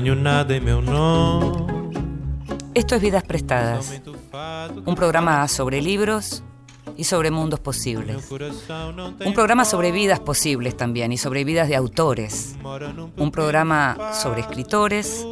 Nada 0.00 0.54
em 0.54 0.60
meu. 0.60 0.80
Esto 2.72 2.94
es 2.94 3.00
Vidas 3.00 3.24
Prestadas, 3.24 4.00
un 4.86 4.94
programa 4.94 5.48
sobre 5.48 5.82
libros 5.82 6.44
y 6.96 7.02
sobre 7.02 7.32
mundos 7.32 7.58
posibles. 7.58 8.30
Un 8.30 9.34
programa 9.34 9.64
sobre 9.64 9.90
vidas 9.90 10.20
posibles 10.20 10.76
también 10.76 11.10
y 11.10 11.18
sobre 11.18 11.42
vidas 11.42 11.66
de 11.68 11.74
autores. 11.74 12.54
Un 13.16 13.32
programa 13.32 14.12
sobre 14.12 14.42
escritores, 14.42 15.26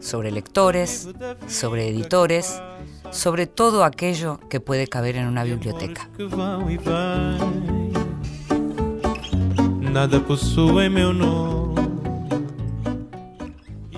sobre 0.00 0.30
lectores, 0.30 1.10
sobre 1.46 1.88
editores, 1.88 2.62
sobre 3.10 3.46
todo 3.46 3.84
aquello 3.84 4.40
que 4.48 4.60
puede 4.60 4.86
caber 4.86 5.16
en 5.16 5.26
una 5.26 5.44
biblioteca. 5.44 6.08
Nada 9.92 10.20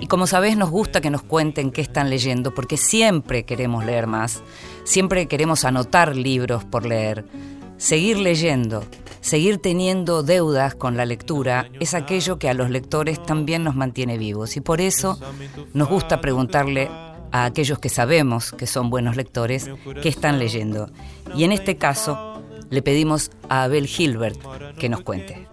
como 0.09 0.25
sabés, 0.25 0.57
nos 0.57 0.71
gusta 0.71 1.01
que 1.01 1.11
nos 1.11 1.21
cuenten 1.21 1.71
qué 1.71 1.81
están 1.81 2.09
leyendo, 2.09 2.53
porque 2.53 2.77
siempre 2.77 3.43
queremos 3.43 3.85
leer 3.85 4.07
más, 4.07 4.41
siempre 4.83 5.27
queremos 5.27 5.63
anotar 5.63 6.15
libros 6.15 6.65
por 6.65 6.85
leer. 6.85 7.25
Seguir 7.77 8.17
leyendo, 8.17 8.83
seguir 9.21 9.59
teniendo 9.59 10.23
deudas 10.23 10.75
con 10.75 10.97
la 10.97 11.05
lectura, 11.05 11.69
es 11.79 11.93
aquello 11.93 12.39
que 12.39 12.49
a 12.49 12.53
los 12.53 12.71
lectores 12.71 13.23
también 13.23 13.63
nos 13.63 13.75
mantiene 13.75 14.17
vivos. 14.17 14.57
Y 14.57 14.61
por 14.61 14.81
eso 14.81 15.17
nos 15.73 15.87
gusta 15.87 16.19
preguntarle 16.19 16.89
a 17.31 17.45
aquellos 17.45 17.79
que 17.79 17.89
sabemos 17.89 18.51
que 18.51 18.67
son 18.67 18.89
buenos 18.89 19.15
lectores 19.15 19.69
qué 20.01 20.09
están 20.09 20.39
leyendo. 20.39 20.89
Y 21.35 21.43
en 21.43 21.51
este 21.51 21.77
caso, 21.77 22.41
le 22.69 22.81
pedimos 22.81 23.31
a 23.47 23.63
Abel 23.63 23.85
Gilbert 23.85 24.39
que 24.77 24.89
nos 24.89 25.01
cuente. 25.01 25.47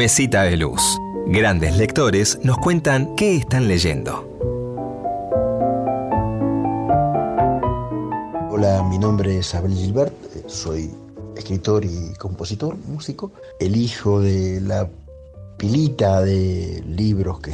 Mesita 0.00 0.44
de 0.44 0.56
Luz. 0.56 0.80
Grandes 1.26 1.76
lectores 1.76 2.38
nos 2.42 2.56
cuentan 2.56 3.14
qué 3.16 3.36
están 3.36 3.68
leyendo. 3.68 4.26
Hola, 8.50 8.82
mi 8.88 8.96
nombre 8.96 9.36
es 9.36 9.54
Abel 9.54 9.74
Gilbert, 9.74 10.14
eh, 10.34 10.44
soy 10.46 10.90
escritor 11.36 11.84
y 11.84 12.14
compositor, 12.14 12.78
músico, 12.88 13.30
el 13.58 13.76
hijo 13.76 14.22
de 14.22 14.62
la 14.62 14.88
pilita 15.58 16.22
de 16.22 16.82
libros 16.86 17.40
que 17.40 17.52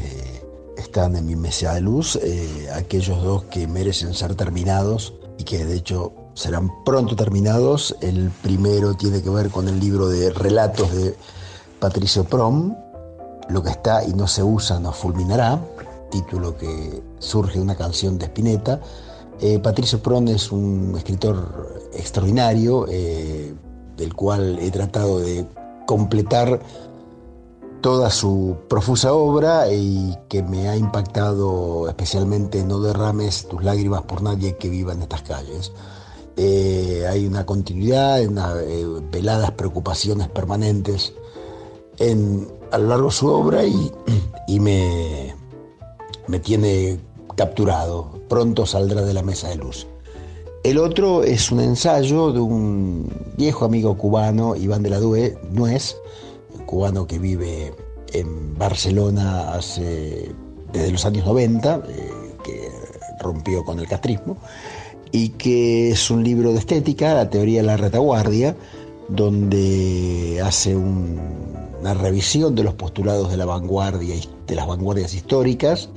están 0.77 1.17
en 1.17 1.27
mi 1.27 1.35
mesa 1.35 1.75
de 1.75 1.81
luz, 1.81 2.15
eh, 2.23 2.69
aquellos 2.73 3.25
dos 3.25 3.43
que 3.47 3.67
merecen 3.67 4.15
ser 4.15 4.37
terminados 4.37 5.15
y 5.37 5.43
que 5.43 5.65
de 5.65 5.75
hecho 5.75 6.13
serán 6.35 6.71
pronto 6.85 7.17
terminados. 7.17 7.97
El 8.03 8.31
primero 8.31 8.95
tiene 8.95 9.21
que 9.21 9.31
ver 9.31 9.51
con 9.51 9.67
el 9.67 9.81
libro 9.81 10.07
de 10.07 10.31
relatos 10.31 10.95
de 10.95 11.17
Patricio 11.81 12.25
Prom, 12.25 12.75
Lo 13.49 13.63
que 13.63 13.71
está 13.71 14.05
y 14.05 14.13
no 14.13 14.27
se 14.27 14.43
usa 14.43 14.81
nos 14.81 14.97
fulminará, 14.97 15.61
título 16.11 16.57
que 16.57 17.03
surge 17.19 17.59
de 17.59 17.63
una 17.63 17.77
canción 17.77 18.19
de 18.19 18.27
Spinetta. 18.27 18.81
Eh, 19.41 19.59
Patricio 19.61 20.01
Prom 20.03 20.27
es 20.29 20.51
un 20.51 20.95
escritor 20.97 21.89
extraordinario, 21.93 22.87
eh, 22.89 23.55
del 23.97 24.15
cual 24.15 24.59
he 24.59 24.71
tratado 24.71 25.21
de 25.21 25.47
completar 25.87 26.61
toda 27.81 28.11
su 28.11 28.57
profusa 28.69 29.13
obra 29.13 29.73
y 29.73 30.17
que 30.29 30.43
me 30.43 30.69
ha 30.69 30.77
impactado 30.77 31.89
especialmente 31.89 32.65
No 32.65 32.81
derrames 32.81 33.47
tus 33.47 33.63
lágrimas 33.63 34.03
por 34.03 34.23
nadie 34.23 34.57
que 34.57 34.69
viva 34.69 34.93
en 34.93 35.03
estas 35.03 35.23
calles. 35.23 35.73
Eh, 36.37 37.07
hay 37.09 37.27
una 37.27 37.47
continuidad, 37.47 38.27
una, 38.27 38.55
eh, 38.61 38.85
veladas 39.11 39.53
preocupaciones 39.53 40.29
permanentes 40.29 41.15
en, 41.99 42.49
a 42.71 42.79
lo 42.79 42.89
largo 42.89 43.07
de 43.07 43.15
su 43.15 43.29
obra 43.29 43.65
y, 43.65 43.93
y 44.47 44.61
me, 44.61 45.35
me 46.27 46.39
tiene 46.39 46.99
capturado. 47.37 48.21
Pronto 48.29 48.67
saldrá 48.67 49.03
de 49.03 49.15
la 49.15 49.23
mesa 49.23 49.49
de 49.49 49.57
luz. 49.57 49.87
El 50.65 50.79
otro 50.79 51.23
es 51.23 51.53
un 51.53 51.61
ensayo 51.61 52.33
de 52.33 52.41
un 52.41 53.09
viejo 53.37 53.65
amigo 53.65 53.97
cubano, 53.97 54.57
Iván 54.57 54.83
de 54.83 54.91
la 54.91 54.99
Due, 54.99 55.39
Nuez, 55.53 55.97
cubano 56.67 57.07
que 57.07 57.21
vive 57.21 57.73
en 58.13 58.59
Barcelona 58.59 59.57
desde 60.73 60.91
los 60.91 61.07
años 61.07 61.25
90, 61.25 61.83
eh, 61.89 62.11
que 62.45 62.69
rompió 63.21 63.65
con 63.65 63.79
el 63.79 63.87
castrismo, 63.87 64.39
y 65.13 65.29
que 65.31 65.91
es 65.91 66.11
un 66.11 66.25
libro 66.25 66.53
de 66.53 66.59
estética, 66.59 67.15
la 67.15 67.31
teoría 67.31 67.61
de 67.61 67.67
la 67.69 67.77
retaguardia, 67.77 68.57
donde 69.09 70.41
hace 70.45 70.75
un- 70.77 71.21
una 71.81 71.95
revisión 71.95 72.55
de 72.55 72.65
los 72.65 72.75
postulados 72.75 73.31
de 73.31 73.37
la 73.37 73.45
vanguardia, 73.45 74.17
de 74.47 74.55
las 74.55 74.67
vanguardias 74.67 75.15
históricas, 75.15 75.89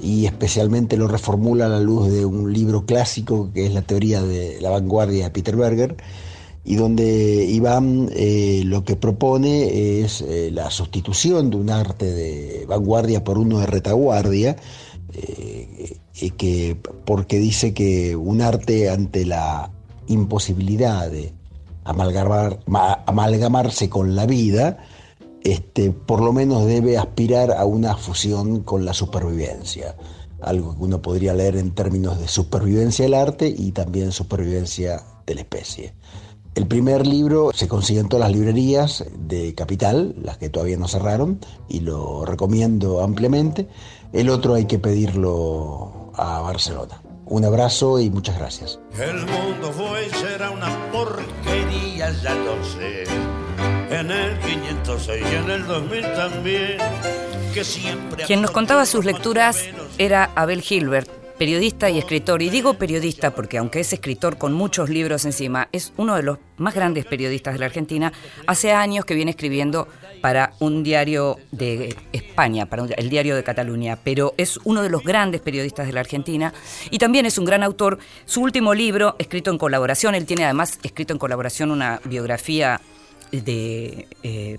y 0.00 0.26
especialmente 0.26 0.96
lo 0.96 1.06
reformula 1.08 1.66
a 1.66 1.68
la 1.68 1.80
luz 1.80 2.10
de 2.10 2.26
un 2.26 2.52
libro 2.52 2.84
clásico 2.84 3.50
que 3.54 3.66
es 3.66 3.72
la 3.72 3.82
teoría 3.82 4.20
de 4.22 4.60
la 4.60 4.70
vanguardia 4.70 5.24
de 5.24 5.30
Peter 5.30 5.56
Berger, 5.56 5.96
y 6.64 6.74
donde 6.76 7.44
Iván 7.44 8.08
eh, 8.12 8.62
lo 8.64 8.84
que 8.84 8.94
propone 8.96 10.00
es 10.00 10.20
eh, 10.22 10.50
la 10.52 10.70
sustitución 10.70 11.50
de 11.50 11.56
un 11.56 11.70
arte 11.70 12.12
de 12.12 12.66
vanguardia 12.68 13.24
por 13.24 13.38
uno 13.38 13.58
de 13.58 13.66
retaguardia, 13.66 14.56
eh, 15.14 15.96
que, 16.36 16.76
porque 17.04 17.38
dice 17.38 17.74
que 17.74 18.14
un 18.14 18.42
arte 18.42 18.90
ante 18.90 19.24
la 19.24 19.70
imposibilidad 20.06 21.10
de 21.10 21.32
amalgamar, 21.84 22.60
ma- 22.66 23.02
amalgamarse 23.06 23.88
con 23.88 24.14
la 24.14 24.26
vida, 24.26 24.78
este, 25.42 25.90
por 25.90 26.20
lo 26.22 26.32
menos 26.32 26.66
debe 26.66 26.98
aspirar 26.98 27.52
a 27.52 27.64
una 27.64 27.96
fusión 27.96 28.62
con 28.62 28.84
la 28.84 28.94
supervivencia, 28.94 29.96
algo 30.40 30.76
que 30.76 30.84
uno 30.84 31.02
podría 31.02 31.34
leer 31.34 31.56
en 31.56 31.72
términos 31.72 32.18
de 32.20 32.28
supervivencia 32.28 33.04
del 33.04 33.14
arte 33.14 33.48
y 33.48 33.72
también 33.72 34.12
supervivencia 34.12 35.02
de 35.26 35.34
la 35.34 35.40
especie. 35.40 35.94
El 36.54 36.66
primer 36.66 37.06
libro 37.06 37.50
se 37.54 37.66
consigue 37.66 38.00
en 38.00 38.08
todas 38.10 38.28
las 38.28 38.36
librerías 38.36 39.04
de 39.26 39.54
Capital, 39.54 40.14
las 40.22 40.36
que 40.36 40.50
todavía 40.50 40.76
no 40.76 40.86
cerraron, 40.86 41.40
y 41.66 41.80
lo 41.80 42.26
recomiendo 42.26 43.00
ampliamente. 43.02 43.68
El 44.12 44.28
otro 44.28 44.52
hay 44.54 44.66
que 44.66 44.78
pedirlo 44.78 46.10
a 46.14 46.40
Barcelona. 46.40 47.00
Un 47.32 47.46
abrazo 47.46 47.98
y 47.98 48.10
muchas 48.10 48.38
gracias. 48.38 48.78
El 49.00 49.24
mundo 49.24 49.72
fue 49.72 50.06
y 50.06 50.10
será 50.10 50.50
una 50.50 50.68
porquería, 50.92 52.12
ya 52.22 52.34
lo 52.34 52.62
sé. 52.62 53.04
En 53.88 54.10
el 54.10 54.38
506 54.38 55.24
y 55.32 55.34
en 55.36 55.50
el 55.50 55.66
2000 55.66 56.02
también. 56.12 56.76
Que 57.54 57.64
siempre 57.64 58.24
Quien 58.26 58.42
nos 58.42 58.50
contaba 58.50 58.84
sus 58.84 59.06
lecturas 59.06 59.64
era 59.96 60.30
Abel 60.34 60.60
Gilbert, 60.60 61.08
periodista 61.38 61.88
y 61.88 61.96
escritor. 61.96 62.42
Y 62.42 62.50
digo 62.50 62.74
periodista 62.74 63.34
porque 63.34 63.56
aunque 63.56 63.80
es 63.80 63.94
escritor 63.94 64.36
con 64.36 64.52
muchos 64.52 64.90
libros 64.90 65.24
encima, 65.24 65.70
es 65.72 65.94
uno 65.96 66.16
de 66.16 66.24
los 66.24 66.38
más 66.58 66.74
grandes 66.74 67.06
periodistas 67.06 67.54
de 67.54 67.60
la 67.60 67.66
Argentina. 67.66 68.12
Hace 68.46 68.72
años 68.72 69.06
que 69.06 69.14
viene 69.14 69.30
escribiendo 69.30 69.88
para 70.22 70.54
un 70.60 70.82
diario 70.82 71.36
de 71.50 71.94
España, 72.12 72.64
para 72.64 72.84
un- 72.84 72.94
el 72.96 73.10
diario 73.10 73.36
de 73.36 73.42
Cataluña, 73.44 73.98
pero 74.02 74.32
es 74.38 74.58
uno 74.64 74.80
de 74.82 74.88
los 74.88 75.02
grandes 75.04 75.42
periodistas 75.42 75.86
de 75.86 75.92
la 75.92 76.00
Argentina 76.00 76.54
y 76.90 76.96
también 76.98 77.26
es 77.26 77.36
un 77.36 77.44
gran 77.44 77.62
autor. 77.62 77.98
Su 78.24 78.40
último 78.40 78.72
libro, 78.72 79.16
escrito 79.18 79.50
en 79.50 79.58
colaboración, 79.58 80.14
él 80.14 80.24
tiene 80.24 80.44
además 80.44 80.78
escrito 80.82 81.12
en 81.12 81.18
colaboración 81.18 81.70
una 81.70 82.00
biografía 82.04 82.80
de 83.30 84.06
eh, 84.22 84.58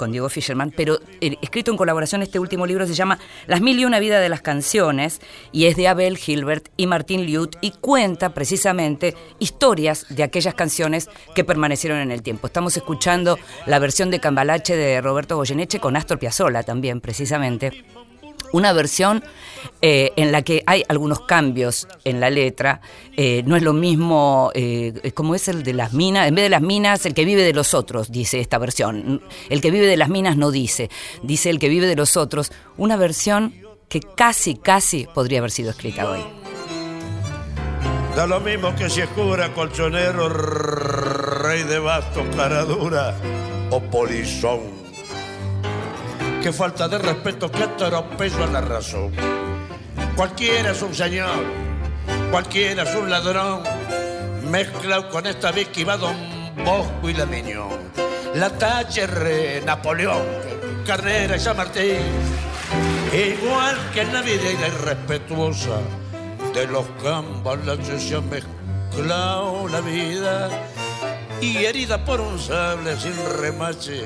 con 0.00 0.12
Diego 0.12 0.30
Fisherman, 0.30 0.72
pero 0.74 0.98
eh, 1.20 1.36
escrito 1.42 1.70
en 1.70 1.76
colaboración 1.76 2.22
este 2.22 2.38
último 2.38 2.64
libro 2.64 2.86
se 2.86 2.94
llama 2.94 3.18
Las 3.46 3.60
mil 3.60 3.78
y 3.78 3.84
una 3.84 4.00
vida 4.00 4.18
de 4.18 4.30
las 4.30 4.40
canciones 4.40 5.20
y 5.52 5.66
es 5.66 5.76
de 5.76 5.88
Abel 5.88 6.16
Gilbert 6.16 6.70
y 6.78 6.86
Martín 6.86 7.26
Liut 7.26 7.56
y 7.60 7.72
cuenta 7.72 8.32
precisamente 8.32 9.14
historias 9.40 10.06
de 10.08 10.22
aquellas 10.22 10.54
canciones 10.54 11.10
que 11.34 11.44
permanecieron 11.44 11.98
en 11.98 12.12
el 12.12 12.22
tiempo. 12.22 12.46
Estamos 12.46 12.78
escuchando 12.78 13.38
la 13.66 13.78
versión 13.78 14.10
de 14.10 14.20
Cambalache 14.20 14.74
de 14.74 15.02
Roberto 15.02 15.36
Goyeneche 15.36 15.80
con 15.80 15.94
Astor 15.98 16.18
Piazzolla 16.18 16.62
también 16.62 17.02
precisamente 17.02 17.84
una 18.52 18.72
versión 18.72 19.22
eh, 19.82 20.12
en 20.16 20.32
la 20.32 20.42
que 20.42 20.62
hay 20.66 20.84
algunos 20.88 21.20
cambios 21.20 21.88
en 22.04 22.20
la 22.20 22.30
letra. 22.30 22.80
Eh, 23.16 23.42
no 23.46 23.56
es 23.56 23.62
lo 23.62 23.72
mismo 23.72 24.50
eh, 24.54 25.12
como 25.14 25.34
es 25.34 25.48
el 25.48 25.62
de 25.62 25.74
las 25.74 25.92
minas. 25.92 26.28
En 26.28 26.34
vez 26.34 26.44
de 26.44 26.50
las 26.50 26.62
minas, 26.62 27.06
el 27.06 27.14
que 27.14 27.24
vive 27.24 27.42
de 27.42 27.52
los 27.52 27.74
otros, 27.74 28.10
dice 28.10 28.40
esta 28.40 28.58
versión. 28.58 29.22
El 29.48 29.60
que 29.60 29.70
vive 29.70 29.86
de 29.86 29.96
las 29.96 30.08
minas 30.08 30.36
no 30.36 30.50
dice, 30.50 30.90
dice 31.22 31.50
el 31.50 31.58
que 31.58 31.68
vive 31.68 31.86
de 31.86 31.96
los 31.96 32.16
otros. 32.16 32.52
Una 32.76 32.96
versión 32.96 33.54
que 33.88 34.00
casi, 34.00 34.54
casi 34.54 35.06
podría 35.14 35.40
haber 35.40 35.50
sido 35.50 35.70
escrita 35.70 36.08
hoy. 36.08 36.20
Da 38.16 38.26
lo 38.26 38.40
mismo 38.40 38.74
que 38.74 38.90
si 38.90 39.00
es 39.00 39.08
cura, 39.10 39.54
colchonero, 39.54 40.28
rey 40.28 41.62
de 41.62 41.78
bastos, 41.78 42.24
cara 42.36 42.64
dura 42.64 43.14
o 43.70 43.80
polizón. 43.80 44.79
Qué 46.42 46.52
falta 46.52 46.88
de 46.88 46.98
respeto, 46.98 47.50
qué 47.50 47.64
atropello 47.64 48.44
a 48.44 48.46
la 48.46 48.60
razón. 48.60 49.12
Cualquiera 50.16 50.72
es 50.72 50.82
un 50.82 50.94
señor 50.94 51.60
cualquiera 52.30 52.84
es 52.84 52.94
un 52.94 53.10
ladrón, 53.10 53.62
mezclado 54.50 55.08
con 55.08 55.26
esta 55.26 55.50
vez 55.50 55.68
que 55.68 55.84
va 55.84 55.96
Don 55.96 56.14
Bosco 56.64 57.08
y 57.08 57.14
la 57.14 57.26
Miñón, 57.26 57.78
la 58.34 58.50
Thatcher, 58.50 59.62
Napoleón, 59.64 60.22
Carrera 60.86 61.36
y 61.36 61.40
San 61.40 61.56
Martín, 61.56 61.98
igual 63.12 63.76
que 63.92 64.02
en 64.02 64.12
la 64.12 64.22
vida 64.22 64.50
irrespetuosa 64.50 65.80
de 66.54 66.66
los 66.66 66.86
campos, 67.02 67.58
la 67.64 67.76
se 67.98 68.14
ha 68.14 68.20
mezclado 68.20 69.68
la 69.68 69.80
vida 69.80 70.48
y 71.40 71.64
herida 71.64 72.04
por 72.04 72.20
un 72.20 72.38
sable 72.38 72.96
sin 72.96 73.16
remache, 73.40 74.04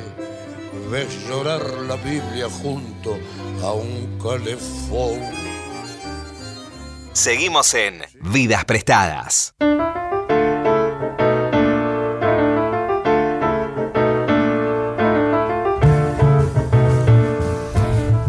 ves 0.90 1.26
llorar 1.28 1.62
la 1.88 1.96
Biblia 1.96 2.48
junto 2.48 3.18
a 3.62 3.72
un 3.72 4.18
calefón. 4.22 5.20
Seguimos 7.12 7.74
en 7.74 8.02
Vidas 8.20 8.64
Prestadas. 8.64 9.54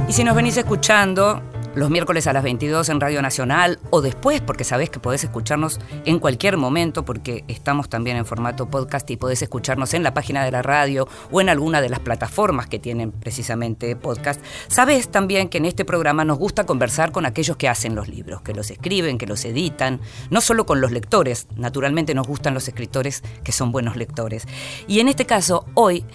Y 0.07 0.13
si 0.13 0.23
nos 0.23 0.35
venís 0.35 0.55
escuchando 0.57 1.41
los 1.75 1.89
miércoles 1.89 2.25
a 2.25 2.33
las 2.33 2.43
22 2.43 2.87
en 2.87 3.01
Radio 3.01 3.21
Nacional 3.21 3.79
o 3.89 4.01
después, 4.01 4.39
porque 4.39 4.63
sabés 4.63 4.89
que 4.89 4.99
podés 4.99 5.25
escucharnos 5.25 5.79
en 6.05 6.19
cualquier 6.19 6.55
momento, 6.55 7.03
porque 7.03 7.43
estamos 7.49 7.89
también 7.89 8.15
en 8.15 8.25
formato 8.25 8.69
podcast 8.69 9.09
y 9.11 9.17
podés 9.17 9.41
escucharnos 9.41 9.93
en 9.93 10.01
la 10.01 10.13
página 10.13 10.45
de 10.45 10.51
la 10.51 10.61
radio 10.61 11.07
o 11.31 11.41
en 11.41 11.49
alguna 11.49 11.81
de 11.81 11.89
las 11.89 11.99
plataformas 11.99 12.67
que 12.67 12.79
tienen 12.79 13.11
precisamente 13.11 13.95
podcast. 13.97 14.41
Sabés 14.69 15.09
también 15.09 15.49
que 15.49 15.57
en 15.57 15.65
este 15.65 15.83
programa 15.83 16.23
nos 16.23 16.39
gusta 16.39 16.65
conversar 16.65 17.11
con 17.11 17.25
aquellos 17.25 17.57
que 17.57 17.67
hacen 17.67 17.93
los 17.93 18.07
libros, 18.07 18.41
que 18.41 18.53
los 18.53 18.71
escriben, 18.71 19.17
que 19.17 19.27
los 19.27 19.43
editan, 19.43 19.99
no 20.29 20.39
solo 20.39 20.65
con 20.65 20.79
los 20.79 20.91
lectores, 20.91 21.47
naturalmente 21.57 22.13
nos 22.13 22.25
gustan 22.25 22.53
los 22.53 22.69
escritores 22.69 23.21
que 23.43 23.51
son 23.51 23.73
buenos 23.73 23.97
lectores. 23.97 24.47
Y 24.87 25.01
en 25.01 25.09
este 25.09 25.25
caso, 25.25 25.65
hoy 25.73 26.05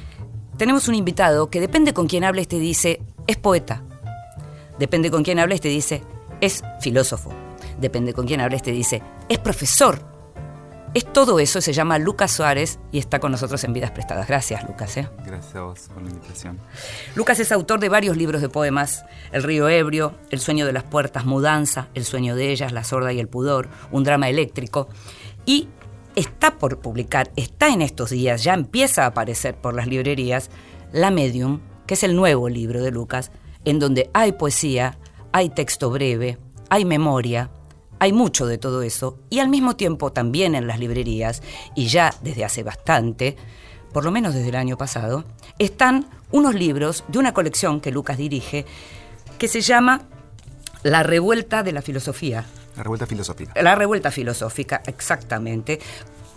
tenemos 0.57 0.89
un 0.89 0.95
invitado 0.95 1.51
que 1.51 1.61
depende 1.61 1.93
con 1.93 2.07
quién 2.07 2.25
hables 2.25 2.49
te 2.49 2.59
dice, 2.59 3.03
es 3.27 3.37
poeta 3.37 3.83
Depende 4.81 5.11
con 5.11 5.23
quién 5.23 5.39
hables, 5.39 5.61
te 5.61 5.69
dice, 5.69 6.03
es 6.41 6.63
filósofo. 6.81 7.31
Depende 7.79 8.15
con 8.15 8.27
quién 8.27 8.41
hables, 8.41 8.63
te 8.63 8.73
dice, 8.73 9.03
es 9.29 9.37
profesor. 9.37 10.01
Es 10.95 11.05
todo 11.13 11.39
eso, 11.39 11.61
se 11.61 11.75
llama 11.75 11.99
Lucas 11.99 12.31
Suárez 12.33 12.79
y 12.91 12.99
está 12.99 13.21
con 13.21 13.31
nosotros 13.31 13.63
en 13.65 13.75
Vidas 13.75 13.91
Prestadas. 13.91 14.27
Gracias, 14.27 14.67
Lucas. 14.67 14.97
¿eh? 14.97 15.07
Gracias 15.27 15.55
a 15.55 15.61
vos 15.65 15.91
por 15.93 16.03
la 16.03 16.09
invitación. 16.09 16.59
Lucas 17.15 17.39
es 17.41 17.53
autor 17.53 17.79
de 17.79 17.91
varios 17.91 18.17
libros 18.17 18.41
de 18.41 18.49
poemas: 18.49 19.05
El 19.33 19.43
río 19.43 19.69
ebrio, 19.69 20.15
El 20.31 20.41
sueño 20.41 20.65
de 20.65 20.73
las 20.73 20.85
puertas, 20.85 21.27
Mudanza, 21.27 21.89
El 21.93 22.07
sueño 22.07 22.35
de 22.35 22.51
ellas, 22.51 22.73
La 22.73 22.83
sorda 22.83 23.13
y 23.13 23.21
el 23.21 23.29
pudor, 23.29 23.69
Un 23.93 24.03
drama 24.03 24.31
eléctrico. 24.31 24.89
Y 25.45 25.69
está 26.17 26.57
por 26.57 26.81
publicar, 26.81 27.31
está 27.37 27.69
en 27.69 27.83
estos 27.83 28.09
días, 28.09 28.43
ya 28.43 28.55
empieza 28.55 29.05
a 29.05 29.09
aparecer 29.09 29.57
por 29.57 29.75
las 29.75 29.87
librerías, 29.87 30.49
La 30.91 31.11
Medium, 31.11 31.61
que 31.87 31.95
es 31.95 32.03
el 32.03 32.17
nuevo 32.17 32.49
libro 32.49 32.83
de 32.83 32.91
Lucas, 32.91 33.31
en 33.65 33.79
donde 33.79 34.11
hay 34.13 34.33
poesía, 34.33 34.99
hay 35.33 35.51
texto 35.51 35.91
breve, 35.91 36.39
hay 36.69 36.85
memoria, 36.85 37.51
hay 37.99 38.13
mucho 38.13 38.47
de 38.47 38.59
todo 38.59 38.83
eso, 38.83 39.19
y 39.29 39.41
al 39.41 39.49
mismo 39.49 39.77
tiempo 39.77 40.13
también 40.13 40.55
en 40.55 40.67
las 40.67 40.79
librerías, 40.79 41.43
y 41.75 41.89
ya 41.89 42.15
desde 42.23 42.45
hace 42.45 42.63
bastante, 42.63 43.37
por 43.93 44.05
lo 44.05 44.11
menos 44.11 44.35
desde 44.35 44.49
el 44.49 44.57
año 44.57 44.77
pasado, 44.77 45.25
están 45.59 46.09
unos 46.31 46.55
libros 46.55 47.05
de 47.09 47.19
una 47.19 47.35
colección 47.35 47.81
que 47.81 47.91
Lucas 47.91 48.17
dirige, 48.17 48.65
que 49.39 49.49
se 49.49 49.61
llama 49.61 50.03
La 50.83 51.03
Revuelta 51.03 51.63
de 51.63 51.73
la 51.73 51.83
Filosofía. 51.83 52.47
La 52.77 52.83
Revuelta 52.83 53.07
Filosófica. 53.07 53.63
La 53.63 53.75
Revuelta 53.75 54.11
Filosófica, 54.11 54.83
exactamente, 54.87 55.81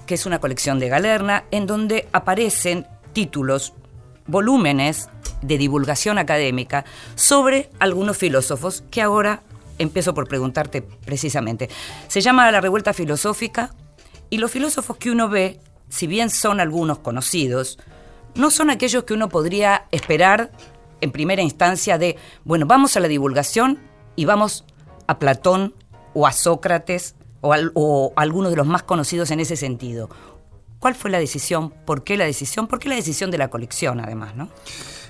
que 0.06 0.16
es 0.16 0.26
una 0.26 0.40
colección 0.40 0.80
de 0.80 0.90
Galerna 0.90 1.46
en 1.52 1.68
donde 1.68 2.10
aparecen 2.12 2.88
títulos, 3.14 3.74
volúmenes 4.28 5.10
de 5.42 5.58
divulgación 5.58 6.18
académica 6.18 6.86
sobre 7.16 7.70
algunos 7.80 8.18
filósofos 8.18 8.84
que 8.90 9.02
ahora 9.02 9.44
empiezo 9.78 10.14
por 10.14 10.28
preguntarte 10.28 10.82
precisamente. 10.82 11.70
Se 12.08 12.22
llama 12.22 12.50
La 12.52 12.62
Revuelta 12.62 12.94
Filosófica 12.94 13.74
y 14.30 14.38
los 14.38 14.52
filósofos 14.52 14.98
que 14.98 15.12
uno 15.12 15.30
ve, 15.30 15.60
si 15.90 16.08
bien 16.08 16.30
son 16.30 16.60
algunos 16.60 17.00
conocidos, 17.00 17.80
no 18.36 18.50
son 18.50 18.70
aquellos 18.70 19.04
que 19.04 19.14
uno 19.14 19.30
podría 19.30 19.86
esperar 19.92 20.52
en 21.02 21.12
primera 21.12 21.42
instancia 21.42 21.98
de, 21.98 22.18
bueno, 22.44 22.66
vamos 22.66 22.96
a 22.98 23.00
la 23.00 23.08
divulgación 23.08 23.80
y 24.16 24.26
vamos 24.26 24.66
a 25.08 25.20
Platón 25.20 25.76
o 26.14 26.26
a 26.26 26.32
Sócrates 26.32 27.16
o, 27.42 27.54
o 27.74 28.14
algunos 28.16 28.52
de 28.52 28.58
los 28.58 28.68
más 28.68 28.84
conocidos 28.84 29.30
en 29.32 29.40
ese 29.40 29.56
sentido. 29.56 30.10
¿Cuál 30.84 30.96
fue 30.96 31.10
la 31.10 31.20
decisión? 31.20 31.70
¿Por 31.70 32.04
qué 32.04 32.18
la 32.18 32.26
decisión? 32.26 32.68
¿Por 32.68 32.78
qué 32.78 32.90
la 32.90 32.96
decisión 32.96 33.32
de 33.32 33.38
la 33.38 33.50
colección, 33.50 34.02
además, 34.02 34.36
no? 34.36 34.50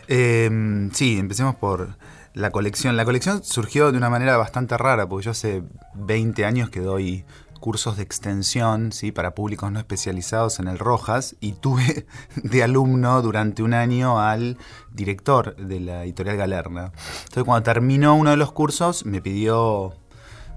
Em, 0.07 0.91
sí, 0.91 1.17
empecemos 1.17 1.55
por 1.55 1.97
la 2.35 2.51
colección. 2.51 2.95
La 2.95 3.05
colección 3.05 3.43
surgió 3.43 3.91
de 3.91 3.97
una 3.97 4.11
manera 4.11 4.37
bastante 4.37 4.77
rara, 4.77 5.09
porque 5.09 5.25
yo 5.25 5.31
hace 5.31 5.63
20 5.95 6.45
años 6.45 6.69
que 6.69 6.79
doy 6.79 7.25
cursos 7.59 7.97
de 7.97 8.03
extensión 8.03 8.91
¿sí? 8.91 9.11
para 9.11 9.33
públicos 9.33 9.71
no 9.71 9.79
especializados 9.79 10.59
en 10.59 10.67
el 10.67 10.77
Rojas 10.77 11.37
y 11.39 11.53
tuve 11.53 12.05
de 12.35 12.61
alumno 12.61 13.23
durante 13.23 13.63
un 13.63 13.73
año 13.73 14.19
al 14.19 14.59
director 14.91 15.55
de 15.55 15.79
la 15.79 16.03
editorial 16.03 16.37
Galerna. 16.37 16.91
Entonces 17.23 17.45
cuando 17.45 17.63
terminó 17.63 18.13
uno 18.13 18.29
de 18.29 18.37
los 18.37 18.51
cursos 18.51 19.07
me 19.07 19.23
pidió 19.23 19.95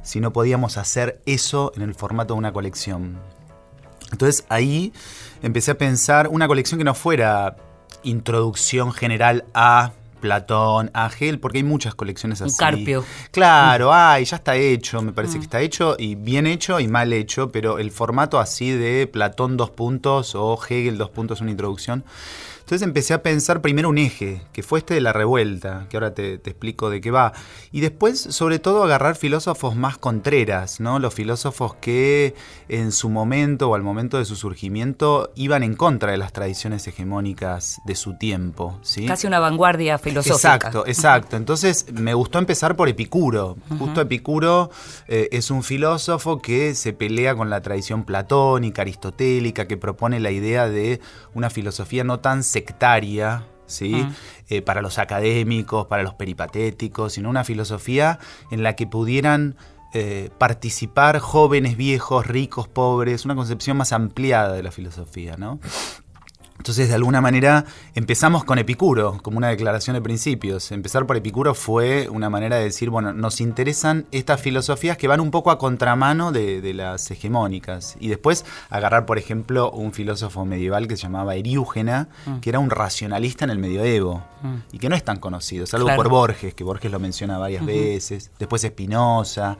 si 0.02 0.20
no 0.20 0.34
podíamos 0.34 0.76
hacer 0.76 1.22
eso 1.24 1.72
en 1.74 1.80
el 1.80 1.94
formato 1.94 2.34
de 2.34 2.38
una 2.38 2.52
colección. 2.52 3.18
Entonces 4.12 4.44
ahí 4.49 4.93
empecé 5.43 5.73
a 5.73 5.79
pensar 5.79 6.29
una 6.29 6.47
colección 6.47 6.79
que 6.79 6.85
no 6.85 6.94
fuera 6.94 7.56
introducción 8.03 8.93
general 8.93 9.44
a 9.55 9.93
Platón, 10.20 10.91
a 10.94 11.06
Hegel, 11.06 11.38
porque 11.38 11.58
hay 11.58 11.64
muchas 11.64 11.94
colecciones 11.94 12.41
así. 12.41 12.53
Un 12.53 12.56
carpio. 12.56 13.05
Claro, 13.31 13.93
ay, 13.93 14.25
ya 14.25 14.37
está 14.37 14.56
hecho, 14.56 15.03
me 15.03 15.12
parece 15.12 15.38
que 15.38 15.44
está 15.44 15.61
hecho, 15.61 15.95
y 15.99 16.14
bien 16.14 16.47
hecho 16.47 16.80
y 16.80 16.88
mal 16.88 17.12
hecho, 17.12 17.52
pero 17.52 17.78
el 17.78 17.90
formato 17.90 18.40
así 18.40 18.71
de 18.71 19.07
Platón 19.07 19.57
dos 19.57 19.71
puntos 19.71 20.35
o 20.35 20.59
Hegel 20.69 20.99
dos 20.99 21.11
puntos, 21.11 21.40
una 21.40 21.50
introducción, 21.50 22.04
entonces 22.66 22.85
empecé 22.85 23.14
a 23.14 23.23
pensar 23.23 23.61
primero 23.61 23.88
un 23.88 23.96
eje, 23.96 24.42
que 24.52 24.64
fue 24.64 24.80
este 24.80 24.94
de 24.94 25.00
la 25.00 25.12
revuelta, 25.12 25.87
que 25.88 25.96
ahora 25.96 26.14
te, 26.14 26.35
explico 26.35 26.90
de 26.90 27.00
qué 27.00 27.12
va. 27.12 27.32
Y 27.70 27.80
después, 27.80 28.18
sobre 28.18 28.58
todo, 28.58 28.82
agarrar 28.82 29.14
filósofos 29.14 29.76
más 29.76 29.99
contreras, 29.99 30.80
¿no? 30.80 30.99
Los 30.99 31.14
filósofos 31.14 31.76
que 31.76 32.35
en 32.68 32.90
su 32.90 33.08
momento 33.08 33.70
o 33.70 33.76
al 33.76 33.85
momento 33.85 34.18
de 34.18 34.25
su 34.25 34.35
surgimiento 34.35 35.30
iban 35.37 35.62
en 35.62 35.76
contra 35.76 36.11
de 36.11 36.16
las 36.16 36.32
tradiciones 36.32 36.85
hegemónicas 36.88 37.80
de 37.85 37.94
su 37.94 38.18
tiempo. 38.18 38.80
¿sí? 38.82 39.06
Casi 39.06 39.28
una 39.28 39.38
vanguardia 39.38 39.96
filosófica. 39.96 40.56
Exacto, 40.56 40.87
exacto. 40.88 41.37
Entonces 41.37 41.87
me 41.92 42.14
gustó 42.14 42.40
empezar 42.40 42.75
por 42.75 42.88
Epicuro. 42.88 43.58
Justo 43.78 44.00
Epicuro 44.00 44.73
eh, 45.06 45.28
es 45.30 45.52
un 45.52 45.62
filósofo 45.62 46.42
que 46.42 46.75
se 46.75 46.92
pelea 46.92 47.37
con 47.37 47.49
la 47.49 47.61
tradición 47.61 48.02
platónica, 48.02 48.82
aristotélica, 48.82 49.68
que 49.68 49.76
propone 49.76 50.18
la 50.18 50.32
idea 50.32 50.68
de 50.68 51.00
una 51.32 51.49
filosofía 51.49 52.02
no 52.02 52.18
tan 52.18 52.42
sectaria, 52.56 53.44
¿sí? 53.66 54.06
Eh, 54.48 54.62
para 54.62 54.80
los 54.80 54.98
académicos, 54.98 55.86
para 55.86 56.02
los 56.02 56.14
peripatéticos, 56.14 57.12
sino 57.12 57.28
una 57.28 57.44
filosofía 57.44 58.18
en 58.50 58.62
la 58.62 58.76
que 58.76 58.86
pudieran 58.86 59.56
eh, 59.92 60.30
participar 60.38 61.18
jóvenes, 61.18 61.76
viejos, 61.76 62.26
ricos, 62.26 62.66
pobres, 62.66 63.26
una 63.26 63.34
concepción 63.34 63.76
más 63.76 63.92
ampliada 63.92 64.54
de 64.54 64.62
la 64.62 64.70
filosofía, 64.70 65.36
¿no? 65.36 65.58
Entonces, 66.66 66.88
de 66.88 66.96
alguna 66.96 67.20
manera, 67.20 67.64
empezamos 67.94 68.42
con 68.42 68.58
Epicuro, 68.58 69.20
como 69.23 69.38
una 69.38 69.50
declaración 69.50 69.94
de 69.94 70.02
principios. 70.02 70.73
Empezar 70.73 71.06
por 71.06 71.16
Epicuro 71.16 71.54
fue 71.54 72.08
una 72.08 72.28
manera 72.28 72.56
de 72.56 72.64
decir, 72.64 72.90
bueno, 72.90 73.12
nos 73.12 73.40
interesan 73.40 74.06
estas 74.11 74.40
filosofías 74.40 74.96
que 74.96 75.06
van 75.06 75.20
un 75.20 75.30
poco 75.30 75.52
a 75.52 75.58
contramano 75.58 76.32
de, 76.32 76.75
las 76.75 77.08
hegemónicas. 77.08 77.96
Y 78.00 78.08
después 78.08 78.44
agarrar, 78.68 79.06
por 79.06 79.16
ejemplo, 79.16 79.70
un 79.70 79.92
filósofo 79.92 80.44
medieval 80.44 80.88
que 80.88 80.96
se 80.96 81.04
llamaba 81.04 81.37
Eriúgena, 81.37 82.08
mm. 82.26 82.38
que 82.38 82.50
era 82.50 82.58
un 82.58 82.70
racionalista 82.70 83.44
en 83.44 83.52
el 83.52 83.61
medioevo, 83.61 84.25
mm. 84.42 84.54
y 84.73 84.78
que 84.80 84.88
no 84.88 84.96
es 84.96 85.04
tan 85.04 85.20
conocido, 85.20 85.66
salvo 85.66 85.94
por 85.94 86.08
Borges, 86.08 86.52
que 86.52 86.64
Borges 86.64 86.90
lo 86.90 86.99
menciona 86.99 87.38
varias 87.38 87.64
veces, 87.64 88.32
después 88.40 88.64
Espinosa. 88.64 89.56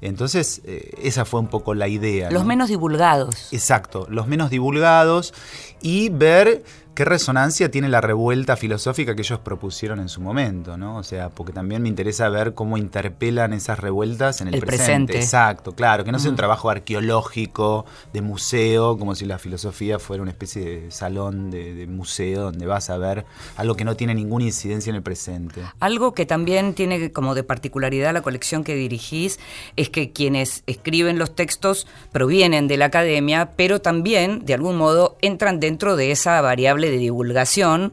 Entonces, 0.00 0.62
eh, 0.64 0.98
esa 1.00 1.24
fue 1.24 1.38
un 1.38 1.46
poco 1.46 1.74
la 1.74 1.86
idea. 1.86 2.28
Los 2.28 2.44
menos 2.44 2.70
divulgados. 2.70 3.52
Exacto, 3.52 4.08
los 4.10 4.26
menos 4.26 4.50
divulgados 4.50 5.32
y 5.80 6.08
ver 6.08 6.39
ver 6.44 6.62
qué 6.94 7.04
resonancia 7.04 7.70
tiene 7.70 7.88
la 7.88 8.00
revuelta 8.00 8.56
filosófica 8.56 9.14
que 9.14 9.22
ellos 9.22 9.38
propusieron 9.40 10.00
en 10.00 10.08
su 10.08 10.20
momento, 10.20 10.76
¿no? 10.76 10.96
O 10.96 11.02
sea, 11.02 11.30
porque 11.30 11.52
también 11.52 11.82
me 11.82 11.88
interesa 11.88 12.28
ver 12.28 12.54
cómo 12.54 12.76
interpelan 12.76 13.52
esas 13.52 13.78
revueltas 13.78 14.40
en 14.40 14.48
el, 14.48 14.54
El 14.54 14.60
presente. 14.60 15.16
Exacto, 15.16 15.74
claro, 15.74 16.04
que 16.04 16.12
no 16.12 16.18
sea 16.18 16.30
un 16.30 16.36
trabajo 16.36 16.70
arqueológico, 16.70 17.86
de 18.12 18.22
museo, 18.22 18.98
como 18.98 19.14
si 19.14 19.24
la 19.24 19.38
filosofía 19.38 19.98
fuera 19.98 20.22
una 20.22 20.32
especie 20.32 20.64
de 20.64 20.90
salón 20.90 21.50
de, 21.50 21.74
de 21.74 21.86
museo 21.86 22.42
donde 22.42 22.66
vas 22.66 22.90
a 22.90 22.98
ver 22.98 23.24
algo 23.56 23.74
que 23.74 23.84
no 23.84 23.96
tiene 23.96 24.14
ninguna 24.14 24.44
incidencia 24.44 24.90
en 24.90 24.96
el 24.96 25.02
presente. 25.02 25.62
Algo 25.80 26.14
que 26.14 26.26
también 26.26 26.74
tiene 26.74 27.12
como 27.12 27.34
de 27.34 27.44
particularidad 27.44 28.12
la 28.12 28.22
colección 28.22 28.64
que 28.64 28.74
dirigís 28.74 29.38
es 29.76 29.90
que 29.90 30.12
quienes 30.12 30.62
escriben 30.66 31.18
los 31.18 31.34
textos 31.34 31.86
provienen 32.12 32.68
de 32.68 32.76
la 32.76 32.86
academia, 32.86 33.50
pero 33.56 33.80
también, 33.80 34.44
de 34.44 34.54
algún 34.54 34.76
modo, 34.76 35.16
entran 35.22 35.60
dentro 35.60 35.96
de 35.96 36.10
esa 36.10 36.40
variable 36.40 36.79
de 36.88 36.96
divulgación, 36.98 37.92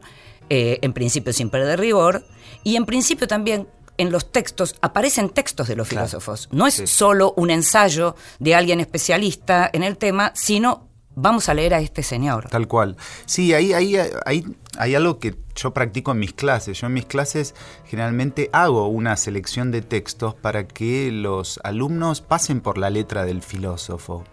eh, 0.49 0.79
en 0.81 0.93
principio 0.93 1.33
sin 1.33 1.49
perder 1.49 1.79
rigor, 1.79 2.25
y 2.63 2.75
en 2.75 2.85
principio 2.85 3.27
también 3.27 3.67
en 3.97 4.11
los 4.11 4.31
textos 4.31 4.75
aparecen 4.81 5.29
textos 5.29 5.67
de 5.67 5.75
los 5.75 5.87
Claro. 5.87 6.05
filósofos. 6.07 6.47
No 6.51 6.67
es 6.67 6.75
Sí. 6.75 6.87
solo 6.87 7.33
un 7.35 7.49
ensayo 7.49 8.15
de 8.39 8.53
alguien 8.55 8.79
especialista 8.79 9.69
en 9.73 9.83
el 9.83 9.97
tema, 9.97 10.31
sino 10.35 10.87
vamos 11.15 11.49
a 11.49 11.55
leer 11.55 11.73
a 11.73 11.79
este 11.79 12.03
señor. 12.03 12.47
Tal 12.49 12.67
cual. 12.67 12.95
Sí, 13.25 13.53
ahí, 13.55 13.73
ahí, 13.73 13.95
ahí 14.25 14.45
hay 14.77 14.95
algo 14.95 15.19
que 15.19 15.35
yo 15.55 15.73
practico 15.73 16.11
en 16.11 16.19
mis 16.19 16.33
clases. 16.33 16.79
Yo 16.79 16.87
en 16.87 16.93
mis 16.93 17.05
clases 17.05 17.55
generalmente 17.85 18.49
hago 18.53 18.87
una 18.87 19.17
selección 19.17 19.71
de 19.71 19.81
textos 19.81 20.35
para 20.35 20.67
que 20.67 21.11
los 21.11 21.59
alumnos 21.63 22.21
pasen 22.21 22.61
por 22.61 22.77
la 22.77 22.89
letra 22.89 23.25
del 23.25 23.41
filósofo. 23.41 24.23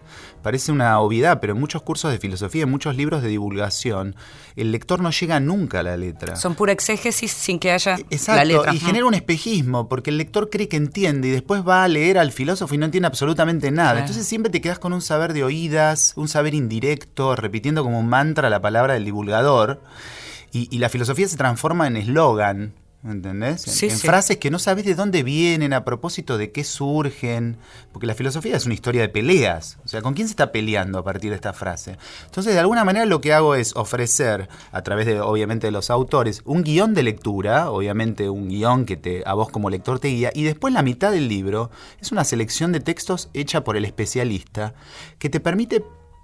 Parece 0.43 0.71
una 0.71 0.99
obviedad, 0.99 1.39
pero 1.41 1.53
en 1.53 1.59
muchos 1.59 1.81
cursos 1.81 2.11
de 2.11 2.19
filosofía, 2.19 2.63
en 2.63 2.69
muchos 2.69 2.95
libros 2.95 3.23
de 3.23 3.29
divulgación, 3.29 4.15
el 4.55 4.71
lector 4.71 5.01
no 5.01 5.09
llega 5.09 5.39
nunca 5.39 5.79
a 5.79 5.83
la 5.83 5.97
letra. 5.97 6.35
Son 6.35 6.53
pura 6.53 6.71
exégesis 6.71 7.31
sin 7.31 7.57
que 7.57 7.71
haya 7.71 7.97
Exacto, 8.11 8.35
la 8.35 8.45
letra. 8.45 8.73
y 8.75 8.79
genera 8.79 9.07
un 9.07 9.15
espejismo, 9.15 9.89
porque 9.89 10.11
el 10.11 10.19
lector 10.19 10.51
cree 10.51 10.67
que 10.67 10.77
entiende 10.77 11.29
y 11.29 11.31
después 11.31 11.67
va 11.67 11.83
a 11.83 11.87
leer 11.87 12.19
al 12.19 12.31
filósofo 12.31 12.75
y 12.75 12.77
no 12.77 12.85
entiende 12.85 13.07
absolutamente 13.07 13.71
nada. 13.71 13.93
Claro. 13.93 13.99
Entonces 14.01 14.27
siempre 14.27 14.51
te 14.51 14.61
quedas 14.61 14.77
con 14.77 14.93
un 14.93 15.01
saber 15.01 15.33
de 15.33 15.43
oídas, 15.43 16.13
un 16.15 16.27
saber 16.27 16.53
indirecto, 16.53 17.35
repitiendo 17.35 17.83
como 17.83 17.99
un 17.99 18.07
mantra 18.07 18.51
la 18.51 18.61
palabra 18.61 18.93
del 18.93 19.05
divulgador, 19.05 19.81
y, 20.55 20.67
y 20.71 20.79
la 20.79 20.89
filosofía 20.89 21.27
se 21.27 21.37
transforma 21.37 21.87
en 21.87 21.97
eslogan. 21.97 22.73
¿Entendés? 23.03 23.67
En, 23.67 23.73
Sí, 23.73 23.85
en 23.85 23.97
sí. 23.99 24.07
frases 24.07 24.37
que 24.37 24.49
no 24.49 24.57
sabes 24.57 24.83
de 24.83 24.95
dónde 24.95 25.21
vienen, 25.21 25.73
a 25.73 25.85
propósito 25.85 26.39
de 26.39 26.51
qué 26.51 26.63
surgen, 26.63 27.57
porque 27.91 28.07
la 28.07 28.15
filosofía 28.15 28.57
es 28.57 28.65
una 28.65 28.73
historia 28.73 29.01
de 29.01 29.09
peleas. 29.09 29.77
O 29.85 29.87
sea, 29.87 30.01
¿con 30.01 30.15
quién 30.15 30.27
se 30.27 30.31
está 30.31 30.51
peleando 30.51 30.97
a 30.97 31.03
partir 31.03 31.29
de 31.29 31.35
esta 31.35 31.53
frase? 31.53 31.97
Entonces, 32.25 32.53
de 32.55 32.59
alguna 32.59 32.83
manera 32.83 33.05
lo 33.05 33.21
que 33.21 33.31
hago 33.31 33.53
es 33.53 33.75
ofrecer, 33.75 34.49
a 34.71 34.81
través 34.81 35.05
de, 35.05 35.21
obviamente, 35.21 35.67
de 35.67 35.71
los 35.71 35.91
autores, 35.91 36.41
un 36.45 36.63
guion 36.63 36.95
de 36.95 37.03
lectura, 37.03 37.69
obviamente 37.69 38.27
un 38.27 38.49
guion 38.49 38.85
que 38.85 38.97
te, 38.97 39.21
a 39.27 39.35
vos 39.35 39.49
como 39.49 39.69
lector 39.69 39.99
te 39.99 40.07
guía, 40.07 40.31
y 40.33 40.41
después 40.41 40.73
la 40.73 40.81
mitad 40.81 41.11
del 41.11 41.27
libro 41.27 41.69
es 42.01 42.11
una 42.11 42.23
selección 42.23 42.71
de 42.71 42.79
textos 42.79 43.29
hecha 43.35 43.63
por 43.63 43.77
el 43.77 43.85
especialista 43.85 44.73
que 45.19 45.29
te 45.29 45.39
permite 45.39 45.83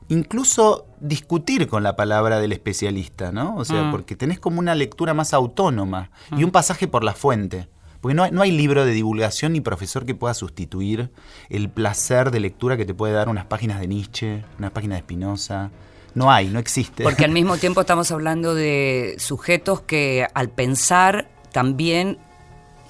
incluso 0.10 0.86
discutir 1.00 1.68
con 1.68 1.84
la 1.84 1.96
palabra 1.96 2.40
del 2.40 2.52
especialista, 2.52 3.32
¿no? 3.32 3.56
O 3.56 3.66
sea, 3.66 3.84
Mm. 3.84 3.92
porque 3.92 4.16
tenés 4.16 4.40
como 4.40 4.60
una 4.60 4.76
lectura 4.76 5.14
más 5.14 5.34
autónoma 5.34 6.12
y 6.36 6.44
un 6.44 6.52
pasaje 6.52 6.88
por 6.88 7.04
la 7.04 7.14
fuente. 7.14 7.68
Porque 8.02 8.16
no 8.16 8.24
hay, 8.24 8.32
no 8.32 8.42
hay 8.42 8.52
libro 8.52 8.84
de 8.84 8.92
divulgación 8.94 9.54
ni 9.54 9.62
profesor 9.62 10.06
que 10.06 10.16
pueda 10.16 10.34
sustituir 10.34 11.12
el 11.50 11.70
placer 11.70 12.32
de 12.32 12.40
lectura 12.40 12.76
que 12.76 12.86
te 12.86 12.96
puede 12.96 13.14
dar 13.14 13.30
unas 13.30 13.46
páginas 13.46 13.80
de 13.80 13.88
Nietzsche, 13.88 14.44
unas 14.58 14.72
páginas 14.72 14.98
de 14.98 15.02
Spinoza. 15.04 15.70
No 16.16 16.32
hay, 16.32 16.48
no 16.48 16.58
existe. 16.60 17.04
Porque 17.04 17.26
al 17.26 17.32
mismo 17.40 17.58
tiempo 17.58 17.80
estamos 17.82 18.12
hablando 18.12 18.56
de 18.56 19.16
sujetos 19.20 19.82
que 19.82 20.28
al 20.34 20.50
pensar 20.50 21.30
también 21.52 22.18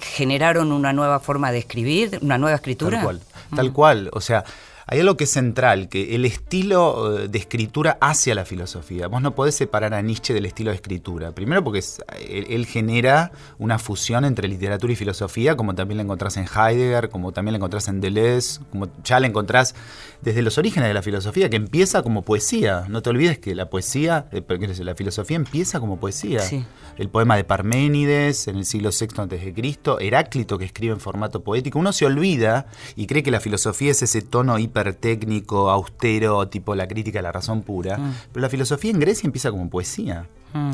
generaron 0.00 0.72
una 0.72 0.92
nueva 0.92 1.20
forma 1.20 1.52
de 1.52 1.58
escribir, 1.58 2.18
una 2.22 2.38
nueva 2.38 2.56
escritura. 2.56 2.98
Tal 2.98 3.04
cual. 3.04 3.20
Tal 3.54 3.72
cual. 3.72 4.10
O 4.14 4.20
sea, 4.20 4.44
hay 4.92 5.00
algo 5.00 5.16
que 5.16 5.24
es 5.24 5.30
central, 5.30 5.88
que 5.88 6.14
el 6.14 6.24
estilo 6.24 7.18
eh, 7.20 7.28
de 7.28 7.38
escritura 7.38 7.96
hacia 8.00 8.34
la 8.34 8.44
filosofía. 8.44 9.08
Vos 9.08 9.22
no 9.22 9.34
podés 9.34 9.54
separar 9.54 9.94
a 9.94 10.02
Nietzsche 10.02 10.34
del 10.34 10.44
estilo 10.44 10.70
de 10.70 10.76
escritura. 10.76 11.32
Primero 11.32 11.64
porque 11.64 11.78
es- 11.78 12.02
él, 12.28 12.46
él 12.50 12.66
genera 12.66 13.32
una 13.58 13.78
fusión 13.78 14.24
entre 14.26 14.48
literatura 14.48 14.92
y 14.92 14.96
filosofía, 14.96 15.56
como 15.56 15.74
también 15.74 15.96
la 15.96 16.02
encontrás 16.02 16.36
en 16.36 16.44
Heidegger, 16.44 17.08
como 17.08 17.32
también 17.32 17.52
la 17.52 17.56
encontrás 17.56 17.88
en 17.88 18.00
Deleuze, 18.02 18.60
como 18.70 18.88
ya 19.02 19.18
la 19.18 19.26
encontrás 19.26 19.74
desde 20.20 20.42
los 20.42 20.58
orígenes 20.58 20.88
de 20.88 20.94
la 20.94 21.02
filosofía, 21.02 21.48
que 21.48 21.56
empieza 21.56 22.02
como 22.02 22.22
poesía. 22.22 22.84
No 22.88 23.00
te 23.02 23.08
olvides 23.10 23.38
que 23.38 23.54
la 23.54 23.70
poesía, 23.70 24.26
eh, 24.30 24.42
la 24.80 24.94
filosofía 24.94 25.36
empieza 25.36 25.80
como 25.80 25.98
poesía. 25.98 26.40
Sí. 26.40 26.64
El 26.98 27.08
poema 27.08 27.36
de 27.36 27.44
Parménides 27.44 28.48
en 28.48 28.56
el 28.56 28.66
siglo 28.66 28.90
VI 28.90 29.06
a.C., 29.16 29.96
Heráclito 30.00 30.58
que 30.58 30.64
escribe 30.66 30.92
en 30.92 31.00
formato 31.00 31.42
poético. 31.42 31.78
Uno 31.78 31.92
se 31.92 32.04
olvida 32.04 32.66
y 32.96 33.06
cree 33.06 33.22
que 33.22 33.30
la 33.30 33.40
filosofía 33.40 33.90
es 33.90 34.02
ese 34.02 34.20
tono 34.20 34.58
hipertécnico, 34.82 35.70
austero, 35.70 36.48
tipo 36.48 36.74
la 36.74 36.86
crítica 36.88 37.20
a 37.20 37.22
la 37.22 37.32
razón 37.32 37.62
pura. 37.62 37.98
Pero 38.32 38.42
la 38.42 38.48
filosofía 38.48 38.90
en 38.90 39.00
Grecia 39.00 39.26
empieza 39.26 39.50
como 39.50 39.68
poesía. 39.70 40.26
Mm. 40.52 40.72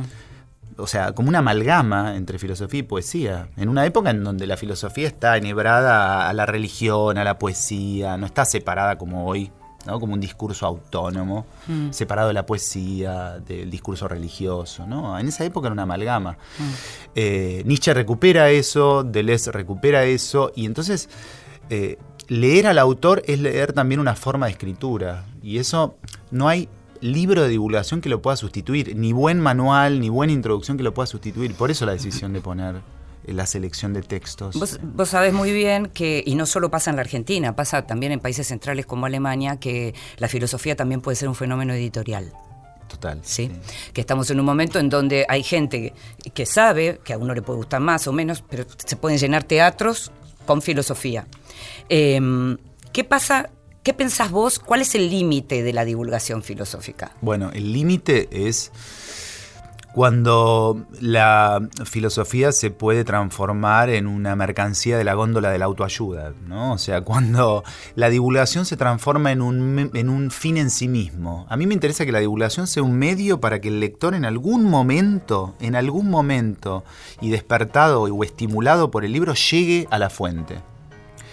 O 0.80 0.86
sea, 0.86 1.12
como 1.12 1.28
una 1.28 1.38
amalgama 1.40 2.16
entre 2.16 2.38
filosofía 2.38 2.80
y 2.80 2.82
poesía. 2.84 3.48
En 3.56 3.68
una 3.68 3.84
época 3.84 4.10
en 4.10 4.22
donde 4.22 4.46
la 4.46 4.56
filosofía 4.56 5.08
está 5.08 5.36
enhebrada 5.36 6.28
a- 6.28 6.32
la 6.32 6.46
religión, 6.46 7.18
a 7.18 7.24
la 7.24 7.38
poesía, 7.38 8.16
no 8.16 8.26
está 8.26 8.44
separada 8.44 8.96
como 8.96 9.26
hoy. 9.26 9.50
¿no? 9.86 10.00
como 10.00 10.12
un 10.12 10.20
discurso 10.20 10.66
autónomo, 10.66 11.46
separado 11.92 12.28
de 12.28 12.34
la 12.34 12.44
poesía, 12.44 13.38
del 13.38 13.70
discurso 13.70 14.06
religioso. 14.06 14.86
¿no? 14.86 15.18
En 15.18 15.28
esa 15.28 15.44
época 15.46 15.68
era 15.68 15.72
una 15.72 15.84
amalgama. 15.84 16.36
Eh, 17.14 17.62
Nietzsche 17.64 17.94
recupera 17.94 18.50
eso, 18.50 19.02
Deleuze 19.02 19.50
recupera 19.50 20.04
eso, 20.04 20.52
y 20.54 20.66
entonces 20.66 21.08
eh, 21.70 21.96
leer 22.28 22.66
al 22.66 22.78
autor 22.78 23.22
es 23.26 23.40
leer 23.40 23.72
también 23.72 24.00
una 24.00 24.14
forma 24.14 24.46
de 24.46 24.52
escritura. 24.52 25.26
Y 25.42 25.58
eso 25.58 25.96
no 26.30 26.48
hay 26.48 26.68
libro 27.00 27.42
de 27.42 27.48
divulgación 27.48 28.00
que 28.00 28.08
lo 28.08 28.22
pueda 28.22 28.36
sustituir, 28.36 28.96
ni 28.96 29.12
buen 29.12 29.40
manual, 29.40 30.00
ni 30.00 30.08
buena 30.08 30.32
introducción 30.32 30.76
que 30.76 30.82
lo 30.82 30.94
pueda 30.94 31.06
sustituir. 31.06 31.54
Por 31.54 31.70
eso 31.70 31.86
la 31.86 31.92
decisión 31.92 32.32
de 32.32 32.40
poner 32.40 32.76
eh, 33.24 33.32
la 33.32 33.46
selección 33.46 33.92
de 33.92 34.02
textos. 34.02 34.56
Vos, 34.56 34.78
vos 34.82 35.08
sabés 35.08 35.32
muy 35.32 35.52
bien 35.52 35.86
que, 35.86 36.22
y 36.24 36.34
no 36.34 36.46
solo 36.46 36.70
pasa 36.70 36.90
en 36.90 36.96
la 36.96 37.02
Argentina, 37.02 37.56
pasa 37.56 37.86
también 37.86 38.12
en 38.12 38.20
países 38.20 38.46
centrales 38.46 38.86
como 38.86 39.06
Alemania, 39.06 39.56
que 39.56 39.94
la 40.18 40.28
filosofía 40.28 40.76
también 40.76 41.00
puede 41.00 41.16
ser 41.16 41.28
un 41.28 41.34
fenómeno 41.34 41.72
editorial. 41.72 42.32
Total. 42.88 43.20
¿sí? 43.22 43.50
Que 43.92 44.00
estamos 44.00 44.30
en 44.30 44.40
un 44.40 44.46
momento 44.46 44.78
en 44.78 44.88
donde 44.88 45.26
hay 45.28 45.42
gente 45.42 45.92
que 46.34 46.46
sabe, 46.46 47.00
que 47.04 47.12
a 47.12 47.18
uno 47.18 47.34
le 47.34 47.42
puede 47.42 47.58
gustar 47.58 47.80
más 47.80 48.06
o 48.08 48.12
menos, 48.12 48.42
pero 48.48 48.64
se 48.84 48.96
pueden 48.96 49.18
llenar 49.18 49.44
teatros 49.44 50.10
con 50.46 50.62
filosofía. 50.62 51.26
Eh, 51.88 52.56
¿Qué 52.92 53.04
pasa? 53.04 53.50
¿Qué 53.82 53.94
pensás 53.94 54.30
vos? 54.30 54.58
¿Cuál 54.58 54.82
es 54.82 54.94
el 54.94 55.08
límite 55.08 55.62
de 55.62 55.72
la 55.72 55.84
divulgación 55.84 56.42
filosófica? 56.42 57.12
Bueno, 57.20 57.50
el 57.54 57.72
límite 57.72 58.28
es 58.30 58.72
cuando 59.94 60.86
la 61.00 61.66
filosofía 61.84 62.52
se 62.52 62.70
puede 62.70 63.04
transformar 63.04 63.90
en 63.90 64.06
una 64.06 64.36
mercancía 64.36 64.98
de 64.98 65.04
la 65.04 65.14
góndola 65.14 65.50
de 65.50 65.58
la 65.58 65.64
autoayuda, 65.64 66.34
¿no? 66.46 66.72
O 66.72 66.78
sea, 66.78 67.00
cuando 67.00 67.64
la 67.94 68.10
divulgación 68.10 68.66
se 68.66 68.76
transforma 68.76 69.32
en 69.32 69.42
un, 69.42 69.90
en 69.94 70.08
un 70.08 70.30
fin 70.30 70.56
en 70.56 70.70
sí 70.70 70.86
mismo. 70.86 71.46
A 71.48 71.56
mí 71.56 71.66
me 71.66 71.74
interesa 71.74 72.04
que 72.04 72.12
la 72.12 72.20
divulgación 72.20 72.66
sea 72.66 72.82
un 72.82 72.96
medio 72.96 73.40
para 73.40 73.60
que 73.60 73.68
el 73.68 73.80
lector 73.80 74.14
en 74.14 74.24
algún 74.24 74.64
momento, 74.64 75.54
en 75.60 75.74
algún 75.74 76.10
momento, 76.10 76.84
y 77.20 77.30
despertado 77.30 78.02
o 78.02 78.24
estimulado 78.24 78.90
por 78.90 79.04
el 79.04 79.12
libro, 79.12 79.34
llegue 79.34 79.88
a 79.90 79.98
la 79.98 80.10
fuente 80.10 80.60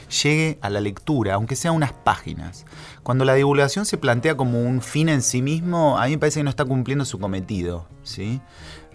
llegue 0.09 0.57
a 0.61 0.69
la 0.69 0.81
lectura, 0.81 1.35
aunque 1.35 1.55
sea 1.55 1.71
unas 1.71 1.93
páginas. 1.93 2.65
Cuando 3.03 3.25
la 3.25 3.33
divulgación 3.33 3.85
se 3.85 3.97
plantea 3.97 4.35
como 4.35 4.61
un 4.61 4.81
fin 4.81 5.09
en 5.09 5.21
sí 5.21 5.41
mismo, 5.41 5.97
a 5.97 6.05
mí 6.05 6.11
me 6.11 6.17
parece 6.17 6.39
que 6.39 6.43
no 6.43 6.49
está 6.49 6.65
cumpliendo 6.65 7.05
su 7.05 7.19
cometido. 7.19 7.87
¿sí? 8.03 8.41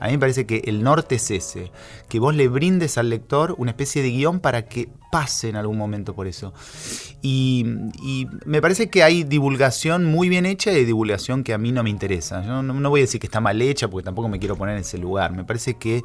A 0.01 0.07
mí 0.07 0.13
me 0.13 0.19
parece 0.19 0.47
que 0.47 0.63
el 0.65 0.83
norte 0.83 1.17
es 1.17 1.31
ese, 1.31 1.71
que 2.09 2.19
vos 2.19 2.35
le 2.35 2.49
brindes 2.49 2.97
al 2.97 3.11
lector 3.11 3.55
una 3.59 3.73
especie 3.73 4.03
de 4.03 4.11
guion 4.11 4.41
para 4.41 4.67
que 4.67 4.89
pase 5.13 5.51
en 5.51 5.57
algún 5.57 5.77
momento 5.77 6.15
por 6.15 6.27
eso. 6.27 6.55
Y, 7.21 7.67
me 8.47 8.63
parece 8.63 8.89
que 8.89 9.03
hay 9.03 9.25
divulgación 9.25 10.07
muy 10.07 10.31
bien 10.31 10.47
hecha 10.47 10.73
y 10.73 10.87
divulgación 10.87 11.45
que 11.45 11.53
a 11.53 11.59
mí 11.59 11.71
no 11.71 11.83
me 11.83 11.91
interesa. 11.91 12.43
Yo 12.43 12.63
no 12.63 12.91
voy 12.91 13.01
a 13.01 13.03
decir 13.03 13.21
que 13.21 13.27
está 13.27 13.41
mal 13.41 13.61
hecha 13.61 13.89
porque 13.89 14.05
tampoco 14.07 14.29
me 14.29 14.39
quiero 14.39 14.57
poner 14.57 14.77
en 14.77 14.81
ese 14.81 14.97
lugar. 14.97 15.33
Me 15.33 15.45
parece 15.45 15.75
que 15.75 16.03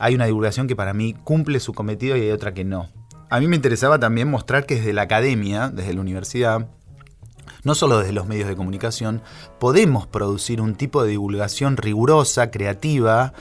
hay 0.00 0.16
una 0.16 0.26
divulgación 0.26 0.66
que 0.66 0.74
para 0.74 0.92
mí 0.92 1.14
cumple 1.24 1.60
su 1.60 1.72
cometido 1.72 2.16
y 2.16 2.22
hay 2.22 2.30
otra 2.32 2.52
que 2.52 2.64
no. 2.64 2.88
A 3.30 3.40
mí 3.40 3.46
me 3.46 3.56
interesaba 3.56 3.98
también 3.98 4.30
mostrar 4.30 4.64
que 4.66 4.76
desde 4.76 4.92
la 4.92 5.02
academia, 5.02 5.68
desde 5.68 5.92
la 5.94 6.00
universidad, 6.00 6.66
no 7.64 7.74
solo 7.74 7.98
desde 7.98 8.12
los 8.12 8.26
medios 8.26 8.48
de 8.48 8.56
comunicación, 8.56 9.20
podemos 9.58 10.06
producir 10.06 10.60
un 10.60 10.74
tipo 10.74 11.02
de 11.02 11.10
divulgación 11.10 11.76
rigurosa, 11.76 12.50
creativa 12.50 13.32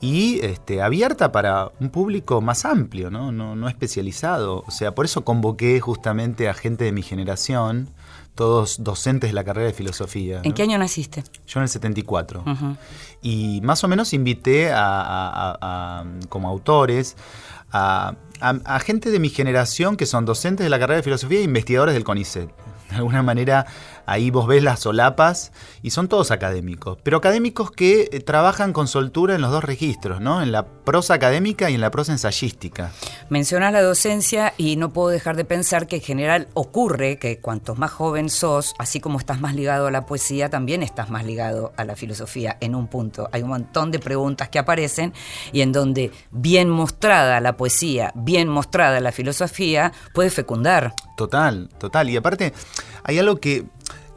y 0.00 0.40
este, 0.44 0.82
abierta 0.82 1.30
para 1.30 1.70
un 1.80 1.90
público 1.90 2.40
más 2.40 2.64
amplio, 2.64 3.10
¿no? 3.10 3.30
No, 3.32 3.54
no 3.54 3.68
especializado. 3.68 4.64
O 4.66 4.70
sea, 4.70 4.94
por 4.94 5.04
eso 5.04 5.24
convoqué 5.24 5.78
justamente 5.80 6.48
a 6.48 6.54
gente 6.54 6.84
de 6.84 6.92
mi 6.92 7.02
generación, 7.02 7.90
todos 8.34 8.82
docentes 8.82 9.30
de 9.30 9.34
la 9.34 9.44
carrera 9.44 9.68
de 9.68 9.72
filosofía. 9.74 10.40
¿En 10.42 10.50
¿no? 10.50 10.54
qué 10.54 10.62
año 10.64 10.76
naciste? 10.78 11.22
Yo 11.46 11.60
en 11.60 11.62
el 11.64 11.68
74. 11.68 12.42
Ujú. 12.46 12.76
Y 13.22 13.60
más 13.62 13.82
o 13.84 13.88
menos 13.88 14.12
invité 14.12 14.72
a, 14.72 15.00
a- 15.00 15.30
a- 15.30 15.58
a- 16.00 16.04
como 16.28 16.48
autores 16.48 17.16
a, 17.72 18.14
a- 18.40 18.78
gente 18.80 19.10
de 19.10 19.18
mi 19.18 19.28
generación 19.28 19.96
que 19.96 20.06
son 20.06 20.24
docentes 20.24 20.64
de 20.64 20.70
la 20.70 20.78
carrera 20.78 20.96
de 20.96 21.02
filosofía 21.02 21.40
e 21.40 21.42
investigadores 21.42 21.94
del 21.94 22.04
CONICET. 22.04 22.48
De 22.90 22.96
alguna 22.96 23.22
manera 23.22 23.66
ahí 24.06 24.30
vos 24.30 24.46
ves 24.46 24.62
las 24.62 24.80
solapas 24.80 25.52
y 25.82 25.90
son 25.90 26.08
todos 26.08 26.30
académicos, 26.30 26.98
pero 27.02 27.18
académicos 27.18 27.70
que 27.70 28.08
eh, 28.12 28.20
trabajan 28.20 28.72
con 28.72 28.88
soltura 28.88 29.34
en 29.34 29.42
los 29.42 29.50
dos 29.50 29.64
registros, 29.64 30.20
¿no? 30.20 30.42
En 30.42 30.52
la 30.52 30.66
prosa 30.66 31.14
académica 31.14 31.68
y 31.68 31.74
en 31.74 31.80
la 31.80 31.90
prosa 31.90 32.12
ensayística. 32.12 32.92
Mencionas 33.28 33.72
la 33.72 33.82
docencia 33.82 34.54
y 34.56 34.76
no 34.76 34.92
puedo 34.92 35.08
dejar 35.08 35.36
de 35.36 35.44
pensar 35.44 35.86
que 35.86 35.96
en 35.96 36.02
general 36.02 36.48
ocurre 36.54 37.18
que 37.18 37.40
cuantos 37.40 37.78
más 37.78 37.90
joven 37.90 38.30
sos, 38.30 38.74
así 38.78 39.00
como 39.00 39.18
estás 39.18 39.40
más 39.40 39.54
ligado 39.54 39.88
a 39.88 39.90
la 39.90 40.06
poesía, 40.06 40.48
también 40.48 40.82
estás 40.82 41.10
más 41.10 41.24
ligado 41.24 41.72
a 41.76 41.84
la 41.84 41.96
filosofía 41.96 42.56
en 42.60 42.74
un 42.74 42.86
punto. 42.86 43.28
Hay 43.32 43.42
un 43.42 43.50
montón 43.50 43.90
de 43.90 43.98
preguntas 43.98 44.48
que 44.48 44.58
aparecen 44.58 45.12
y 45.52 45.60
en 45.60 45.72
donde 45.72 46.12
bien 46.30 46.70
mostrada 46.70 47.40
la 47.40 47.56
poesía, 47.56 48.12
bien 48.14 48.48
mostrada 48.48 49.00
la 49.00 49.12
filosofía, 49.12 49.92
puede 50.14 50.30
fecundar. 50.30 50.94
Total, 51.16 51.68
total. 51.78 52.10
Y 52.10 52.16
aparte, 52.16 52.52
hay 53.02 53.18
algo 53.18 53.36
que. 53.36 53.64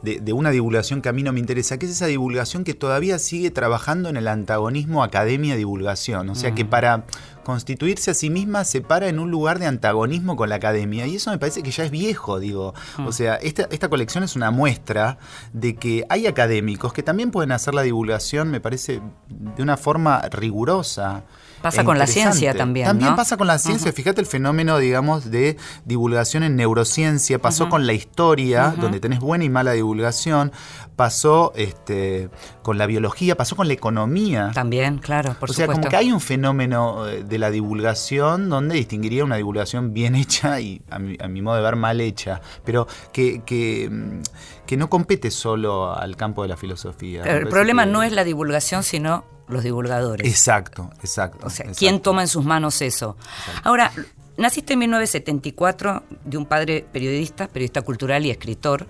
De, 0.02 0.20
de 0.20 0.32
una 0.32 0.52
divulgación 0.52 1.02
que 1.02 1.10
a 1.10 1.14
mí 1.14 1.24
no 1.24 1.34
me 1.34 1.40
interesa, 1.40 1.78
que 1.78 1.86
es 1.86 1.92
esa 1.92 2.06
divulgación 2.06 2.64
que 2.64 2.74
todavía 2.74 3.20
sigue 3.20 3.52
trabajando 3.52 4.08
en 4.08 4.16
el 4.16 4.28
antagonismo 4.28 5.04
academia-divulgación. 5.04 6.30
O 6.30 6.36
sea, 6.36 6.56
que 6.56 6.64
para 6.64 7.06
constituirse 7.50 8.12
a 8.12 8.14
sí 8.14 8.30
misma 8.30 8.64
se 8.64 8.82
para 8.82 9.08
en 9.08 9.18
un 9.18 9.32
lugar 9.32 9.58
de 9.58 9.66
antagonismo 9.66 10.36
con 10.36 10.50
la 10.50 10.56
academia. 10.56 11.08
Y 11.08 11.16
eso 11.16 11.32
me 11.32 11.40
parece 11.40 11.64
que 11.64 11.72
ya 11.72 11.84
es 11.84 11.90
viejo, 11.90 12.40
digo. 12.40 12.76
O 13.06 13.12
sea, 13.12 13.38
esta, 13.38 13.68
esta 13.72 13.90
colección 13.90 14.24
es 14.24 14.36
una 14.36 14.52
muestra 14.52 15.18
de 15.52 15.76
que 15.76 16.06
hay 16.10 16.28
académicos 16.28 16.94
que 16.94 17.02
también 17.02 17.32
pueden 17.32 17.52
hacer 17.52 17.74
la 17.74 17.82
divulgación, 17.82 18.52
me 18.52 18.62
parece, 18.62 19.02
de 19.30 19.64
una 19.64 19.78
forma 19.78 20.22
rigurosa. 20.30 21.24
Pasa 21.62 21.84
con 21.84 21.98
la 21.98 22.08
ciencia 22.08 22.54
también, 22.54 22.88
También 22.88 23.12
¿no? 23.12 23.16
pasa 23.16 23.36
con 23.38 23.48
la 23.48 23.58
ciencia. 23.60 23.92
Fíjate 23.92 24.22
el 24.22 24.28
fenómeno, 24.28 24.78
digamos, 24.78 25.30
de 25.30 25.58
divulgación 25.86 26.44
en 26.44 26.56
neurociencia. 26.56 27.40
Pasó 27.40 27.70
con 27.70 27.86
la 27.86 27.94
historia, 27.94 28.74
donde 28.80 29.00
tenés 29.00 29.20
buena 29.20 29.44
y 29.44 29.50
mala 29.50 29.72
divulgación. 29.74 30.52
Pasó 30.96 31.54
este, 31.56 32.30
con 32.62 32.78
la 32.78 32.86
biología, 32.86 33.36
pasó 33.38 33.56
con 33.56 33.68
la 33.68 33.74
economía. 33.74 34.52
También, 34.54 34.98
claro, 35.00 35.36
por 35.40 35.50
o 35.50 35.54
sea, 35.54 35.66
supuesto. 35.66 35.82
como 35.82 35.90
que 35.90 35.96
hay 35.98 36.12
un 36.12 36.20
fenómeno 36.20 37.08
eh, 37.08 37.24
de 37.24 37.38
la 37.38 37.52
divulgación 37.52 38.50
donde 38.50 38.76
distinguiría 38.76 39.24
una 39.24 39.38
divulgación 39.38 39.94
bien 39.94 40.16
hecha 40.16 40.60
y, 40.60 40.82
a 40.90 41.00
mi, 41.00 41.16
a 41.22 41.28
mi 41.28 41.42
modo 41.42 41.56
de 41.58 41.62
ver, 41.62 41.76
mal 41.78 42.02
hecha, 42.02 42.42
pero 42.66 42.88
que, 43.14 43.42
que, 43.46 43.90
mm, 43.90 44.20
que 44.66 44.78
no 44.78 44.90
compete 44.90 45.32
solo 45.32 45.94
al 45.94 46.16
campo 46.16 46.42
de 46.44 46.50
la 46.50 46.58
filosofía. 46.58 47.24
El 47.24 47.48
problema 47.48 47.86
que- 47.86 47.92
no 47.92 48.04
es 48.04 48.12
la 48.12 48.24
divulgación, 48.24 48.84
sino 48.84 49.24
los 49.50 49.64
divulgadores. 49.64 50.28
Exacto, 50.28 50.90
exacto. 51.00 51.48
O 51.48 51.50
sea, 51.50 51.66
exacto. 51.66 51.80
¿quién 51.80 52.02
toma 52.02 52.22
en 52.22 52.28
sus 52.28 52.46
manos 52.46 52.82
eso? 52.82 53.18
Ahora, 53.64 53.92
naciste 54.38 54.74
en 54.74 54.80
1974 54.80 56.04
de 56.26 56.38
un 56.38 56.46
padre 56.46 56.86
periodista, 56.92 57.48
periodista 57.48 57.82
cultural 57.82 58.26
y 58.26 58.30
escritor. 58.30 58.88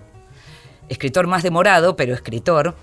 Escritor 0.88 1.26
más 1.26 1.42
demorado, 1.42 1.96
pero 1.96 2.14
escritor. 2.14 2.76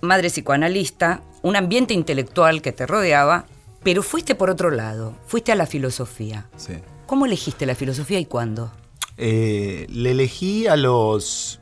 Madre 0.00 0.28
psicoanalista, 0.28 1.22
un 1.42 1.56
ambiente 1.56 1.94
intelectual 1.94 2.62
que 2.62 2.72
te 2.72 2.86
rodeaba, 2.86 3.46
pero 3.82 4.02
fuiste 4.02 4.34
por 4.34 4.50
otro 4.50 4.70
lado, 4.70 5.16
fuiste 5.26 5.52
a 5.52 5.54
la 5.54 5.66
filosofía. 5.66 6.48
Sí. 6.56 6.74
¿Cómo 7.06 7.26
elegiste 7.26 7.66
la 7.66 7.74
filosofía 7.74 8.18
y 8.18 8.26
cuándo? 8.26 8.72
Eh, 9.16 9.86
le 9.88 10.10
elegí 10.10 10.66
a 10.66 10.76
los 10.76 11.60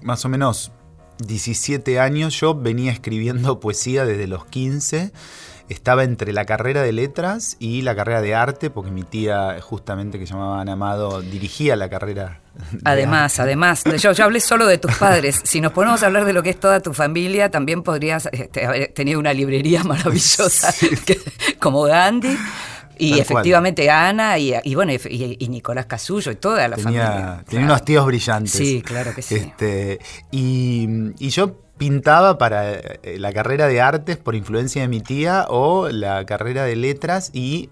más 0.00 0.24
o 0.24 0.28
menos 0.28 0.72
17 1.18 2.00
años. 2.00 2.38
Yo 2.40 2.54
venía 2.54 2.92
escribiendo 2.92 3.60
poesía 3.60 4.04
desde 4.04 4.26
los 4.26 4.44
15. 4.46 5.12
Estaba 5.68 6.02
entre 6.04 6.32
la 6.32 6.46
carrera 6.46 6.80
de 6.82 6.92
letras 6.92 7.56
y 7.58 7.82
la 7.82 7.94
carrera 7.94 8.22
de 8.22 8.34
arte, 8.34 8.70
porque 8.70 8.90
mi 8.90 9.02
tía, 9.02 9.58
justamente 9.60 10.18
que 10.18 10.24
llamaba 10.24 10.62
Ana 10.62 10.72
Amado, 10.72 11.20
dirigía 11.20 11.76
la 11.76 11.90
carrera. 11.90 12.40
de 12.72 12.80
Además, 12.86 13.38
además, 13.38 13.84
yo, 13.98 14.12
yo 14.12 14.24
hablé 14.24 14.40
solo 14.40 14.66
de 14.66 14.78
tus 14.78 14.94
padres. 14.96 15.42
Si 15.44 15.60
nos 15.60 15.72
ponemos 15.72 16.02
a 16.02 16.06
hablar 16.06 16.24
de 16.24 16.32
lo 16.32 16.42
que 16.42 16.48
es 16.48 16.58
toda 16.58 16.80
tu 16.80 16.94
familia, 16.94 17.50
también 17.50 17.82
podrías 17.82 18.30
este, 18.32 18.64
haber 18.64 18.94
tenido 18.94 19.20
una 19.20 19.34
librería 19.34 19.84
maravillosa 19.84 20.72
que- 21.04 21.20
como 21.60 21.82
Gandhi. 21.82 22.38
Y 22.98 23.10
Tal 23.12 23.20
efectivamente 23.20 23.90
Ana 23.90 24.38
y, 24.38 24.54
y 24.64 24.74
bueno, 24.74 24.92
y, 24.92 25.36
y 25.38 25.48
Nicolás 25.48 25.86
Casullo 25.86 26.32
y 26.32 26.36
toda 26.36 26.66
la 26.68 26.76
tenía, 26.76 27.06
familia. 27.06 27.44
tenía 27.48 27.64
unos 27.66 27.84
tíos 27.84 28.06
brillantes. 28.06 28.52
Sí, 28.52 28.82
claro 28.82 29.14
que 29.14 29.22
sí. 29.22 29.36
Este, 29.36 29.98
y, 30.30 30.88
y 31.18 31.28
yo 31.30 31.56
pintaba 31.78 32.38
para 32.38 32.72
eh, 32.74 33.16
la 33.18 33.32
carrera 33.32 33.68
de 33.68 33.80
artes 33.80 34.16
por 34.16 34.34
influencia 34.34 34.82
de 34.82 34.88
mi 34.88 35.00
tía 35.00 35.46
o 35.48 35.88
la 35.88 36.26
carrera 36.26 36.64
de 36.64 36.74
letras 36.76 37.30
y 37.32 37.70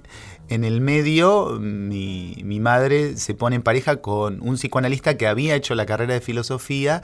en 0.48 0.62
el 0.62 0.80
medio 0.80 1.58
mi, 1.60 2.36
mi 2.44 2.60
madre 2.60 3.16
se 3.16 3.34
pone 3.34 3.56
en 3.56 3.62
pareja 3.62 3.96
con 3.96 4.40
un 4.42 4.54
psicoanalista 4.54 5.16
que 5.16 5.26
había 5.26 5.56
hecho 5.56 5.74
la 5.74 5.86
carrera 5.86 6.14
de 6.14 6.20
filosofía 6.20 7.02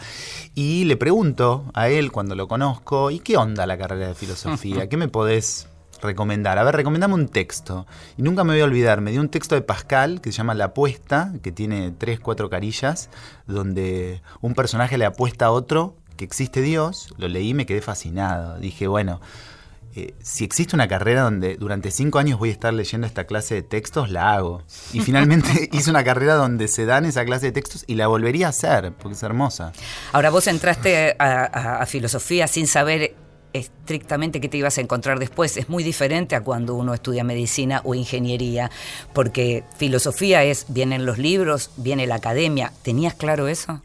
y 0.55 0.85
le 0.85 0.97
pregunto 0.97 1.65
a 1.75 1.89
él 1.89 2.13
cuando 2.13 2.37
lo 2.37 2.47
conozco, 2.47 3.11
¿y 3.11 3.19
qué 3.19 3.37
onda 3.37 3.67
la 3.67 3.77
carrera 3.77 4.07
de 4.07 4.15
filosofía? 4.15 4.87
¿Qué 4.89 4.97
me 4.97 5.09
podés 5.09 5.67
recomendar? 6.03 6.59
A 6.59 6.65
ver, 6.65 6.77
recomendame 6.77 7.15
un 7.15 7.29
texto. 7.29 7.87
Y 8.17 8.23
nunca 8.23 8.45
me 8.45 8.53
voy 8.53 8.61
a 8.61 8.65
olvidar, 8.65 9.01
me 9.01 9.11
dio 9.13 9.21
un 9.21 9.29
texto 9.29 9.55
de 9.55 9.63
Pascal 9.63 10.21
que 10.21 10.33
se 10.33 10.39
llama 10.39 10.55
La 10.55 10.67
apuesta, 10.67 11.33
que 11.43 11.53
tiene 11.53 11.93
tres, 11.97 12.21
cuatro 12.21 12.51
carillas, 12.51 13.09
donde 13.47 14.23
un 14.41 14.55
personaje 14.55 14.99
le 14.99 15.05
apuesta 15.05 15.47
a 15.47 15.51
otro 15.51 15.97
que 16.17 16.25
existe 16.25 16.61
Dios. 16.61 17.15
Lo 17.19 17.29
leí 17.29 17.51
y 17.51 17.55
me 17.55 17.67
quedé 17.67 17.81
fascinado. 17.83 18.59
Dije, 18.59 18.87
bueno, 18.87 19.21
eh, 19.95 20.15
si 20.23 20.43
existe 20.45 20.75
una 20.75 20.89
carrera 20.89 21.21
donde 21.23 21.57
durante 21.57 21.91
cinco 21.91 22.19
años 22.19 22.39
voy 22.39 22.49
a 22.49 22.53
estar 22.53 22.73
leyendo 22.73 23.07
esta 23.07 23.25
clase 23.25 23.57
de 23.57 23.63
textos, 23.63 24.11
la 24.11 24.33
hago. 24.33 24.63
Y 24.95 25.01
finalmente 25.01 25.69
hice 25.73 25.91
una 25.91 26.03
carrera 26.03 26.35
donde 26.35 26.69
se 26.69 26.87
dan 26.87 27.05
esa 27.05 27.25
clase 27.27 27.47
de 27.47 27.53
textos 27.53 27.85
y 27.87 27.95
la 27.97 28.07
volvería 28.07 28.47
a 28.47 28.51
hacer, 28.51 28.93
porque 28.95 29.15
es 29.17 29.23
hermosa. 29.23 29.73
Ahora 30.13 30.31
vos 30.31 30.47
entraste 30.47 31.15
a, 31.19 31.43
a- 31.45 31.77
a 31.83 31.87
filosofía 31.87 32.47
sin 32.49 32.67
saber 32.67 33.15
estrictamente 33.53 34.41
qué 34.41 34.49
te 34.49 34.57
ibas 34.57 34.79
a 34.79 34.81
encontrar 34.81 35.19
después. 35.19 35.57
Es 35.57 35.69
muy 35.69 35.83
diferente 35.83 36.35
a 36.37 36.43
cuando 36.43 36.75
uno 36.75 36.95
estudia 36.95 37.25
medicina 37.25 37.81
o 37.85 37.95
ingeniería, 37.95 38.71
porque 39.13 39.65
filosofía 39.77 40.45
es, 40.45 40.67
vienen 40.69 41.07
los 41.07 41.19
libros, 41.19 41.71
viene 41.77 42.07
la 42.07 42.17
academia. 42.17 42.73
¿Tenías 42.83 43.15
claro 43.15 43.49
eso? 43.49 43.83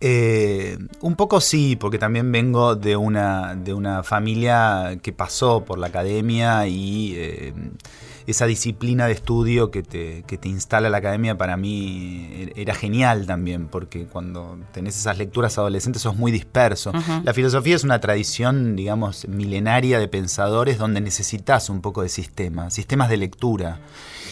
Eh, 0.00 0.78
un 1.00 1.14
poco 1.14 1.40
sí, 1.40 1.76
porque 1.76 1.98
también 1.98 2.32
vengo 2.32 2.74
de 2.74 2.96
una, 2.96 3.54
de 3.54 3.74
una 3.74 4.02
familia 4.02 4.98
que 5.02 5.12
pasó 5.12 5.64
por 5.64 5.78
la 5.78 5.88
academia 5.88 6.66
y 6.66 7.14
eh, 7.16 7.52
esa 8.30 8.46
disciplina 8.46 9.06
de 9.06 9.12
estudio 9.12 9.70
que 9.70 9.82
te, 9.82 10.22
que 10.26 10.38
te 10.38 10.48
instala 10.48 10.88
la 10.90 10.98
academia 10.98 11.36
para 11.36 11.56
mí 11.56 12.28
er- 12.34 12.52
era 12.56 12.74
genial 12.74 13.26
también, 13.26 13.66
porque 13.68 14.06
cuando 14.06 14.58
tenés 14.72 14.96
esas 14.96 15.18
lecturas 15.18 15.56
adolescentes 15.58 16.02
sos 16.02 16.16
muy 16.16 16.32
disperso. 16.32 16.92
La 17.24 17.34
filosofía 17.34 17.76
es 17.76 17.84
una 17.84 18.00
tradición, 18.00 18.76
digamos, 18.76 19.26
milenaria 19.28 19.98
de 19.98 20.08
pensadores 20.08 20.78
donde 20.78 21.00
necesitas 21.00 21.68
un 21.70 21.80
poco 21.80 22.02
de 22.02 22.08
sistema, 22.08 22.70
sistemas 22.70 23.08
de 23.08 23.16
lectura. 23.16 23.78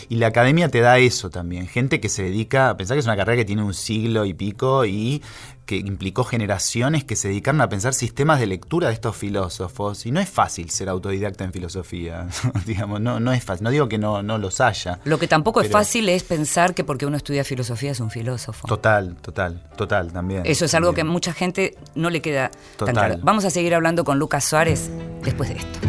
Y 0.09 0.16
la 0.16 0.29
academia 0.29 0.68
te 0.68 0.81
da 0.81 0.99
eso 0.99 1.31
también. 1.31 1.66
Gente 1.66 2.01
que 2.01 2.09
se 2.09 2.23
dedica, 2.23 2.71
a 2.71 2.77
pensar 2.77 2.94
que 2.94 3.01
es 3.01 3.07
una 3.07 3.16
carrera 3.16 3.37
que 3.37 3.44
tiene 3.44 3.62
un 3.62 3.75
siglo 3.75 4.25
y 4.25 4.35
pico 4.35 4.85
y 4.87 5.23
que 5.66 5.77
implicó 5.77 6.25
generaciones 6.25 7.05
que 7.05 7.14
se 7.14 7.29
dedicaron 7.29 7.61
a 7.61 7.68
pensar 7.68 7.92
sistemas 7.92 8.40
de 8.40 8.47
lectura 8.47 8.88
de 8.88 8.94
estos 8.94 9.14
filósofos. 9.14 10.07
Y 10.07 10.11
no 10.12 10.18
es 10.18 10.29
fácil 10.31 10.71
ser 10.71 10.88
autodidacta 10.88 11.44
en 11.44 11.53
filosofía. 11.53 12.27
Digamos, 12.66 13.03
no, 13.03 13.21
no 13.21 13.33
es 13.35 13.44
fácil. 13.44 13.64
No 13.64 13.71
digo 13.71 13.87
que 13.87 13.99
no, 13.99 14.23
no 14.23 14.38
los 14.38 14.62
haya. 14.62 14.99
Lo 15.05 15.18
que 15.18 15.29
tampoco 15.29 15.61
es 15.61 15.71
fácil 15.71 16.09
es 16.09 16.25
pensar 16.25 16.75
que 16.75 16.85
porque 16.85 17.05
uno 17.05 17.18
estudia 17.18 17.44
filosofía 17.44 17.90
es 17.90 18.01
un 18.01 18.11
filósofo. 18.11 18.66
Total, 18.66 19.14
total, 19.16 19.62
total 19.77 20.11
también. 20.11 20.42
Eso 20.47 20.64
es 20.64 20.73
algo 20.73 20.94
que 20.94 21.03
a 21.03 21.05
mucha 21.05 21.35
gente 21.35 21.77
no 21.94 22.09
le 22.09 22.23
queda 22.23 22.51
Total. 22.79 22.94
tan 22.94 23.05
claro. 23.05 23.21
Vamos 23.23 23.44
a 23.44 23.51
seguir 23.51 23.75
hablando 23.75 24.05
con 24.05 24.18
Lucas 24.18 24.44
Suárez 24.44 24.90
después 25.23 25.51
de 25.51 25.57
esto. 25.57 25.81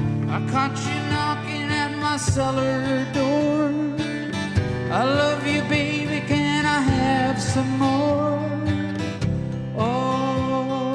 I 4.92 5.04
love 5.04 5.46
you, 5.46 5.62
baby. 5.64 6.20
Can 6.28 6.66
I 6.66 6.82
have 6.82 7.40
some 7.40 7.78
more? 7.78 8.40
Oh, 9.78 10.90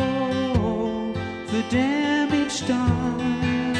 the 1.46 1.62
damage 1.70 2.66
done. 2.66 3.76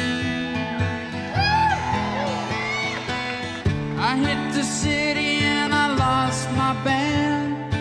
I 3.99 4.15
hit 4.15 4.53
the 4.53 4.63
city 4.63 5.43
and 5.43 5.73
I 5.73 5.87
lost 5.95 6.49
my 6.51 6.73
band. 6.85 7.73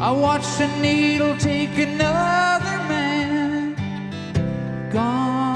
I 0.00 0.10
watched 0.10 0.58
a 0.58 0.68
needle 0.80 1.36
take 1.36 1.76
another 1.76 2.78
man. 2.88 3.76
Gone, 4.90 5.51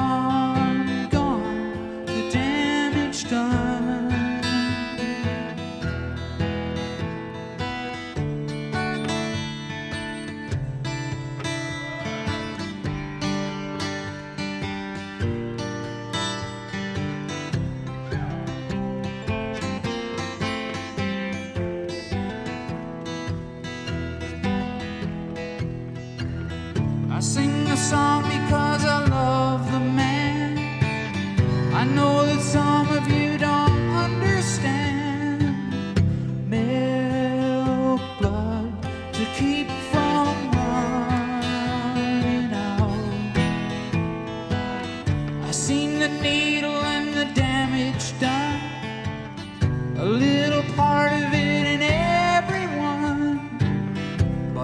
song 27.86 28.35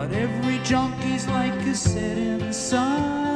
But 0.02 0.14
every 0.14 0.58
junkie's 0.64 1.28
like 1.28 1.54
a 1.60 1.76
setting 1.76 2.52
sun. 2.52 3.31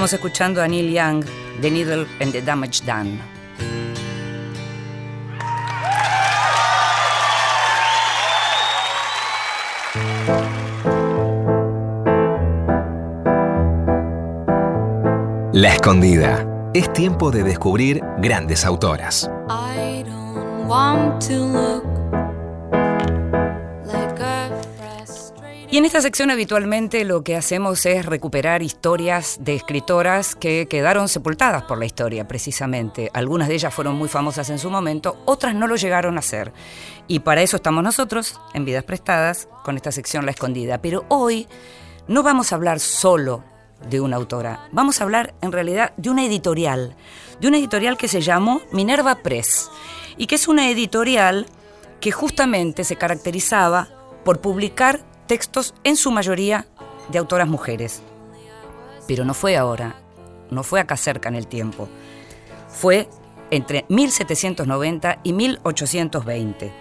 Estamos 0.00 0.14
escuchando 0.14 0.62
a 0.62 0.66
Neil 0.66 0.90
Young, 0.90 1.22
The 1.60 1.70
Needle 1.70 2.06
and 2.22 2.32
the 2.32 2.40
Damage 2.40 2.86
Done. 2.86 3.20
La 15.52 15.74
Escondida. 15.74 16.46
Es 16.72 16.90
tiempo 16.94 17.30
de 17.30 17.42
descubrir 17.42 18.00
grandes 18.22 18.64
autoras. 18.64 19.30
I 19.50 20.02
don't 20.04 20.66
want 20.66 21.20
to 21.26 21.34
look 21.34 21.79
en 25.80 25.86
esta 25.86 26.02
sección 26.02 26.30
habitualmente 26.30 27.06
lo 27.06 27.24
que 27.24 27.36
hacemos 27.36 27.86
es 27.86 28.04
recuperar 28.04 28.62
historias 28.62 29.38
de 29.40 29.54
escritoras 29.54 30.34
que 30.34 30.66
quedaron 30.68 31.08
sepultadas 31.08 31.62
por 31.62 31.78
la 31.78 31.86
historia, 31.86 32.28
precisamente. 32.28 33.10
Algunas 33.14 33.48
de 33.48 33.54
ellas 33.54 33.72
fueron 33.72 33.96
muy 33.96 34.10
famosas 34.10 34.50
en 34.50 34.58
su 34.58 34.68
momento, 34.68 35.16
otras 35.24 35.54
no 35.54 35.66
lo 35.66 35.76
llegaron 35.76 36.18
a 36.18 36.22
ser. 36.22 36.52
Y 37.08 37.20
para 37.20 37.40
eso 37.40 37.56
estamos 37.56 37.82
nosotros, 37.82 38.38
en 38.52 38.66
Vidas 38.66 38.84
Prestadas, 38.84 39.48
con 39.64 39.76
esta 39.76 39.90
sección 39.90 40.26
La 40.26 40.32
Escondida. 40.32 40.82
Pero 40.82 41.06
hoy 41.08 41.48
no 42.08 42.22
vamos 42.22 42.52
a 42.52 42.56
hablar 42.56 42.78
solo 42.78 43.42
de 43.88 44.02
una 44.02 44.16
autora, 44.16 44.68
vamos 44.72 45.00
a 45.00 45.04
hablar 45.04 45.32
en 45.40 45.50
realidad 45.50 45.94
de 45.96 46.10
una 46.10 46.26
editorial, 46.26 46.94
de 47.40 47.48
una 47.48 47.56
editorial 47.56 47.96
que 47.96 48.08
se 48.08 48.20
llamó 48.20 48.60
Minerva 48.70 49.22
Press, 49.22 49.70
y 50.18 50.26
que 50.26 50.34
es 50.34 50.46
una 50.46 50.68
editorial 50.68 51.46
que 52.00 52.12
justamente 52.12 52.84
se 52.84 52.96
caracterizaba 52.96 53.88
por 54.26 54.42
publicar 54.42 55.08
textos 55.30 55.74
en 55.84 55.94
su 55.94 56.10
mayoría 56.10 56.66
de 57.12 57.18
autoras 57.20 57.46
mujeres. 57.46 58.02
Pero 59.06 59.24
no 59.24 59.32
fue 59.32 59.56
ahora, 59.56 59.94
no 60.50 60.64
fue 60.64 60.80
acá 60.80 60.96
cerca 60.96 61.28
en 61.28 61.36
el 61.36 61.46
tiempo. 61.46 61.88
Fue 62.68 63.08
entre 63.52 63.84
1790 63.88 65.20
y 65.22 65.32
1820. 65.32 66.72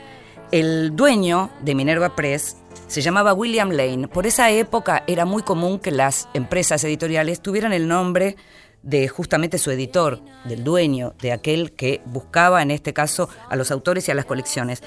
El 0.52 0.96
dueño 0.96 1.52
de 1.62 1.76
Minerva 1.76 2.16
Press 2.16 2.58
se 2.88 3.02
llamaba 3.02 3.36
William 3.36 3.70
Lane. 3.70 4.08
Por 4.08 4.26
esa 4.26 4.50
época 4.50 5.04
era 5.06 5.26
muy 5.26 5.44
común 5.44 5.78
que 5.78 5.92
las 5.92 6.28
empresas 6.34 6.84
editoriales 6.84 7.42
tuvieran 7.42 7.72
el 7.72 7.88
nombre 7.88 8.36
de 8.82 9.08
justamente 9.10 9.60
su 9.60 9.70
editor, 9.70 10.22
del 10.46 10.64
dueño, 10.64 11.14
de 11.22 11.34
aquel 11.34 11.74
que 11.74 12.02
buscaba 12.06 12.64
en 12.64 12.72
este 12.72 12.94
caso 12.94 13.30
a 13.48 13.56
los 13.56 13.70
autores 13.70 14.08
y 14.08 14.12
a 14.12 14.16
las 14.16 14.26
colecciones. 14.26 14.82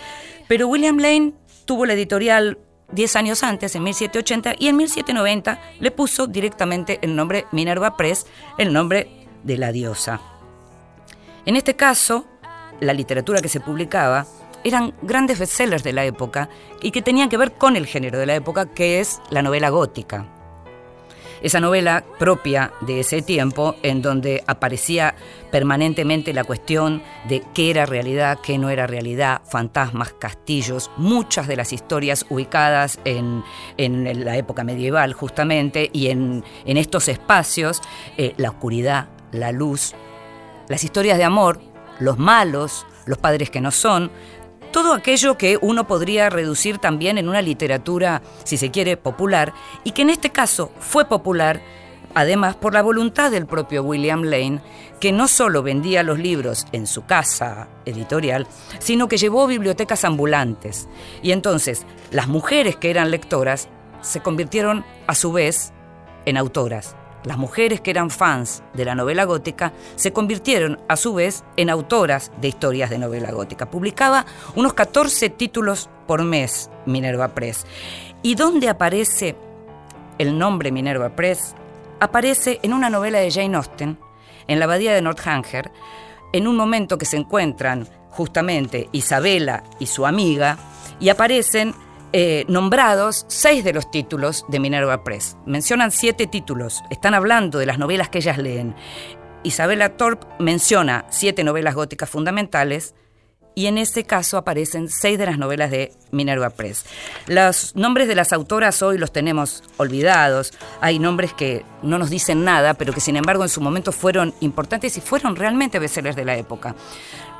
Pero 0.48 0.66
William 0.66 0.98
Lane 0.98 1.34
tuvo 1.64 1.86
la 1.86 1.92
editorial 1.92 2.58
10 2.92 3.16
años 3.16 3.42
antes, 3.42 3.74
en 3.74 3.82
1780, 3.82 4.54
y 4.58 4.68
en 4.68 4.76
1790 4.76 5.60
le 5.80 5.90
puso 5.90 6.26
directamente 6.26 6.98
el 7.02 7.16
nombre 7.16 7.46
Minerva 7.52 7.96
Press, 7.96 8.26
el 8.58 8.72
nombre 8.72 9.26
de 9.42 9.56
la 9.56 9.72
diosa. 9.72 10.20
En 11.44 11.56
este 11.56 11.74
caso, 11.74 12.26
la 12.80 12.92
literatura 12.92 13.40
que 13.40 13.48
se 13.48 13.60
publicaba 13.60 14.26
eran 14.64 14.94
grandes 15.02 15.38
bestsellers 15.38 15.82
de 15.82 15.92
la 15.92 16.04
época 16.04 16.48
y 16.80 16.90
que 16.90 17.02
tenían 17.02 17.28
que 17.28 17.36
ver 17.36 17.52
con 17.52 17.76
el 17.76 17.86
género 17.86 18.18
de 18.18 18.26
la 18.26 18.34
época, 18.34 18.66
que 18.66 19.00
es 19.00 19.20
la 19.30 19.42
novela 19.42 19.70
gótica. 19.70 20.41
Esa 21.42 21.58
novela 21.58 22.04
propia 22.20 22.72
de 22.82 23.00
ese 23.00 23.20
tiempo, 23.20 23.74
en 23.82 24.00
donde 24.00 24.44
aparecía 24.46 25.16
permanentemente 25.50 26.32
la 26.32 26.44
cuestión 26.44 27.02
de 27.28 27.42
qué 27.52 27.70
era 27.70 27.84
realidad, 27.84 28.38
qué 28.42 28.58
no 28.58 28.70
era 28.70 28.86
realidad, 28.86 29.42
fantasmas, 29.50 30.12
castillos, 30.12 30.90
muchas 30.96 31.48
de 31.48 31.56
las 31.56 31.72
historias 31.72 32.24
ubicadas 32.30 33.00
en, 33.04 33.42
en 33.76 34.24
la 34.24 34.36
época 34.36 34.62
medieval 34.62 35.14
justamente, 35.14 35.90
y 35.92 36.08
en, 36.08 36.44
en 36.64 36.76
estos 36.76 37.08
espacios, 37.08 37.82
eh, 38.16 38.34
la 38.36 38.50
oscuridad, 38.50 39.08
la 39.32 39.50
luz, 39.50 39.94
las 40.68 40.84
historias 40.84 41.18
de 41.18 41.24
amor, 41.24 41.60
los 41.98 42.18
malos, 42.18 42.86
los 43.04 43.18
padres 43.18 43.50
que 43.50 43.60
no 43.60 43.72
son, 43.72 44.10
todo 44.72 44.94
aquello 44.94 45.36
que 45.36 45.58
uno 45.60 45.86
podría 45.86 46.30
reducir 46.30 46.78
también 46.78 47.18
en 47.18 47.28
una 47.28 47.42
literatura, 47.42 48.22
si 48.44 48.56
se 48.56 48.70
quiere, 48.70 48.96
popular, 48.96 49.52
y 49.84 49.92
que 49.92 50.02
en 50.02 50.10
este 50.10 50.30
caso 50.30 50.72
fue 50.80 51.04
popular, 51.04 51.60
además 52.14 52.56
por 52.56 52.72
la 52.74 52.82
voluntad 52.82 53.30
del 53.30 53.46
propio 53.46 53.82
William 53.82 54.22
Lane, 54.22 54.60
que 54.98 55.12
no 55.12 55.28
solo 55.28 55.62
vendía 55.62 56.02
los 56.02 56.18
libros 56.18 56.66
en 56.72 56.86
su 56.86 57.04
casa 57.04 57.68
editorial, 57.84 58.46
sino 58.78 59.08
que 59.08 59.18
llevó 59.18 59.46
bibliotecas 59.46 60.04
ambulantes. 60.04 60.88
Y 61.22 61.32
entonces 61.32 61.84
las 62.10 62.28
mujeres 62.28 62.76
que 62.76 62.90
eran 62.90 63.10
lectoras 63.10 63.68
se 64.00 64.20
convirtieron 64.20 64.84
a 65.06 65.14
su 65.14 65.32
vez 65.32 65.72
en 66.24 66.36
autoras. 66.36 66.96
Las 67.24 67.38
mujeres 67.38 67.80
que 67.80 67.90
eran 67.90 68.10
fans 68.10 68.62
de 68.74 68.84
la 68.84 68.94
novela 68.94 69.24
gótica 69.24 69.72
se 69.94 70.12
convirtieron 70.12 70.80
a 70.88 70.96
su 70.96 71.14
vez 71.14 71.44
en 71.56 71.70
autoras 71.70 72.32
de 72.40 72.48
historias 72.48 72.90
de 72.90 72.98
novela 72.98 73.30
gótica. 73.30 73.70
Publicaba 73.70 74.26
unos 74.56 74.74
14 74.74 75.30
títulos 75.30 75.88
por 76.06 76.24
mes 76.24 76.68
Minerva 76.84 77.28
Press. 77.28 77.64
¿Y 78.22 78.34
dónde 78.34 78.68
aparece 78.68 79.36
el 80.18 80.36
nombre 80.36 80.72
Minerva 80.72 81.10
Press? 81.10 81.54
Aparece 82.00 82.58
en 82.62 82.72
una 82.72 82.90
novela 82.90 83.20
de 83.20 83.30
Jane 83.30 83.56
Austen, 83.56 83.98
en 84.48 84.58
la 84.58 84.64
abadía 84.64 84.92
de 84.92 85.02
Northanger, 85.02 85.70
en 86.32 86.48
un 86.48 86.56
momento 86.56 86.98
que 86.98 87.06
se 87.06 87.16
encuentran 87.16 87.86
justamente 88.10 88.88
Isabela 88.90 89.62
y 89.78 89.86
su 89.86 90.06
amiga, 90.06 90.58
y 90.98 91.08
aparecen 91.08 91.74
eh, 92.12 92.44
nombrados 92.48 93.24
seis 93.28 93.64
de 93.64 93.72
los 93.72 93.90
títulos 93.90 94.44
de 94.48 94.60
Minerva 94.60 95.02
Press. 95.04 95.36
Mencionan 95.46 95.90
siete 95.90 96.26
títulos, 96.26 96.82
están 96.90 97.14
hablando 97.14 97.58
de 97.58 97.66
las 97.66 97.78
novelas 97.78 98.08
que 98.08 98.18
ellas 98.18 98.38
leen. 98.38 98.74
Isabela 99.44 99.96
Thorpe 99.96 100.26
menciona 100.38 101.06
siete 101.10 101.42
novelas 101.42 101.74
góticas 101.74 102.10
fundamentales 102.10 102.94
y 103.54 103.66
en 103.66 103.78
este 103.78 104.04
caso 104.04 104.38
aparecen 104.38 104.88
seis 104.88 105.18
de 105.18 105.26
las 105.26 105.38
novelas 105.38 105.70
de 105.70 105.92
Minerva 106.10 106.50
Press. 106.50 106.84
Los 107.26 107.76
nombres 107.76 108.08
de 108.08 108.14
las 108.14 108.32
autoras 108.32 108.82
hoy 108.82 108.98
los 108.98 109.12
tenemos 109.12 109.62
olvidados, 109.76 110.52
hay 110.80 110.98
nombres 110.98 111.32
que 111.32 111.64
no 111.82 111.98
nos 111.98 112.10
dicen 112.10 112.44
nada, 112.44 112.74
pero 112.74 112.92
que 112.92 113.00
sin 113.00 113.16
embargo 113.16 113.42
en 113.42 113.48
su 113.48 113.60
momento 113.60 113.92
fueron 113.92 114.34
importantes 114.40 114.96
y 114.96 115.00
fueron 115.00 115.36
realmente 115.36 115.78
bestsellers 115.78 116.16
de 116.16 116.24
la 116.24 116.36
época. 116.36 116.74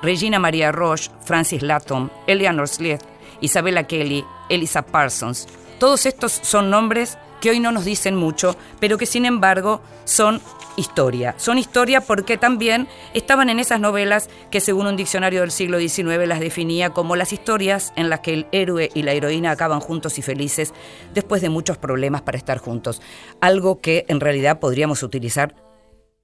Regina 0.02 0.38
Maria 0.38 0.72
Roche, 0.72 1.10
Francis 1.24 1.62
Latton, 1.62 2.10
Eleanor 2.26 2.68
Slieth, 2.68 3.11
Isabella 3.42 3.84
Kelly, 3.84 4.24
Elisa 4.48 4.82
Parsons. 4.82 5.46
Todos 5.78 6.06
estos 6.06 6.32
son 6.32 6.70
nombres 6.70 7.18
que 7.42 7.50
hoy 7.50 7.60
no 7.60 7.72
nos 7.72 7.84
dicen 7.84 8.16
mucho, 8.16 8.56
pero 8.80 8.96
que 8.96 9.04
sin 9.04 9.26
embargo 9.26 9.82
son 10.04 10.40
historia. 10.76 11.34
Son 11.38 11.58
historia 11.58 12.00
porque 12.00 12.38
también 12.38 12.88
estaban 13.14 13.50
en 13.50 13.58
esas 13.58 13.80
novelas 13.80 14.30
que 14.50 14.60
según 14.60 14.86
un 14.86 14.96
diccionario 14.96 15.40
del 15.40 15.50
siglo 15.50 15.78
XIX 15.78 16.26
las 16.26 16.40
definía 16.40 16.90
como 16.90 17.16
las 17.16 17.32
historias 17.32 17.92
en 17.96 18.08
las 18.08 18.20
que 18.20 18.32
el 18.32 18.46
héroe 18.52 18.90
y 18.94 19.02
la 19.02 19.12
heroína 19.12 19.50
acaban 19.50 19.80
juntos 19.80 20.18
y 20.18 20.22
felices 20.22 20.72
después 21.12 21.42
de 21.42 21.50
muchos 21.50 21.78
problemas 21.78 22.22
para 22.22 22.38
estar 22.38 22.58
juntos. 22.58 23.02
Algo 23.40 23.80
que 23.80 24.06
en 24.08 24.20
realidad 24.20 24.60
podríamos 24.60 25.02
utilizar 25.02 25.54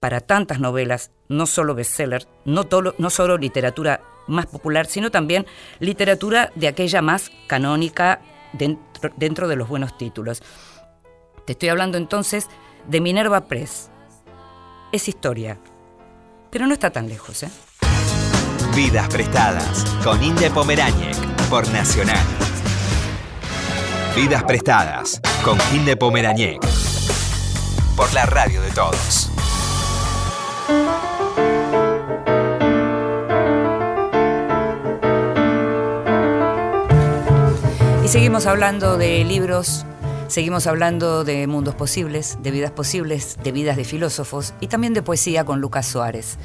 para 0.01 0.21
tantas 0.21 0.61
novelas, 0.61 1.11
no 1.29 1.47
solo 1.47 1.75
bestsellers, 1.75 2.29
no, 2.45 2.69
no 2.97 3.11
solo 3.11 3.37
literatura 3.37 4.01
más 4.29 4.47
popular, 4.47 4.87
sino 4.87 5.11
también 5.11 5.47
literatura 5.81 6.53
de 6.55 6.69
aquella 6.69 7.03
más 7.03 7.31
canónica 7.47 8.21
dentro, 8.53 9.11
dentro 9.17 9.49
de 9.49 9.57
los 9.57 9.69
buenos 9.69 9.97
títulos. 9.99 10.43
Te 11.47 11.53
estoy 11.53 11.71
hablando 11.71 11.99
entonces 11.99 12.49
de 12.87 13.01
Minerva 13.01 13.47
Press. 13.47 13.91
Es 14.93 15.09
historia, 15.09 15.59
pero 16.51 16.67
no 16.67 16.73
está 16.73 16.91
tan 16.91 17.09
lejos, 17.09 17.43
¿eh? 17.43 17.51
Vidas 18.75 19.09
prestadas 19.09 19.85
con 20.05 20.23
Inde 20.23 20.51
Pomeráñez 20.51 21.19
por 21.51 21.69
Nacional. 21.73 22.25
Vidas 24.15 24.45
prestadas 24.45 25.21
con 25.45 25.59
Inde 25.75 25.97
Pomeráñez 25.97 26.59
por 27.97 28.13
la 28.15 28.27
radio 28.27 28.63
de 28.63 28.71
todos. 28.71 29.31
Seguimos 38.09 38.47
hablando 38.47 38.97
de 38.97 39.23
libros, 39.23 39.85
seguimos 40.29 40.67
hablando 40.67 41.25
de 41.25 41.47
mundos 41.47 41.75
posibles, 41.75 42.39
de 42.43 42.51
vidas 42.51 42.71
posibles, 42.71 43.37
de 43.45 43.53
vidas 43.53 43.77
de 43.77 43.85
filósofos 43.85 44.55
y 44.61 44.69
también 44.69 44.95
de 44.95 45.03
poesía 45.03 45.45
con 45.45 45.61
Lucas 45.61 45.85
Suárez. 45.85 46.39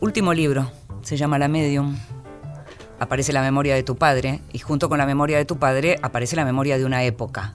Último 0.00 0.32
libro, 0.32 0.72
se 1.02 1.18
llama 1.18 1.38
La 1.38 1.48
Medium. 1.48 1.94
Aparece 2.98 3.34
la 3.34 3.42
memoria 3.42 3.74
de 3.74 3.82
tu 3.82 3.96
padre 3.96 4.40
y 4.50 4.60
junto 4.60 4.88
con 4.88 4.96
la 4.96 5.04
memoria 5.04 5.36
de 5.36 5.44
tu 5.44 5.58
padre 5.58 5.98
aparece 6.00 6.36
la 6.36 6.46
memoria 6.46 6.78
de 6.78 6.86
una 6.86 7.04
época. 7.04 7.54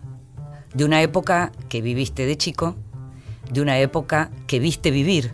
De 0.76 0.86
una 0.86 1.02
época 1.02 1.52
que 1.70 1.82
viviste 1.82 2.28
de 2.28 2.38
chico, 2.38 2.76
de 3.52 3.62
una 3.62 3.80
época 3.80 4.30
que 4.46 4.60
viste 4.60 4.92
vivir, 4.92 5.32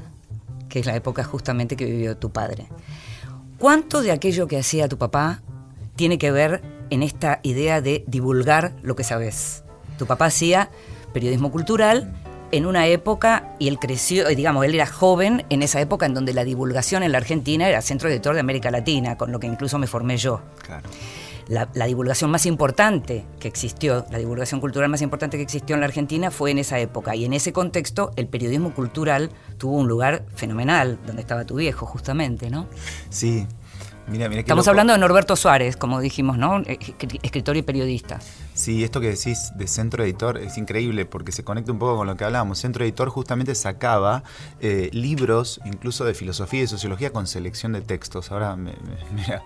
que 0.69 0.79
es 0.79 0.85
la 0.85 0.95
época 0.95 1.25
justamente 1.25 1.75
que 1.75 1.83
vivió 1.83 2.15
tu 2.15 2.31
padre. 2.31 2.69
¿Cuánto 3.57 4.01
de 4.01 4.13
aquello 4.13 4.47
que 4.47 4.57
hacía 4.57 4.87
tu 4.87 4.97
papá 4.97 5.41
tiene 5.97 6.17
que 6.17 6.31
ver 6.31 6.70
en 6.91 7.01
esta 7.01 7.39
idea 7.41 7.81
de 7.81 8.03
divulgar 8.05 8.73
lo 8.83 8.95
que 8.95 9.03
sabes? 9.03 9.63
Tu 9.97 10.05
papá 10.05 10.25
hacía 10.25 10.69
periodismo 11.13 11.51
cultural 11.51 12.13
en 12.51 12.65
una 12.65 12.87
época 12.87 13.55
y 13.59 13.67
él 13.67 13.79
creció, 13.79 14.27
eh, 14.27 14.35
digamos, 14.35 14.65
él 14.65 14.75
era 14.75 14.85
joven 14.85 15.45
en 15.49 15.63
esa 15.63 15.81
época 15.81 16.05
en 16.05 16.13
donde 16.13 16.33
la 16.33 16.43
divulgación 16.43 17.01
en 17.03 17.13
la 17.13 17.17
Argentina 17.17 17.67
era 17.67 17.81
centro 17.81 18.09
editor 18.09 18.33
de 18.33 18.41
América 18.41 18.71
Latina, 18.71 19.17
con 19.17 19.31
lo 19.31 19.39
que 19.39 19.47
incluso 19.47 19.79
me 19.79 19.87
formé 19.87 20.17
yo. 20.17 20.41
Claro. 20.63 20.87
La, 21.47 21.69
la 21.73 21.85
divulgación 21.85 22.29
más 22.29 22.45
importante 22.45 23.25
que 23.39 23.47
existió, 23.47 24.05
la 24.11 24.19
divulgación 24.19 24.61
cultural 24.61 24.89
más 24.89 25.01
importante 25.01 25.37
que 25.37 25.43
existió 25.43 25.75
en 25.75 25.81
la 25.81 25.87
Argentina 25.87 26.29
fue 26.31 26.51
en 26.51 26.59
esa 26.59 26.79
época. 26.79 27.15
Y 27.15 27.25
en 27.25 27.33
ese 27.33 27.51
contexto, 27.51 28.11
el 28.15 28.27
periodismo 28.27 28.73
cultural 28.73 29.31
tuvo 29.57 29.77
un 29.77 29.87
lugar 29.87 30.23
fenomenal, 30.35 30.99
donde 31.05 31.21
estaba 31.21 31.45
tu 31.45 31.55
viejo, 31.55 31.85
justamente, 31.85 32.49
¿no? 32.49 32.67
Sí. 33.09 33.47
Mira, 34.11 34.27
mira 34.27 34.35
qué 34.35 34.39
Estamos 34.41 34.65
loco. 34.65 34.71
hablando 34.71 34.93
de 34.93 34.99
Norberto 34.99 35.35
Suárez, 35.35 35.77
como 35.77 36.01
dijimos, 36.01 36.37
¿no? 36.37 36.59
Eh, 36.59 36.77
escri- 36.79 37.19
Escritor 37.23 37.55
y 37.57 37.61
periodista. 37.61 38.19
Sí, 38.53 38.83
esto 38.83 38.99
que 38.99 39.07
decís 39.07 39.51
de 39.55 39.67
centro 39.67 40.03
editor 40.03 40.37
es 40.37 40.57
increíble 40.57 41.05
porque 41.05 41.31
se 41.31 41.43
conecta 41.43 41.71
un 41.71 41.79
poco 41.79 41.95
con 41.97 42.07
lo 42.07 42.17
que 42.17 42.25
hablábamos. 42.25 42.59
Centro 42.59 42.83
editor 42.83 43.09
justamente 43.09 43.55
sacaba 43.55 44.23
eh, 44.59 44.89
libros, 44.91 45.61
incluso 45.65 46.03
de 46.03 46.13
filosofía 46.13 46.63
y 46.63 46.67
sociología, 46.67 47.11
con 47.11 47.25
selección 47.25 47.71
de 47.71 47.81
textos. 47.81 48.31
Ahora 48.31 48.55
me- 48.57 48.71
me- 48.73 49.11
mira, 49.15 49.43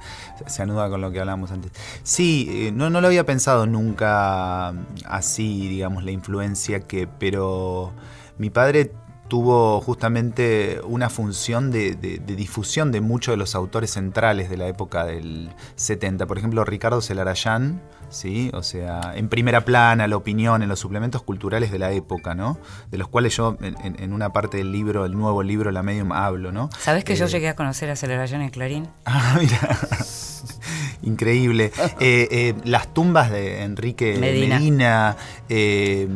se 0.48 0.64
anuda 0.64 0.90
con 0.90 1.00
lo 1.02 1.12
que 1.12 1.20
hablábamos 1.20 1.52
antes. 1.52 1.72
Sí, 2.04 2.48
eh, 2.68 2.72
no, 2.72 2.90
no 2.90 3.02
lo 3.02 3.08
había 3.08 3.26
pensado 3.26 3.68
nunca 3.68 4.74
así, 5.06 5.68
digamos, 5.68 6.04
la 6.04 6.12
influencia 6.12 6.80
que, 6.82 7.08
pero 7.08 7.94
mi 8.40 8.50
padre 8.50 8.92
tuvo 9.28 9.82
justamente 9.82 10.80
una 10.86 11.10
función 11.10 11.72
de, 11.72 11.96
de- 11.96 12.20
de 12.20 12.36
difusión 12.36 12.92
de 12.92 13.02
muchos 13.02 13.34
de 13.34 13.38
los 13.38 13.56
autores 13.56 13.92
centrales 13.92 14.50
de 14.50 14.58
la 14.58 14.68
época 14.68 15.04
del 15.06 15.50
70. 15.76 16.26
Por 16.28 16.38
ejemplo, 16.38 16.64
Ricardo 16.64 17.02
Celarayán, 17.02 17.82
¿sí? 18.10 18.52
O 18.54 18.62
sea, 18.62 19.14
en 19.16 19.28
primera 19.30 19.62
plana, 19.62 20.08
la 20.08 20.16
opinión, 20.16 20.62
en 20.62 20.70
los 20.70 20.80
suplementos 20.80 21.24
culturales 21.24 21.72
de 21.72 21.80
la 21.80 21.92
época, 21.92 22.36
¿no? 22.36 22.60
De 22.92 22.98
los 23.00 23.08
cuales 23.08 23.36
yo 23.36 23.58
en, 23.62 24.14
una 24.14 24.32
parte 24.32 24.58
del 24.58 24.72
libro, 24.72 25.06
el 25.06 25.14
nuevo 25.14 25.42
libro, 25.42 25.72
La 25.72 25.82
Medium, 25.82 26.12
hablo, 26.12 26.52
¿no? 26.52 26.70
¿Sabes 26.80 27.04
que 27.04 27.16
yo 27.16 27.26
Eh, 27.26 27.30
llegué 27.30 27.50
a 27.50 27.56
conocer 27.56 27.90
a 27.90 27.94
Aceleración 27.94 28.42
en 28.42 28.50
Clarín? 28.52 28.88
Ah, 29.06 29.38
mira. 29.40 29.78
Increíble. 31.02 31.72
Eh, 32.00 32.28
eh, 32.32 32.54
las 32.66 32.94
tumbas 32.94 33.32
de 33.32 33.64
Enrique 33.64 34.18
Medina. 34.20 34.56
Medina, 34.60 35.18
eh, 35.50 36.08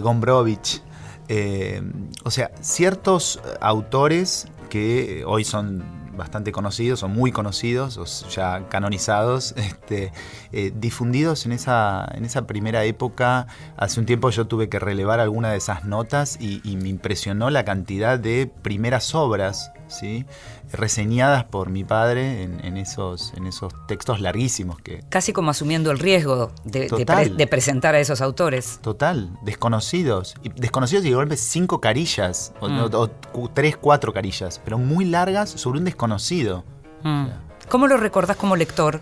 Gombrowicz, 0.00 0.82
eh, 1.28 1.82
o 2.24 2.30
sea, 2.30 2.50
ciertos 2.60 3.40
autores 3.60 4.48
que 4.68 5.24
hoy 5.26 5.44
son 5.44 6.02
bastante 6.16 6.52
conocidos 6.52 7.02
o 7.02 7.08
muy 7.08 7.32
conocidos 7.32 7.96
o 7.98 8.28
ya 8.28 8.68
canonizados, 8.68 9.52
este, 9.56 10.12
eh, 10.52 10.72
difundidos 10.74 11.46
en 11.46 11.52
esa, 11.52 12.06
en 12.14 12.24
esa 12.24 12.46
primera 12.46 12.84
época. 12.84 13.46
Hace 13.76 14.00
un 14.00 14.06
tiempo 14.06 14.30
yo 14.30 14.46
tuve 14.46 14.68
que 14.68 14.78
relevar 14.78 15.20
alguna 15.20 15.50
de 15.50 15.58
esas 15.58 15.84
notas 15.84 16.38
y 16.40 16.76
me 16.76 16.88
impresionó 16.88 17.50
la 17.50 17.64
cantidad 17.64 18.18
de 18.18 18.50
primeras 18.62 19.14
obras, 19.14 19.72
¿sí? 19.98 20.24
reseñadas 20.72 21.44
por 21.44 21.68
mi 21.70 21.84
padre 21.84 22.42
en, 22.42 22.64
en 22.64 22.76
esos, 22.76 23.32
en 23.36 23.46
esos 23.46 23.72
textos 23.86 24.20
larguísimos 24.20 24.80
que, 24.80 25.02
Casi 25.08 25.32
como 25.32 25.50
asumiendo 25.50 25.90
el 25.90 25.98
riesgo 25.98 26.50
de, 26.64 26.80
de 26.80 26.86
Total. 26.88 27.26
pre- 27.26 27.34
de 27.36 27.46
presentar 27.46 27.94
a 27.94 28.00
esos 28.00 28.20
autores. 28.20 28.78
Total, 28.82 29.30
desconocidos. 29.42 30.34
Y 30.42 30.48
desconocidos 30.50 31.04
y 31.04 31.10
de 31.10 31.14
golpe 31.14 31.36
cinco 31.36 31.80
carillas, 31.80 32.52
o, 32.60 32.68
Mm. 32.68 32.78
o- 32.80 33.02
o 33.02 33.10
cu- 33.32 33.48
tres, 33.52 33.76
cuatro 33.76 34.12
carillas, 34.12 34.60
pero 34.64 34.78
muy 34.78 35.04
largas 35.04 35.50
sobre 35.50 35.78
un 35.78 35.84
desconocido. 35.84 36.64
Mm. 37.02 37.26
¿Cómo 37.68 37.86
lo 37.86 37.96
recordás 37.96 38.36
como 38.36 38.56
lector? 38.56 39.00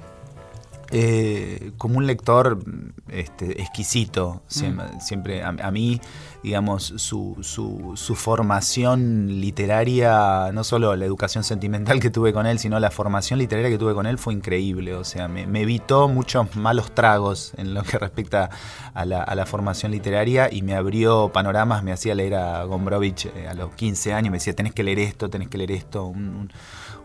Eh, 0.92 1.70
como 1.79 1.98
un 1.98 2.07
lector 2.09 2.59
este, 3.09 3.61
exquisito, 3.62 4.42
siempre, 4.48 4.87
siempre 5.00 5.42
a, 5.44 5.48
a 5.50 5.70
mí, 5.70 6.00
digamos, 6.42 6.92
su, 6.96 7.37
su- 7.42 7.92
su 7.94 8.14
formación 8.16 9.40
literaria, 9.40 10.50
no 10.53 10.64
solo 10.64 10.96
la 10.96 11.05
educación 11.05 11.44
sentimental 11.44 12.00
que 12.00 12.11
tuve 12.11 12.33
con 12.33 12.46
él, 12.46 12.59
sino 12.59 12.81
la 12.81 12.90
formación 12.90 13.38
literaria 13.38 13.70
que 13.70 13.79
tuve 13.79 13.94
con 13.94 14.07
él 14.07 14.18
fue 14.18 14.35
increíble, 14.35 14.94
o 14.94 15.05
sea, 15.05 15.29
me, 15.29 15.46
me 15.46 15.61
evitó 15.62 16.09
muchos 16.09 16.57
malos 16.57 16.92
tragos 16.92 17.53
en 17.57 17.72
lo 17.74 17.83
que 17.85 17.96
respecta 18.00 18.50
a 18.92 19.05
la, 19.05 19.22
a 19.22 19.35
la 19.37 19.46
formación 19.46 19.92
literaria 19.92 20.53
y 20.53 20.62
me 20.62 20.74
abrió 20.74 21.31
panoramas, 21.33 21.85
me 21.85 21.92
hacía 21.92 22.14
leer 22.16 22.35
a 22.35 22.64
Gombrowicz 22.64 23.26
eh, 23.26 23.46
a 23.48 23.55
los 23.55 23.72
15 23.74 24.12
años, 24.12 24.31
me 24.33 24.38
decía, 24.38 24.55
tenés 24.57 24.72
que 24.74 24.83
leer 24.83 24.98
esto, 24.98 25.31
tenés 25.31 25.48
que 25.48 25.59
leer 25.59 25.70
esto, 25.72 26.05
un- 26.07 26.35
un- 26.35 26.53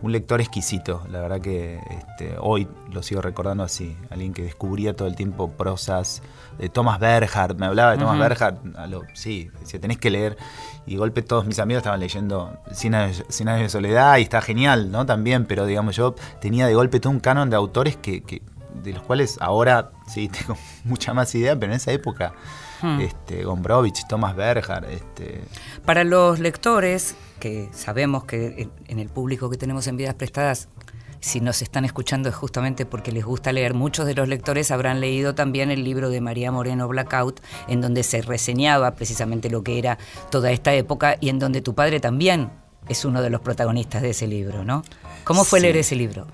un 0.01 0.11
lector 0.11 0.39
exquisito, 0.41 1.03
la 1.09 1.19
verdad 1.21 1.41
que 1.41 1.79
este, 1.89 2.35
hoy 2.39 2.67
lo 2.91 3.01
sigo 3.01 3.21
recordando 3.21 3.63
así, 3.63 3.95
alguien 4.09 4.33
que 4.33 4.43
descubría 4.43 4.95
todo 4.95 5.07
el 5.07 5.15
tiempo 5.15 5.49
prosas 5.51 6.21
de 6.59 6.69
Thomas 6.69 6.99
Berhardt, 6.99 7.57
me 7.57 7.65
hablaba 7.65 7.91
de 7.91 7.97
Thomas. 7.97 8.19
Berhardt, 8.29 8.77
a 8.77 8.87
lo- 8.87 9.01
sí, 9.13 9.49
decía, 9.59 9.79
tenés 9.79 9.97
que 9.97 10.09
leer, 10.11 10.37
y 10.85 10.91
de 10.91 10.97
golpe 10.97 11.21
todos 11.21 11.45
mis 11.45 11.57
amigos 11.59 11.79
estaban 11.81 11.99
leyendo 11.99 12.57
Cien 12.71 12.93
años, 12.95 13.23
Cien 13.29 13.49
años 13.49 13.63
de 13.63 13.69
soledad 13.69 14.17
y 14.17 14.21
está 14.23 14.41
genial, 14.41 14.91
¿no? 14.91 15.05
También, 15.05 15.45
pero 15.45 15.65
digamos, 15.65 15.95
yo 15.95 16.13
tenía 16.39 16.67
de 16.67 16.75
golpe 16.75 16.99
todo 16.99 17.11
un 17.11 17.19
canon 17.19 17.49
de 17.49 17.55
autores 17.55 17.95
que, 17.97 18.21
que- 18.21 18.41
de 18.83 18.91
los 18.93 19.01
cuales 19.03 19.37
ahora 19.41 19.91
sí 20.07 20.27
tengo 20.29 20.57
mucha 20.83 21.13
más 21.13 21.33
idea, 21.35 21.55
pero 21.57 21.71
en 21.71 21.77
esa 21.77 21.91
época, 21.91 22.33
Hmm. 22.85 23.01
este, 23.01 23.43
Gombrowicz, 23.43 24.07
Thomas 24.07 24.35
Berhardt, 24.35 24.85
este, 24.89 25.41
Para 25.85 26.03
los 26.03 26.39
lectores, 26.39 27.15
que 27.39 27.69
sabemos 27.73 28.25
que 28.25 28.61
en- 28.61 28.71
en 28.87 28.99
el 28.99 29.09
público 29.09 29.49
que 29.49 29.57
tenemos 29.57 29.87
en 29.87 29.97
Vidas 29.97 30.13
Prestadas, 30.15 30.67
si 31.19 31.39
nos 31.41 31.63
están 31.63 31.85
escuchando 31.85 32.29
es 32.29 32.35
justamente 32.35 32.85
porque 32.85 33.11
les 33.11 33.25
gusta 33.25 33.51
leer, 33.51 33.73
muchos 33.73 34.05
de 34.05 34.13
los 34.13 34.27
lectores 34.27 34.69
habrán 34.69 34.99
leído 34.99 35.33
también 35.33 35.71
el 35.71 35.83
libro 35.83 36.09
de 36.11 36.21
María 36.21 36.51
Moreno 36.51 36.87
Blackout, 36.87 37.39
en 37.67 37.81
donde 37.81 38.03
se 38.03 38.21
reseñaba 38.21 38.91
precisamente 38.91 39.49
lo 39.49 39.63
que 39.63 39.79
era 39.79 39.97
toda 40.29 40.51
esta 40.51 40.73
época 40.75 41.17
y 41.19 41.29
en 41.29 41.39
donde 41.39 41.61
tu 41.61 41.73
padre 41.73 41.99
también 41.99 42.51
es 42.89 43.05
uno 43.05 43.21
de 43.21 43.29
los 43.29 43.41
protagonistas 43.41 44.01
de 44.01 44.11
ese 44.11 44.27
libro, 44.27 44.63
¿no? 44.63 44.83
¿Cómo 45.23 45.43
fue 45.43 45.59
Sí. 45.59 45.63
leer 45.63 45.77
ese 45.77 45.95
libro? 45.95 46.27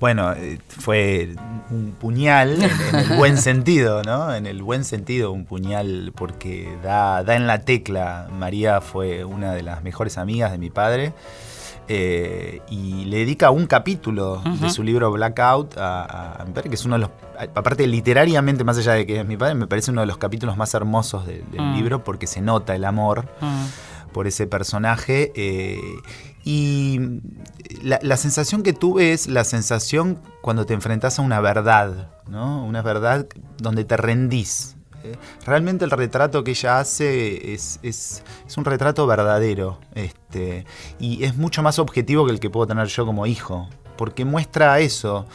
Bueno, 0.00 0.32
eh, 0.32 0.58
fue 0.66 1.34
un 1.70 1.92
puñal 1.92 2.60
en, 2.60 2.94
el 2.96 3.16
buen 3.16 3.38
sentido, 3.38 4.02
¿no? 4.02 4.34
En 4.34 4.46
el 4.46 4.60
buen 4.62 4.84
sentido, 4.84 5.30
un 5.30 5.44
puñal 5.44 6.12
porque 6.16 6.76
da, 6.82 7.22
da 7.22 7.36
en 7.36 7.46
la 7.46 7.60
tecla. 7.60 8.26
María 8.32 8.80
fue 8.80 9.24
una 9.24 9.52
de 9.54 9.62
las 9.62 9.84
mejores 9.84 10.18
amigas 10.18 10.50
de 10.50 10.58
mi 10.58 10.70
padre 10.70 11.12
eh, 11.88 12.60
y 12.68 13.04
le 13.06 13.18
dedica 13.18 13.50
un 13.50 13.66
capítulo 13.66 14.42
de 14.60 14.70
su 14.70 14.82
libro 14.82 15.10
Blackout 15.12 15.74
a, 15.76 16.42
mi 16.46 16.52
padre, 16.52 16.68
que 16.70 16.74
es 16.76 16.84
uno 16.84 16.94
de 16.96 17.00
los, 17.02 17.10
aparte 17.54 17.86
literariamente, 17.86 18.64
más 18.64 18.78
allá 18.78 18.92
de 18.94 19.06
que 19.06 19.20
es 19.20 19.26
mi 19.26 19.36
padre, 19.36 19.54
me 19.54 19.66
parece 19.66 19.90
uno 19.90 20.00
de 20.00 20.06
los 20.06 20.16
capítulos 20.18 20.56
más 20.56 20.74
hermosos 20.74 21.26
de- 21.26 21.42
del 21.50 21.60
Mm. 21.60 21.74
libro 21.76 22.04
porque 22.04 22.26
se 22.26 22.40
nota 22.40 22.74
el 22.74 22.84
amor 22.84 23.26
Mm. 23.40 23.64
Por 24.12 24.26
ese 24.26 24.46
personaje. 24.46 25.32
eh, 25.34 25.80
y 26.44 26.98
la, 27.82 27.98
la 28.02 28.16
sensación 28.16 28.62
que 28.62 28.72
tuve 28.72 29.12
es 29.12 29.28
la 29.28 29.44
sensación 29.44 30.18
cuando 30.40 30.66
te 30.66 30.74
enfrentas 30.74 31.18
a 31.18 31.22
una 31.22 31.40
verdad, 31.40 32.10
¿no? 32.28 32.64
Una 32.64 32.82
verdad 32.82 33.26
donde 33.58 33.84
te 33.84 33.96
rendís. 33.96 34.76
Eh, 35.04 35.16
Realmente 35.46 35.84
el 35.84 35.90
retrato 35.90 36.42
que 36.44 36.50
ella 36.52 36.80
hace 36.80 37.54
es, 37.54 37.78
es- 37.82 38.22
es 38.46 38.56
un 38.56 38.64
retrato 38.64 39.06
verdadero 39.06 39.78
este, 39.94 40.64
y 40.98 41.24
es 41.24 41.36
mucho 41.36 41.62
más 41.62 41.78
objetivo 41.78 42.26
que 42.26 42.32
el 42.32 42.40
que 42.40 42.50
puedo 42.50 42.66
tener 42.66 42.86
yo 42.88 43.06
como 43.06 43.26
hijo, 43.26 43.68
porque 43.96 44.24
muestra 44.24 44.78
eso, 44.80 45.26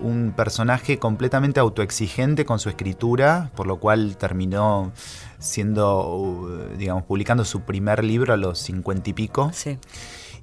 un 0.00 0.32
personaje 0.36 0.98
completamente 0.98 1.58
autoexigente 1.60 2.44
con 2.44 2.58
su 2.58 2.68
escritura, 2.68 3.50
por 3.56 3.66
lo 3.66 3.78
cual 3.78 4.16
terminó 4.16 4.92
siendo, 5.38 6.16
uh, 6.16 6.76
digamos, 6.76 7.04
publicando 7.04 7.44
su 7.44 7.60
primer 7.62 8.04
libro 8.04 8.32
a 8.32 8.36
los 8.36 8.58
cincuenta 8.58 9.10
y 9.10 9.12
pico 9.12 9.50
Sí. 9.52 9.78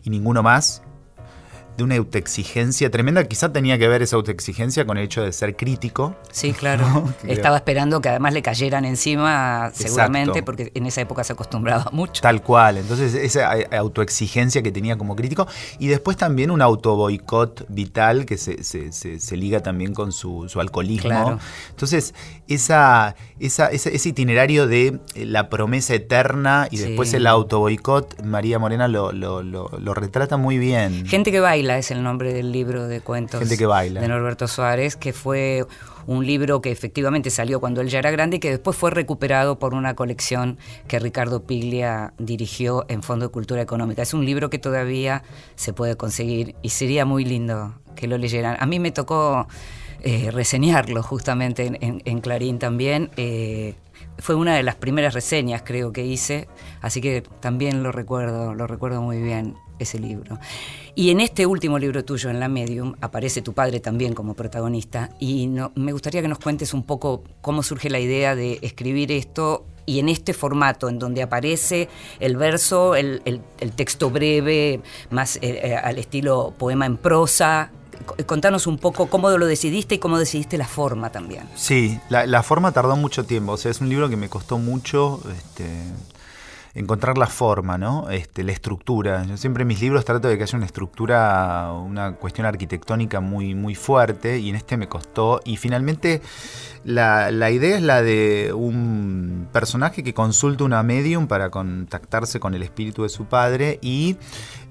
y 0.04 0.10
ninguno 0.10 0.44
más. 0.44 0.82
De 1.78 1.84
una 1.84 1.96
autoexigencia 1.96 2.92
tremenda, 2.92 3.24
quizá 3.24 3.52
tenía 3.52 3.80
que 3.80 3.88
ver 3.88 4.04
esa 4.04 4.16
autoexigencia 4.16 4.86
con 4.86 4.98
el 4.98 5.06
hecho 5.06 5.24
de 5.24 5.32
ser 5.34 5.56
crítico. 5.56 6.16
Sí, 6.32 6.54
claro. 6.60 6.88
No. 6.88 7.14
Estaba 7.28 7.56
esperando 7.58 8.00
que 8.00 8.10
además 8.10 8.34
le 8.34 8.42
cayeran 8.44 8.86
encima, 8.86 9.72
seguramente, 9.74 10.30
Exacto. 10.40 10.46
porque 10.46 10.72
en 10.76 10.86
esa 10.86 11.02
época 11.02 11.24
se 11.24 11.34
acostumbraba 11.34 11.90
mucho. 11.92 12.22
Tal 12.22 12.44
cual. 12.44 12.78
Entonces, 12.78 13.16
esa 13.16 13.58
eh, 13.58 13.68
autoexigencia 13.76 14.62
que 14.62 14.72
tenía 14.72 14.98
como 14.98 15.16
crítico. 15.16 15.48
Y 15.80 15.88
después 15.88 16.16
también 16.16 16.52
un 16.52 16.62
autoboicot 16.62 17.66
vital 17.70 18.26
que 18.26 18.38
se, 18.38 18.64
se- 18.64 18.92
se- 18.92 19.20
se 19.20 19.38
liga 19.38 19.62
también 19.62 19.94
con 19.96 20.12
su, 20.12 20.48
su 20.50 20.60
alcoholismo. 20.62 21.10
Claro. 21.10 21.40
Entonces, 21.72 22.14
esa, 22.48 23.16
esa- 23.40 23.68
esa- 23.68 23.90
ese 23.90 24.10
itinerario 24.10 24.68
de 24.68 25.00
eh, 25.16 25.26
la 25.26 25.50
promesa 25.50 25.96
eterna 25.96 26.68
y 26.70 26.78
Sí. 26.78 26.84
después 26.84 27.14
el 27.14 27.26
autoboicot, 27.26 28.22
María 28.24 28.60
Morena 28.60 28.88
lo, 28.88 29.12
lo- 29.12 29.42
lo- 29.42 29.72
lo 29.80 29.94
retrata 29.96 30.38
muy 30.38 30.58
bien. 30.60 31.06
Gente 31.08 31.32
que 31.32 31.40
baila 31.40 31.63
es 31.72 31.92
el 31.92 32.04
nombre 32.04 32.34
del 32.34 32.52
libro 32.52 32.88
de 32.88 33.02
cuentos 33.02 33.40
Gente 33.40 33.58
que 33.58 33.66
baila. 33.66 34.02
de 34.02 34.08
Norberto 34.08 34.48
Suárez, 34.48 34.96
que 34.96 35.14
fue 35.14 35.66
un 36.06 36.26
libro 36.26 36.62
que 36.62 36.70
efectivamente 36.72 37.30
salió 37.30 37.60
cuando 37.62 37.80
él 37.82 37.88
ya 37.88 38.00
era 38.00 38.12
grande 38.12 38.38
y 38.38 38.40
que 38.40 38.50
después 38.50 38.76
fue 38.76 38.92
recuperado 38.92 39.58
por 39.60 39.74
una 39.74 39.96
colección 39.96 40.58
que 40.88 41.00
Ricardo 41.00 41.44
Piglia 41.44 42.14
dirigió 42.18 42.86
en 42.90 43.04
Fondo 43.04 43.28
de 43.28 43.32
Cultura 43.32 43.62
Económica. 43.62 44.02
Es 44.02 44.14
un 44.14 44.26
libro 44.26 44.50
que 44.50 44.60
todavía 44.60 45.24
se 45.56 45.72
puede 45.74 45.96
conseguir 45.96 46.56
y 46.62 46.70
sería 46.70 47.06
muy 47.06 47.24
lindo 47.24 47.76
que 47.96 48.08
lo 48.08 48.18
leyeran. 48.18 48.58
A 48.60 48.66
mí 48.66 48.80
me 48.80 48.92
tocó 48.92 49.48
eh, 50.02 50.30
reseñarlo 50.32 51.02
justamente 51.04 51.66
en, 51.68 51.78
en- 51.80 52.02
en 52.04 52.20
Clarín 52.20 52.60
también. 52.60 53.10
eh, 53.16 53.76
fue 54.20 54.36
una 54.36 54.56
de 54.56 54.64
las 54.64 54.76
primeras 54.76 55.14
reseñas 55.14 55.64
creo 55.66 55.92
que 55.92 56.06
hice, 56.06 56.48
así 56.82 57.02
que 57.02 57.24
también 57.40 57.84
lo 57.84 57.92
recuerdo, 57.92 58.54
lo 58.54 58.68
recuerdo 58.68 59.02
muy 59.02 59.22
bien 59.22 59.56
ese 59.80 60.00
libro. 60.00 60.40
Y 60.96 61.10
en 61.10 61.20
este 61.20 61.46
último 61.46 61.80
libro 61.80 62.06
tuyo, 62.06 62.30
en 62.30 62.40
La 62.40 62.48
Medium, 62.48 62.94
aparece 63.02 63.42
tu 63.42 63.54
padre 63.54 63.80
también 63.80 64.14
como 64.14 64.36
protagonista 64.36 65.10
y 65.20 65.48
no- 65.48 65.72
me 65.76 65.92
gustaría 65.92 66.22
que 66.22 66.28
nos 66.28 66.40
cuentes 66.40 66.74
un 66.74 66.84
poco 66.84 67.24
cómo 67.42 67.64
surge 67.64 67.90
la 67.90 68.00
idea 68.00 68.36
de 68.36 68.60
escribir 68.62 69.12
esto 69.12 69.66
y 69.86 70.00
en 70.00 70.08
este 70.08 70.34
formato, 70.34 70.88
en 70.88 71.00
donde 71.00 71.22
aparece 71.24 71.90
el 72.20 72.38
verso, 72.38 72.96
el, 72.96 73.22
texto 73.76 74.10
breve, 74.10 74.80
más 75.10 75.38
eh, 75.38 75.40
eh, 75.64 75.76
al 75.76 75.98
estilo 75.98 76.54
poema 76.58 76.86
en 76.86 76.98
prosa. 76.98 77.72
C- 78.18 78.26
Contanos 78.26 78.68
un 78.68 78.78
poco 78.78 79.08
cómo 79.08 79.30
lo 79.30 79.46
decidiste 79.46 79.96
y 79.96 80.00
cómo 80.00 80.20
decidiste 80.20 80.58
la 80.58 80.68
forma 80.68 81.12
también. 81.12 81.48
Sí, 81.56 82.00
la, 82.10 82.26
la 82.26 82.44
forma 82.44 82.72
tardó 82.72 82.96
mucho 82.96 83.26
tiempo. 83.26 83.54
O 83.54 83.58
sea, 83.58 83.72
es 83.72 83.82
un 83.82 83.90
libro 83.90 84.10
que 84.10 84.18
me 84.18 84.30
costó 84.30 84.58
mucho 84.58 85.22
este, 85.36 85.68
encontrar 86.76 87.18
la 87.18 87.28
forma, 87.28 87.78
¿no? 87.78 88.10
Este, 88.10 88.44
la 88.44 88.52
estructura. 88.52 89.24
Yo 89.26 89.38
siempre 89.38 89.62
en 89.62 89.68
mis 89.68 89.80
libros 89.82 90.06
trato 90.06 90.28
de 90.28 90.38
que 90.38 90.44
haya 90.44 90.58
una 90.58 90.66
estructura, 90.66 91.72
una 91.74 92.16
cuestión 92.16 92.48
arquitectónica 92.48 93.20
muy, 93.20 93.54
muy 93.54 93.76
fuerte, 93.76 94.40
y 94.40 94.50
en 94.50 94.56
este 94.56 94.76
me 94.78 94.88
costó. 94.88 95.40
Y 95.46 95.58
finalmente 95.58 96.22
la, 96.84 97.32
la 97.32 97.52
idea 97.52 97.78
es 97.78 97.82
la 97.82 98.02
de 98.02 98.54
un 98.54 99.48
personaje 99.52 100.04
que 100.04 100.14
consulta 100.14 100.64
una 100.64 100.84
medium 100.84 101.28
para 101.28 101.50
contactarse 101.50 102.40
con 102.40 102.54
el 102.54 102.64
espíritu 102.64 103.04
de 103.04 103.10
su 103.10 103.26
padre 103.26 103.80
y 103.82 104.18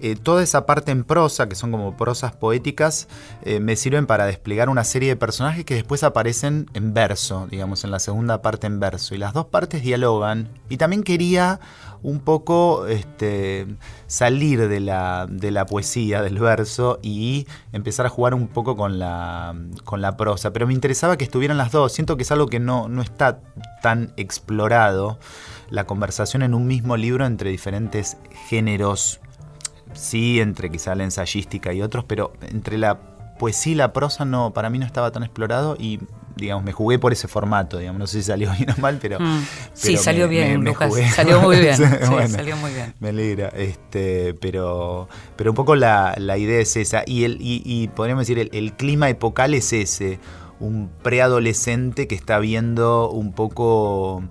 eh, 0.04 0.16
toda 0.16 0.42
esa 0.42 0.66
parte 0.66 0.90
en 0.90 1.04
prosa, 1.04 1.48
que 1.48 1.54
son 1.54 1.70
como 1.70 1.96
prosas 1.96 2.32
poéticas, 2.32 3.06
eh, 3.42 3.60
me 3.60 3.76
sirven 3.76 4.06
para 4.06 4.26
desplegar 4.26 4.68
una 4.68 4.82
serie 4.82 5.10
de 5.10 5.16
personajes 5.16 5.64
que 5.64 5.74
después 5.74 6.02
aparecen 6.02 6.68
en 6.74 6.92
verso, 6.92 7.46
digamos, 7.48 7.84
en 7.84 7.92
la 7.92 8.00
segunda 8.00 8.42
parte 8.42 8.66
en 8.66 8.80
verso. 8.80 9.14
Y 9.14 9.18
las 9.18 9.32
dos 9.32 9.46
partes 9.46 9.82
dialogan. 9.82 10.48
Y 10.68 10.76
también 10.76 11.04
quería 11.04 11.60
un 12.02 12.20
poco 12.20 12.86
este, 12.86 13.66
salir 14.06 14.68
de 14.68 14.80
la, 14.80 15.26
de 15.28 15.50
la 15.50 15.66
poesía, 15.66 16.22
del 16.22 16.38
verso, 16.38 16.98
y 17.02 17.46
empezar 17.72 18.06
a 18.06 18.08
jugar 18.08 18.34
un 18.34 18.48
poco 18.48 18.76
con 18.76 18.98
la, 18.98 19.54
con 19.84 20.00
la 20.00 20.16
prosa. 20.16 20.52
Pero 20.52 20.66
me 20.66 20.74
interesaba 20.74 21.16
que 21.16 21.24
estuvieran 21.24 21.56
las 21.56 21.72
dos. 21.72 21.92
Siento 21.92 22.16
que 22.16 22.22
es 22.24 22.32
algo 22.32 22.48
que 22.48 22.60
no, 22.60 22.88
no 22.88 23.02
está 23.02 23.40
tan 23.82 24.12
explorado, 24.16 25.18
la 25.70 25.84
conversación 25.84 26.42
en 26.42 26.54
un 26.54 26.66
mismo 26.66 26.96
libro 26.96 27.26
entre 27.26 27.50
diferentes 27.50 28.16
géneros. 28.48 29.20
Sí, 29.94 30.40
entre 30.40 30.70
quizá 30.70 30.94
la 30.94 31.04
ensayística 31.04 31.72
y 31.72 31.82
otros, 31.82 32.04
pero 32.04 32.32
entre 32.42 32.78
la 32.78 32.98
poesía 33.38 33.72
y 33.72 33.76
la 33.76 33.92
prosa 33.92 34.24
no, 34.24 34.52
para 34.52 34.70
mí 34.70 34.78
no 34.78 34.86
estaba 34.86 35.10
tan 35.10 35.22
explorado 35.22 35.76
y 35.78 36.00
digamos, 36.36 36.64
me 36.64 36.72
jugué 36.72 36.98
por 36.98 37.12
ese 37.12 37.28
formato, 37.28 37.78
digamos, 37.78 37.98
no 37.98 38.06
sé 38.06 38.18
si 38.18 38.24
salió 38.24 38.50
bien 38.58 38.70
o 38.70 38.80
mal, 38.80 38.98
pero... 39.00 39.18
Mm. 39.20 39.44
Sí, 39.74 39.96
salió 39.96 40.26
me- 40.26 40.30
bien, 40.34 40.60
me- 40.60 40.70
Lucas. 40.70 40.92
Salió 41.14 41.40
muy 41.40 41.58
bien. 41.60 41.76
Sí, 41.76 41.84
Sí, 42.02 42.08
bueno. 42.10 42.28
salió 42.28 42.56
muy 42.56 42.72
bien. 42.72 42.94
Me 43.00 43.08
alegra, 43.10 43.48
este, 43.48 44.34
pero, 44.34 45.08
pero 45.36 45.50
un 45.50 45.56
poco 45.56 45.74
la, 45.76 46.14
la 46.18 46.38
idea 46.38 46.60
es 46.60 46.76
esa. 46.76 47.02
Y, 47.06 47.24
el, 47.24 47.38
y, 47.40 47.62
y 47.64 47.88
podríamos 47.88 48.22
decir, 48.26 48.38
el, 48.38 48.50
el 48.52 48.72
clima 48.74 49.08
epocal 49.08 49.54
es 49.54 49.72
ese. 49.72 50.18
Un 50.60 50.90
preadolescente 51.02 52.06
que 52.06 52.14
está 52.14 52.38
viendo 52.38 53.10
un 53.10 53.32
poco 53.32 54.22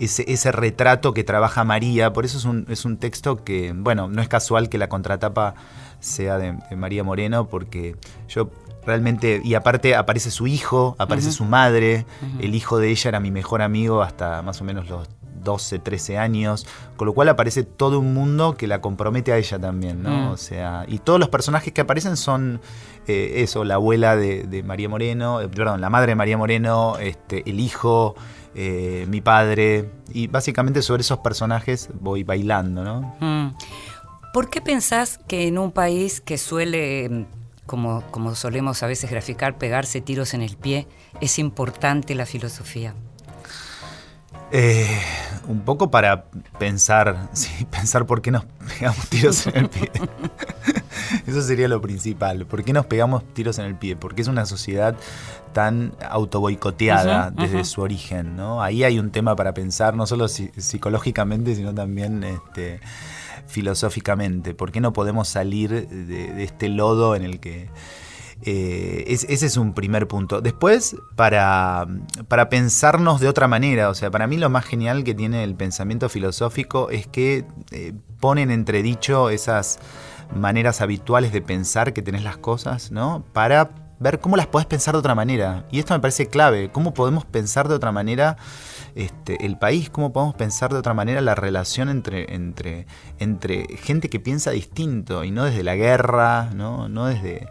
ese, 0.00 0.24
ese 0.32 0.52
retrato 0.52 1.12
que 1.14 1.24
trabaja 1.24 1.64
María. 1.64 2.12
Por 2.12 2.24
eso 2.24 2.38
es 2.38 2.44
un, 2.44 2.64
es 2.68 2.84
un 2.84 2.96
texto 2.96 3.44
que, 3.44 3.72
bueno, 3.76 4.08
no 4.08 4.22
es 4.22 4.28
casual 4.28 4.68
que 4.68 4.78
la 4.78 4.88
contratapa 4.88 5.54
sea 6.00 6.38
de, 6.38 6.56
de 6.70 6.76
María 6.76 7.02
Moreno, 7.04 7.48
porque 7.48 7.96
yo 8.28 8.50
realmente, 8.86 9.40
y 9.44 9.54
aparte 9.54 9.94
aparece 9.94 10.30
su 10.30 10.46
hijo, 10.46 10.96
aparece 10.98 11.32
su 11.32 11.44
madre, 11.44 12.06
el 12.40 12.54
hijo 12.54 12.78
de 12.78 12.90
ella 12.90 13.08
era 13.08 13.20
mi 13.20 13.30
mejor 13.30 13.62
amigo 13.62 14.02
hasta 14.02 14.42
más 14.42 14.60
o 14.60 14.64
menos 14.64 14.88
los 14.88 15.08
12, 15.44 15.78
13 15.78 16.18
años, 16.18 16.66
con 16.96 17.06
lo 17.06 17.12
cual 17.12 17.28
aparece 17.28 17.62
todo 17.62 18.00
un 18.00 18.14
mundo 18.14 18.56
que 18.56 18.66
la 18.66 18.80
compromete 18.80 19.32
a 19.32 19.36
ella 19.36 19.58
también, 19.58 20.02
¿no? 20.02 20.10
Mm. 20.10 20.28
O 20.30 20.36
sea, 20.36 20.84
y 20.88 20.98
todos 20.98 21.20
los 21.20 21.28
personajes 21.28 21.72
que 21.72 21.82
aparecen 21.82 22.16
son 22.16 22.60
eh, 23.06 23.42
eso, 23.42 23.64
la 23.64 23.74
abuela 23.74 24.16
de, 24.16 24.44
de 24.44 24.62
María 24.62 24.88
Moreno, 24.88 25.40
eh, 25.40 25.48
perdón, 25.48 25.80
la 25.80 25.90
madre 25.90 26.12
de 26.12 26.16
María 26.16 26.38
Moreno, 26.38 26.96
este, 26.98 27.48
el 27.48 27.60
hijo, 27.60 28.14
eh, 28.54 29.06
mi 29.08 29.20
padre, 29.20 29.90
y 30.12 30.26
básicamente 30.26 30.80
sobre 30.82 31.02
esos 31.02 31.18
personajes 31.18 31.90
voy 32.00 32.24
bailando, 32.24 32.82
¿no? 32.82 33.16
Mm. 33.20 33.54
¿Por 34.32 34.50
qué 34.50 34.60
pensás 34.60 35.18
que 35.28 35.46
en 35.46 35.58
un 35.58 35.70
país 35.70 36.20
que 36.20 36.38
suele, 36.38 37.08
mm, 37.08 37.26
como, 37.66 38.02
como 38.10 38.34
solemos 38.34 38.82
a 38.82 38.86
veces 38.86 39.10
graficar, 39.10 39.56
pegarse 39.58 40.00
tiros 40.00 40.34
en 40.34 40.42
el 40.42 40.56
pie, 40.56 40.86
es 41.20 41.38
importante 41.38 42.14
la 42.14 42.26
filosofía? 42.26 42.94
Eh, 44.52 44.86
un 45.48 45.60
poco 45.62 45.90
para 45.90 46.24
pensar, 46.58 47.28
sí, 47.32 47.64
pensar 47.64 48.06
por 48.06 48.22
qué 48.22 48.30
nos 48.30 48.44
pegamos 48.44 49.08
tiros 49.08 49.46
en 49.46 49.56
el 49.56 49.68
pie. 49.68 49.90
Eso 51.26 51.42
sería 51.42 51.68
lo 51.68 51.80
principal. 51.80 52.46
¿Por 52.46 52.64
qué 52.64 52.72
nos 52.72 52.86
pegamos 52.86 53.24
tiros 53.34 53.58
en 53.58 53.66
el 53.66 53.74
pie? 53.76 53.96
Porque 53.96 54.22
es 54.22 54.28
una 54.28 54.46
sociedad 54.46 54.96
tan 55.52 55.92
autoboicoteada 56.10 57.30
desde 57.30 57.64
su 57.64 57.80
origen, 57.82 58.36
¿no? 58.36 58.62
Ahí 58.62 58.84
hay 58.84 58.98
un 58.98 59.10
tema 59.10 59.36
para 59.36 59.54
pensar, 59.54 59.94
no 59.94 60.06
solo 60.06 60.28
si- 60.28 60.50
psicológicamente, 60.56 61.54
sino 61.54 61.74
también 61.74 62.24
este, 62.24 62.80
filosóficamente. 63.54 64.52
¿Por 64.52 64.72
qué 64.72 64.80
no 64.80 64.92
podemos 64.92 65.28
salir 65.28 65.88
de, 65.88 66.42
este 66.42 66.68
lodo 66.68 67.14
en 67.14 67.22
el 67.22 67.38
que 67.38 67.70
eh, 68.42 69.04
es- 69.06 69.24
ese 69.30 69.46
es 69.46 69.56
un 69.56 69.72
primer 69.74 70.08
punto. 70.08 70.40
Después, 70.40 70.96
para, 71.14 71.86
para 72.26 72.48
pensarnos 72.48 73.20
de 73.20 73.28
otra 73.28 73.46
manera, 73.46 73.88
o 73.88 73.94
sea, 73.94 74.10
para 74.10 74.26
mí 74.26 74.36
lo 74.36 74.50
más 74.50 74.64
genial 74.64 75.04
que 75.04 75.14
tiene 75.14 75.44
el 75.44 75.54
pensamiento 75.54 76.08
filosófico 76.08 76.90
es 76.90 77.06
que 77.06 77.46
eh, 77.70 77.92
pone 78.20 78.42
en 78.42 78.50
entredicho 78.50 79.30
esas 79.30 79.78
maneras 80.34 80.80
habituales 80.80 81.32
de 81.32 81.40
pensar 81.42 81.92
que 81.92 82.02
tenés 82.02 82.24
las 82.24 82.36
cosas, 82.36 82.90
¿no? 82.90 83.24
Para 83.32 83.70
ver 84.00 84.18
cómo 84.18 84.36
las 84.36 84.48
podés 84.48 84.66
pensar 84.66 84.94
de 84.94 84.98
otra 84.98 85.14
manera. 85.14 85.64
Y 85.70 85.78
esto 85.78 85.94
me 85.94 86.00
parece 86.00 86.26
clave, 86.26 86.70
cómo 86.72 86.92
podemos 86.92 87.24
pensar 87.24 87.68
de 87.68 87.74
otra 87.76 87.92
manera 87.92 88.36
este, 88.94 89.44
el 89.44 89.58
país, 89.58 89.90
cómo 89.90 90.12
podemos 90.12 90.34
pensar 90.34 90.72
de 90.72 90.78
otra 90.78 90.94
manera 90.94 91.20
la 91.20 91.34
relación 91.34 91.88
entre, 91.88 92.34
entre, 92.34 92.86
entre 93.18 93.66
gente 93.78 94.08
que 94.08 94.20
piensa 94.20 94.50
distinto 94.52 95.24
y 95.24 95.30
no 95.30 95.44
desde 95.44 95.62
la 95.62 95.74
guerra, 95.76 96.50
no, 96.54 96.88
no 96.88 97.06
desde 97.06 97.48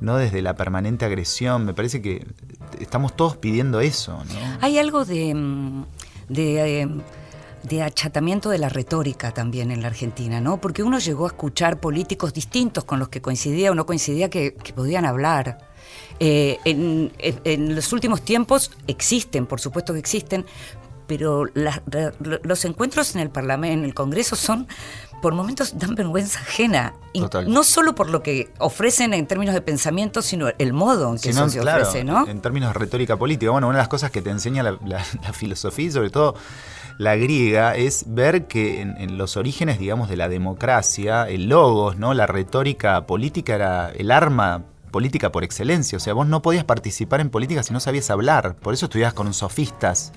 no 0.00 0.16
desde 0.16 0.40
la 0.40 0.54
permanente 0.54 1.04
agresión. 1.04 1.66
Me 1.66 1.74
parece 1.74 2.00
que 2.00 2.26
estamos 2.80 3.14
todos 3.14 3.36
pidiendo 3.36 3.80
eso. 3.82 4.18
Hay 4.62 4.78
algo 4.78 5.04
de, 5.04 5.34
mm, 5.34 5.84
de, 6.30 6.80
eh, 6.82 6.88
de 7.64 7.82
achatamiento 7.82 8.48
de 8.48 8.56
la 8.56 8.70
retórica 8.70 9.32
también 9.32 9.70
en 9.70 9.82
la 9.82 9.88
Argentina, 9.88 10.40
¿no? 10.40 10.58
Porque 10.58 10.82
uno 10.82 10.98
llegó 10.98 11.24
a 11.26 11.28
escuchar 11.28 11.80
políticos 11.80 12.32
distintos 12.32 12.84
con 12.84 12.98
los 12.98 13.10
que 13.10 13.20
coincidía 13.20 13.70
o 13.70 13.74
no 13.74 13.84
coincidía 13.84 14.30
que, 14.30 14.56
podían 14.74 15.04
hablar. 15.04 15.58
Eh, 16.18 16.56
en- 16.64 17.12
en 17.44 17.74
los 17.74 17.92
últimos 17.92 18.22
tiempos 18.22 18.70
existen, 18.86 19.44
por 19.46 19.60
supuesto 19.60 19.92
que 19.92 19.98
existen, 19.98 20.46
pero 21.10 21.44
los 22.44 22.64
encuentros 22.64 23.16
en 23.16 23.20
el 23.20 23.30
Parlamento, 23.30 23.80
en 23.80 23.84
el 23.84 23.94
Congreso 23.94 24.36
son, 24.36 24.68
por 25.20 25.34
momentos 25.34 25.76
dan 25.76 25.96
vergüenza 25.96 26.38
ajena. 26.38 26.94
Y 27.12 27.20
Total. 27.22 27.52
no 27.52 27.64
solo 27.64 27.96
por 27.96 28.08
lo 28.10 28.22
que 28.22 28.48
ofrecen 28.58 29.12
en 29.12 29.26
términos 29.26 29.52
de 29.56 29.60
pensamiento, 29.60 30.22
sino 30.22 30.46
el 30.56 30.72
modo 30.72 31.08
en 31.10 31.16
que 31.16 31.32
Si 31.32 31.38
no, 31.38 31.46
eso 31.46 31.54
se 31.54 31.58
claro, 31.58 31.82
ofrece, 31.82 32.04
¿no? 32.04 32.28
En 32.28 32.40
términos 32.40 32.72
de 32.72 32.78
retórica 32.78 33.16
política, 33.16 33.50
bueno, 33.50 33.66
una 33.66 33.78
de 33.78 33.82
las 33.82 33.88
cosas 33.88 34.12
que 34.12 34.22
te 34.22 34.30
enseña 34.30 34.62
la, 34.62 34.78
la- 34.86 35.04
la 35.20 35.32
filosofía 35.32 35.86
y 35.86 35.90
sobre 35.90 36.10
todo 36.10 36.36
la 36.96 37.16
griega 37.16 37.74
es 37.74 38.04
ver 38.06 38.46
que 38.46 38.80
en, 38.82 38.96
en 38.98 39.18
los 39.18 39.36
orígenes, 39.36 39.80
digamos, 39.80 40.08
de 40.08 40.16
la 40.16 40.28
democracia, 40.28 41.28
el 41.28 41.48
logos, 41.48 41.96
¿no? 41.96 42.14
La 42.14 42.28
retórica 42.28 43.04
política 43.08 43.56
era 43.56 43.90
el 43.90 44.12
arma 44.12 44.62
política 44.92 45.32
por 45.32 45.42
excelencia. 45.42 45.96
O 45.96 46.00
sea, 46.00 46.14
vos 46.14 46.28
no 46.28 46.40
podías 46.40 46.62
participar 46.64 47.20
en 47.20 47.30
política 47.30 47.64
si 47.64 47.72
no 47.72 47.80
sabías 47.80 48.10
hablar. 48.10 48.54
Por 48.54 48.74
eso 48.74 48.86
estudiabas 48.86 49.14
con 49.14 49.34
sofistas. 49.34 50.12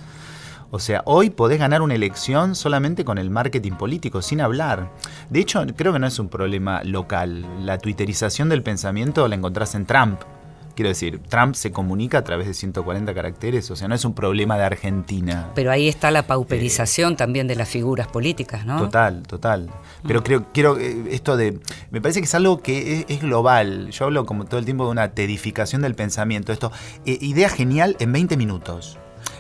O 0.76 0.80
sea, 0.80 1.04
hoy 1.06 1.30
podés 1.30 1.60
ganar 1.60 1.84
una 1.84 1.94
elección 1.94 2.56
solamente 2.56 3.06
con 3.06 3.20
el 3.20 3.30
marketing 3.30 3.74
político, 3.74 4.24
sin 4.24 4.42
hablar. 4.42 4.90
De 5.30 5.40
hecho, 5.40 5.64
creo 5.78 5.94
que 5.94 6.00
no 6.00 6.08
es 6.08 6.18
un 6.18 6.30
problema 6.30 6.84
local. 6.84 7.46
La 7.64 7.78
twitterización 7.78 8.50
del 8.50 8.64
pensamiento 8.64 9.28
la 9.28 9.36
encontrás 9.36 9.76
en 9.76 9.86
Trump. 9.86 10.22
Quiero 10.76 10.90
decir, 10.90 11.20
Trump 11.30 11.54
se 11.54 11.72
comunica 11.72 12.18
a 12.18 12.24
través 12.24 12.48
de 12.48 12.56
140 12.56 13.14
caracteres, 13.14 13.70
o 13.70 13.76
sea, 13.76 13.88
no 13.88 13.94
es 13.94 14.04
un 14.04 14.16
problema 14.16 14.58
de 14.58 14.64
Argentina. 14.64 15.52
Pero 15.54 15.70
ahí 15.70 15.88
está 15.88 16.10
la 16.10 16.26
pauperización 16.26 17.18
también 17.18 17.46
de 17.46 17.56
las 17.56 17.70
figuras 17.70 18.08
políticas, 18.08 18.66
¿no? 18.66 18.80
Total, 18.80 19.22
total. 19.28 19.70
Pero 20.08 20.24
creo, 20.24 20.48
quiero 20.54 20.80
eh, 20.80 21.04
esto 21.12 21.38
de. 21.38 21.60
Me 21.92 22.02
parece 22.02 22.20
que 22.20 22.26
es 22.26 22.34
algo 22.34 22.64
que 22.64 23.02
es, 23.02 23.06
es 23.10 23.22
global. 23.22 23.92
Yo 23.92 24.06
hablo 24.06 24.26
como 24.26 24.46
todo 24.46 24.58
el 24.58 24.66
tiempo 24.66 24.86
de 24.86 24.90
una 24.90 25.12
tedificación 25.12 25.84
del 25.84 25.94
pensamiento. 25.94 26.52
Esto, 26.52 26.72
eh, 27.06 27.20
idea 27.22 27.50
genial 27.50 27.96
en 28.00 28.12
20 28.12 28.38
minutos. 28.38 28.98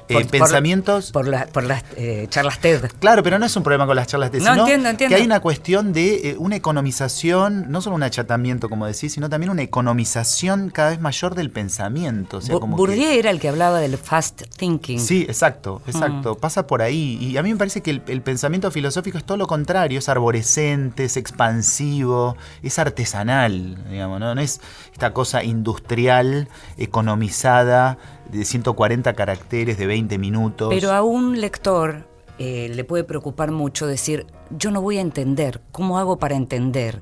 Eh, 0.09 0.13
Por- 0.15 0.27
pensamientos. 0.27 1.11
Por, 1.11 1.27
la- 1.27 1.45
por 1.47 1.63
las 1.63 1.83
eh, 1.95 2.27
charlas 2.29 2.59
TED. 2.59 2.91
Claro, 2.99 3.23
pero 3.23 3.39
no 3.39 3.45
es 3.45 3.55
un 3.55 3.63
problema 3.63 3.85
con 3.85 3.95
las 3.95 4.07
charlas 4.07 4.31
de 4.31 4.39
No, 4.39 4.51
sino 4.51 4.61
entiendo, 4.63 4.89
entiendo. 4.89 5.15
que 5.15 5.21
hay 5.21 5.25
una 5.25 5.39
cuestión 5.39 5.93
de 5.93 6.31
eh, 6.31 6.35
una 6.37 6.55
economización, 6.55 7.71
no 7.71 7.81
solo 7.81 7.95
un 7.95 8.03
achatamiento, 8.03 8.69
como 8.69 8.85
decís, 8.85 9.13
sino 9.13 9.29
también 9.29 9.49
una 9.49 9.61
economización 9.61 10.69
cada 10.69 10.89
vez 10.89 10.99
mayor 10.99 11.35
del 11.35 11.49
pensamiento. 11.51 12.37
O 12.37 12.41
sea, 12.41 12.55
Bu- 12.55 12.59
como 12.59 12.75
que- 12.75 12.79
Bourdieu 12.81 13.09
era 13.17 13.29
el 13.29 13.39
que 13.39 13.47
hablaba 13.49 13.79
del 13.79 13.97
fast 13.97 14.43
thinking. 14.57 14.99
Sí, 14.99 15.21
exacto, 15.27 15.81
Mm. 15.85 15.89
exacto. 15.89 16.35
Pasa 16.35 16.67
por 16.67 16.81
ahí. 16.81 17.17
Y 17.21 17.37
a 17.37 17.43
mí 17.43 17.51
me 17.51 17.57
parece 17.57 17.81
que 17.81 17.91
el, 17.91 18.01
el 18.07 18.21
pensamiento 18.21 18.69
filosófico 18.71 19.17
es 19.17 19.23
todo 19.23 19.37
lo 19.37 19.47
contrario, 19.47 19.99
es 19.99 20.09
arborescente, 20.09 21.05
es 21.05 21.15
expansivo, 21.17 22.35
es 22.61 22.77
artesanal, 22.79 23.77
digamos, 23.89 24.19
¿no? 24.19 24.35
No 24.35 24.41
es 24.41 24.59
esta 24.91 25.13
cosa 25.13 25.43
industrial, 25.43 26.49
economizada, 26.77 27.97
de 28.31 28.45
140 28.45 29.13
caracteres, 29.13 29.77
de 29.77 29.85
20 29.87 30.17
minutos. 30.17 30.69
Pero 30.73 30.91
a 30.91 31.01
un 31.03 31.39
lector 31.39 32.07
eh, 32.39 32.69
le 32.73 32.83
puede 32.83 33.03
preocupar 33.03 33.51
mucho 33.51 33.85
decir, 33.87 34.25
yo 34.49 34.71
no 34.71 34.81
voy 34.81 34.97
a 34.97 35.01
entender, 35.01 35.61
¿cómo 35.71 35.99
hago 35.99 36.17
para 36.17 36.35
entender? 36.35 37.01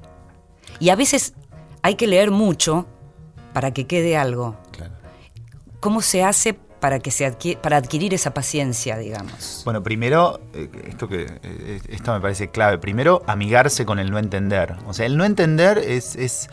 Y 0.80 0.89
a 0.89 0.95
veces 0.95 1.34
hay 1.82 1.95
que 1.95 2.07
leer 2.07 2.32
mucho 2.32 2.86
para 3.53 3.72
que 3.72 3.86
quede 3.88 4.17
algo. 4.17 4.55
Claro. 4.72 4.93
¿Cómo 5.80 6.01
se 6.01 6.24
hace 6.24 6.53
para, 6.53 6.99
que 6.99 7.11
se 7.11 7.28
adqui- 7.28 7.57
para 7.57 7.78
adquirir 7.78 8.13
esa 8.13 8.34
paciencia, 8.34 8.97
digamos? 8.97 9.61
Bueno, 9.65 9.84
primero, 9.84 10.39
eh, 10.53 10.69
esto 10.88 11.07
que 11.07 11.28
eh, 11.43 11.82
esto 11.89 12.13
me 12.13 12.19
parece 12.22 12.49
clave. 12.49 12.78
Primero, 12.78 13.22
amigarse 13.28 13.86
con 13.86 13.99
el 13.99 14.09
no 14.11 14.17
entender. 14.19 14.76
O 14.88 14.93
sea, 14.93 15.05
el 15.05 15.17
no 15.17 15.26
entender 15.26 15.78
es, 15.78 16.15
es, 16.15 16.49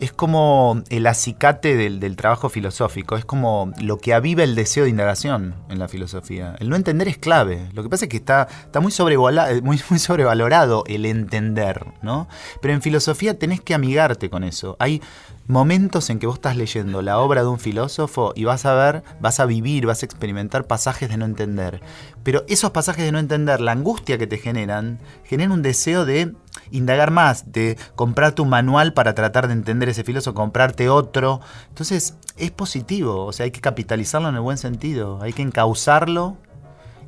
es 0.00 0.12
como 0.12 0.82
el 0.88 1.06
acicate 1.06 1.76
del, 1.76 2.00
del 2.00 2.16
trabajo 2.16 2.48
filosófico, 2.48 3.16
es 3.16 3.24
como 3.24 3.72
lo 3.80 3.98
que 3.98 4.14
aviva 4.14 4.42
el 4.42 4.54
deseo 4.54 4.84
de 4.84 4.90
indagación 4.90 5.54
en 5.68 5.78
la 5.78 5.88
filosofía. 5.88 6.56
El 6.58 6.68
no 6.68 6.76
entender 6.76 7.06
es 7.08 7.18
clave. 7.18 7.68
Lo 7.74 7.82
que 7.82 7.88
pasa 7.88 8.06
es 8.06 8.08
que 8.08 8.16
está, 8.16 8.48
está 8.64 8.80
muy, 8.80 8.92
sobrevola- 8.92 9.50
eh, 9.50 9.60
muy 9.62 9.78
sobrevalorado 9.78 10.84
el 10.86 11.04
entender, 11.06 11.84
¿no? 12.02 12.28
Pero 12.62 12.74
en 12.74 12.82
filosofía 12.82 13.38
tenés 13.38 13.60
que 13.60 13.74
amigarte 13.74 14.30
con 14.30 14.42
eso. 14.44 14.76
Hay 14.78 15.02
momentos 15.46 16.10
en 16.10 16.18
que 16.18 16.26
vos 16.26 16.36
estás 16.36 16.56
leyendo 16.56 17.02
la 17.02 17.18
obra 17.18 17.42
de 17.42 17.48
un 17.48 17.58
filósofo 17.58 18.32
y 18.36 18.44
vas 18.44 18.64
a 18.66 18.74
ver, 18.74 19.02
vas 19.20 19.40
a 19.40 19.46
vivir, 19.46 19.86
vas 19.86 20.02
a 20.02 20.06
experimentar 20.06 20.66
pasajes 20.66 21.08
de 21.08 21.16
no 21.16 21.24
entender. 21.24 21.80
Pero 22.22 22.44
esos 22.48 22.70
pasajes 22.70 23.04
de 23.04 23.12
no 23.12 23.18
entender, 23.18 23.60
la 23.60 23.72
angustia 23.72 24.18
que 24.18 24.26
te 24.26 24.38
generan, 24.38 25.00
generan 25.24 25.52
un 25.52 25.62
deseo 25.62 26.04
de 26.04 26.34
indagar 26.70 27.10
más, 27.10 27.52
de 27.52 27.76
comprarte 27.96 28.42
un 28.42 28.48
manual 28.48 28.92
para 28.92 29.14
tratar 29.14 29.48
de 29.48 29.54
entender 29.54 29.88
ese 29.88 30.04
filósofo, 30.04 30.34
comprarte 30.34 30.88
otro. 30.88 31.40
Entonces, 31.68 32.14
es 32.36 32.50
positivo, 32.50 33.24
o 33.24 33.32
sea, 33.32 33.44
hay 33.44 33.50
que 33.50 33.60
capitalizarlo 33.60 34.28
en 34.28 34.36
el 34.36 34.40
buen 34.40 34.58
sentido, 34.58 35.20
hay 35.20 35.32
que 35.32 35.42
encauzarlo 35.42 36.36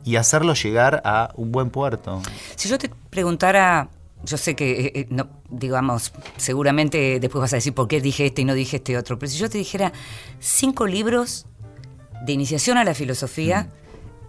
y 0.05 0.16
hacerlo 0.16 0.55
llegar 0.55 1.01
a 1.05 1.30
un 1.37 1.53
buen 1.53 1.70
puerto. 1.70 2.20
Si 2.57 2.68
yo 2.68 2.78
te 2.78 2.91
preguntara, 3.11 3.89
yo 4.24 4.36
sé 4.36 4.54
que, 4.54 4.70
eh, 4.86 4.92
eh, 4.94 5.06
no, 5.10 5.28
digamos, 5.50 6.12
seguramente 6.36 7.18
después 7.20 7.40
vas 7.40 7.52
a 7.52 7.56
decir 7.56 7.74
por 7.74 7.88
qué 7.88 8.00
dije 8.00 8.26
este 8.26 8.42
y 8.42 8.44
no 8.44 8.54
dije 8.54 8.76
este 8.76 8.96
otro, 8.96 9.18
pero 9.18 9.30
si 9.30 9.38
yo 9.38 9.48
te 9.50 9.58
dijera 9.58 9.92
cinco 10.38 10.86
libros 10.86 11.46
de 12.24 12.32
iniciación 12.32 12.78
a 12.78 12.84
la 12.84 12.94
filosofía 12.94 13.68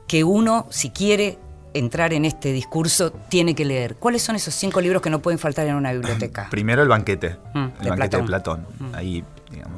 que 0.07 0.23
uno, 0.23 0.67
si 0.69 0.89
quiere 0.89 1.37
entrar 1.73 2.13
en 2.13 2.25
este 2.25 2.51
discurso, 2.51 3.11
tiene 3.11 3.55
que 3.55 3.65
leer. 3.65 3.95
¿Cuáles 3.95 4.21
son 4.21 4.35
esos 4.35 4.53
cinco 4.53 4.79
libros 4.81 5.01
que 5.01 5.09
no 5.09 5.21
pueden 5.21 5.39
faltar 5.39 5.67
en 5.67 5.75
una 5.75 5.91
biblioteca? 5.91 6.47
Primero 6.51 6.81
el 6.83 6.87
banquete, 6.87 7.37
Mm, 7.53 7.57
el 7.57 7.83
de 7.83 7.89
banquete 7.89 8.17
de 8.17 8.23
Platón. 8.23 8.65
Platón. 8.65 8.95
Ahí, 8.95 9.23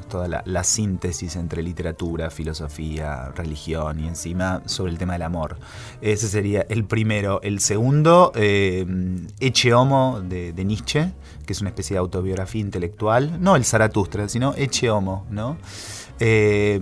toda 0.09 0.27
la, 0.27 0.43
la 0.45 0.63
síntesis 0.63 1.35
entre 1.35 1.63
literatura, 1.63 2.29
filosofía, 2.29 3.31
religión 3.35 3.99
y 3.99 4.07
encima 4.07 4.61
sobre 4.65 4.91
el 4.91 4.97
tema 4.97 5.13
del 5.13 5.23
amor. 5.23 5.57
Ese 6.01 6.27
sería 6.27 6.65
el 6.69 6.85
primero. 6.85 7.41
El 7.41 7.59
segundo, 7.59 8.31
eh, 8.35 8.85
Eche 9.39 9.73
Homo 9.73 10.21
de, 10.21 10.53
de 10.53 10.65
Nietzsche, 10.65 11.11
que 11.45 11.53
es 11.53 11.61
una 11.61 11.69
especie 11.69 11.95
de 11.95 11.99
autobiografía 11.99 12.61
intelectual. 12.61 13.41
No 13.41 13.55
el 13.55 13.65
Zaratustra, 13.65 14.29
sino 14.29 14.53
Eche 14.55 14.89
Homo, 14.89 15.25
¿no? 15.29 15.57
Eh, 16.19 16.79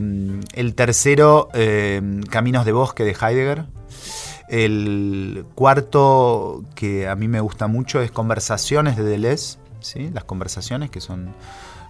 el 0.53 0.75
tercero, 0.75 1.49
eh, 1.53 2.01
Caminos 2.29 2.65
de 2.65 2.71
Bosque 2.71 3.03
de 3.03 3.11
Heidegger. 3.19 3.65
El 4.49 5.45
cuarto 5.55 6.63
que 6.75 7.07
a 7.07 7.15
mí 7.15 7.27
me 7.27 7.39
gusta 7.39 7.67
mucho 7.67 8.01
es 8.01 8.11
Conversaciones 8.11 8.97
de 8.97 9.03
Deleuze, 9.03 9.57
¿sí? 9.79 10.09
las 10.13 10.25
conversaciones 10.25 10.91
que 10.91 11.01
son 11.01 11.33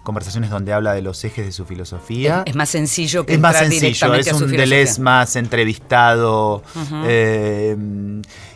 conversaciones 0.04 0.50
donde 0.50 0.72
habla 0.72 0.92
de 0.94 1.02
los 1.02 1.24
ejes 1.24 1.44
de 1.46 1.52
su 1.52 1.64
filosofía. 1.64 2.42
Es, 2.46 2.50
es 2.50 2.56
más 2.56 2.68
sencillo 2.68 3.26
que 3.26 3.34
Es 3.34 3.40
más 3.40 3.58
sencillo, 3.58 3.80
directamente 3.80 4.30
es 4.30 4.40
un. 4.40 4.50
Deleuze 4.50 5.00
más 5.00 5.34
entrevistado. 5.34 6.62
eh, 7.06 7.76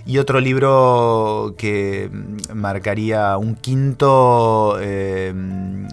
y 0.07 0.17
otro 0.17 0.41
libro 0.41 1.55
que 1.59 2.09
marcaría 2.55 3.37
un 3.37 3.57
quinto, 3.57 4.79
eh, 4.81 5.35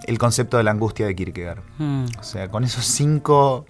el 0.06 0.18
concepto 0.18 0.56
de 0.56 0.62
la 0.62 0.70
angustia 0.70 1.06
de 1.06 1.14
Kierkegaard. 1.14 1.60
Mm. 1.78 2.04
O 2.18 2.22
sea, 2.22 2.48
con 2.48 2.64
esos 2.64 2.86
cinco, 2.86 3.66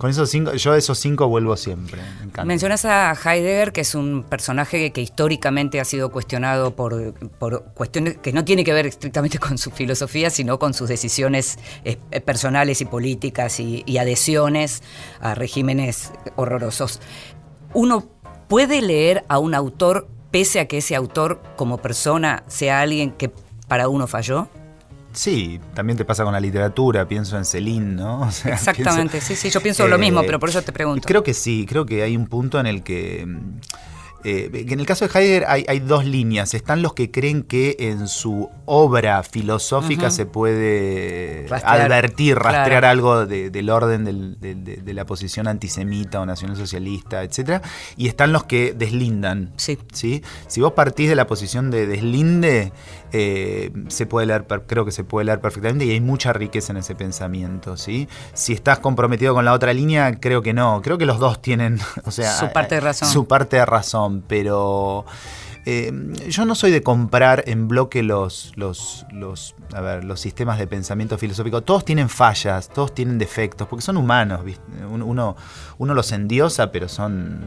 con 0.00 0.08
esos 0.08 0.30
cinco, 0.30 0.54
yo 0.54 0.72
de 0.72 0.78
esos 0.78 0.98
cinco 0.98 1.28
vuelvo 1.28 1.54
siempre. 1.58 2.00
Mencionas 2.46 2.86
a 2.86 3.12
Heidegger, 3.12 3.70
que 3.70 3.82
es 3.82 3.94
un 3.94 4.22
personaje 4.22 4.92
que 4.92 5.02
históricamente 5.02 5.78
ha 5.78 5.84
sido 5.84 6.10
cuestionado 6.10 6.74
por, 6.74 7.12
por 7.38 7.64
cuestiones 7.74 8.16
que 8.16 8.32
no 8.32 8.42
tiene 8.42 8.64
que 8.64 8.72
ver 8.72 8.86
estrictamente 8.86 9.38
con 9.38 9.58
su 9.58 9.70
filosofía, 9.70 10.30
sino 10.30 10.58
con 10.58 10.72
sus 10.72 10.88
decisiones 10.88 11.58
eh, 11.84 11.98
eh, 12.12 12.22
personales 12.22 12.80
y 12.80 12.86
políticas 12.86 13.60
y, 13.60 13.82
y 13.84 13.98
adhesiones 13.98 14.82
a 15.20 15.34
regímenes 15.34 16.12
horrorosos. 16.36 16.98
Uno 17.74 18.08
puede 18.48 18.80
leer 18.80 19.26
a 19.28 19.38
un 19.38 19.54
autor 19.54 20.08
pese 20.30 20.60
a 20.60 20.66
que 20.66 20.78
ese 20.78 20.96
autor 20.96 21.42
como 21.56 21.76
persona 21.76 22.42
sea 22.46 22.80
alguien 22.80 23.10
que 23.10 23.30
para 23.68 23.90
uno 23.90 24.06
falló. 24.06 24.48
Sí, 25.12 25.60
también 25.74 25.96
te 25.96 26.04
pasa 26.04 26.22
con 26.24 26.32
la 26.32 26.40
literatura, 26.40 27.06
pienso 27.08 27.36
en 27.36 27.44
Celine, 27.44 27.94
¿no? 27.94 28.20
O 28.28 28.30
sea, 28.30 28.54
Exactamente, 28.54 29.18
pienso- 29.18 29.26
sí, 29.28 29.36
sí, 29.36 29.50
yo 29.50 29.60
pienso 29.60 29.86
lo 29.88 29.98
mismo, 29.98 30.20
Eh, 30.20 30.24
pero 30.26 30.38
por 30.38 30.48
eso 30.48 30.62
te 30.62 30.72
pregunto. 30.72 31.06
Creo 31.06 31.22
que 31.24 31.34
sí, 31.34 31.66
creo 31.68 31.84
que 31.86 32.02
hay 32.02 32.16
un 32.16 32.26
punto 32.26 32.60
en 32.60 32.66
el 32.66 32.82
que... 32.82 33.24
mm, 33.26 33.60
eh, 34.22 34.50
en 34.68 34.78
el 34.80 34.84
caso 34.84 35.08
de 35.08 35.18
Heidegger 35.18 35.46
hay, 35.48 35.64
hay 35.66 35.80
dos 35.80 36.04
líneas. 36.04 36.52
Están 36.52 36.82
los 36.82 36.92
que 36.92 37.10
creen 37.10 37.42
que 37.42 37.76
en 37.78 38.06
su 38.06 38.50
obra 38.66 39.22
filosófica 39.22 40.10
se 40.10 40.26
puede 40.26 41.46
Rastrear, 41.48 41.80
advertir, 41.80 42.36
rastrear 42.36 42.68
claro. 42.82 42.86
algo 42.88 43.24
de- 43.26 43.48
del 43.48 43.70
orden 43.70 44.04
del- 44.04 44.38
del- 44.38 44.62
de, 44.62 44.76
de 44.76 44.92
la 44.94 45.06
posición 45.06 45.48
antisemita 45.48 46.20
o 46.20 46.26
nacionalsocialista, 46.26 47.22
etc. 47.24 47.62
Y 47.96 48.08
están 48.08 48.30
los 48.34 48.44
que 48.44 48.74
deslindan. 48.74 49.52
Sí. 49.56 49.78
¿sí? 49.94 50.22
Si 50.48 50.60
vos 50.60 50.72
partís 50.74 51.08
de 51.08 51.14
la 51.16 51.26
posición 51.26 51.70
de 51.70 51.86
deslinde, 51.86 52.72
eh, 53.12 53.72
se 53.88 54.06
puede 54.06 54.26
leer, 54.26 54.44
creo 54.66 54.84
que 54.84 54.92
se 54.92 55.04
puede 55.04 55.26
leer 55.26 55.40
perfectamente 55.40 55.84
y 55.84 55.90
hay 55.90 56.00
mucha 56.00 56.32
riqueza 56.32 56.72
en 56.72 56.78
ese 56.78 56.94
pensamiento. 56.94 57.76
¿sí? 57.76 58.08
Si 58.34 58.52
estás 58.52 58.78
comprometido 58.78 59.34
con 59.34 59.44
la 59.44 59.52
otra 59.52 59.72
línea, 59.72 60.18
creo 60.20 60.42
que 60.42 60.52
no. 60.52 60.80
Creo 60.82 60.98
que 60.98 61.06
los 61.06 61.18
dos 61.18 61.40
tienen 61.42 61.78
o 62.04 62.10
sea, 62.10 62.32
Su 62.32 62.52
parte 62.52 62.76
de 62.76 62.80
razón. 62.80 63.08
Su 63.08 63.26
parte 63.26 63.56
de 63.56 63.66
razón. 63.66 64.24
pero 64.26 65.04
eh, 65.66 65.92
yo 66.28 66.44
no 66.44 66.54
soy 66.54 66.70
de 66.70 66.82
comprar 66.82 67.44
en 67.46 67.68
bloque 67.68 68.02
los, 68.02 68.52
los, 68.56 69.04
los, 69.12 69.54
a 69.74 69.80
ver, 69.80 70.04
los 70.04 70.20
sistemas 70.20 70.58
de 70.58 70.66
pensamiento 70.66 71.18
filosófico. 71.18 71.62
Todos 71.62 71.84
tienen 71.84 72.08
fallas, 72.08 72.68
todos 72.68 72.94
tienen 72.94 73.18
defectos, 73.18 73.68
porque 73.68 73.82
son 73.82 73.96
humanos. 73.96 74.44
¿viste? 74.44 74.62
Un- 74.90 75.02
Uno, 75.02 75.36
uno 75.78 75.94
los 75.94 76.12
endiosa, 76.12 76.72
pero 76.72 76.88
son, 76.88 77.40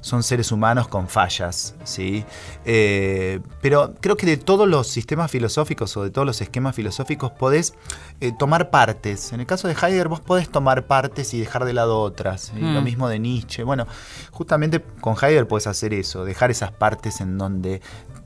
son 0.00 0.22
seres 0.22 0.52
humanos 0.52 0.88
con 0.88 1.08
fallas. 1.08 1.74
¿sí? 1.84 2.24
Eh, 2.64 3.40
pero 3.60 3.94
creo 4.00 4.16
que 4.16 4.26
de 4.26 4.36
todos 4.36 4.66
los 4.68 4.86
sistemas 4.88 5.30
filosóficos 5.30 5.96
o 5.96 6.02
de 6.04 6.10
todos 6.10 6.26
los 6.26 6.40
esquemas 6.40 6.74
filosóficos 6.74 7.30
podés 7.32 7.74
eh, 8.20 8.32
tomar 8.38 8.70
partes. 8.70 9.32
En 9.32 9.40
el 9.40 9.46
caso 9.46 9.68
de 9.68 9.74
Heidegger 9.74 10.08
vos 10.08 10.20
podés 10.20 10.48
tomar 10.48 10.86
partes 10.86 11.34
y 11.34 11.40
dejar 11.40 11.64
de 11.64 11.72
lado 11.74 12.00
otras. 12.00 12.52
¿sí? 12.54 12.60
Mm. 12.60 12.74
Lo 12.74 12.82
mismo 12.82 13.08
de 13.08 13.18
Nietzsche. 13.18 13.64
Bueno, 13.64 13.86
justamente 14.30 14.80
con 15.00 15.14
Heidegger 15.14 15.46
podés 15.46 15.66
hacer 15.66 15.92
eso, 15.92 16.24
dejar 16.24 16.50
esas 16.50 16.72
partes 16.72 17.20
en 17.20 17.36
donde 17.36 17.49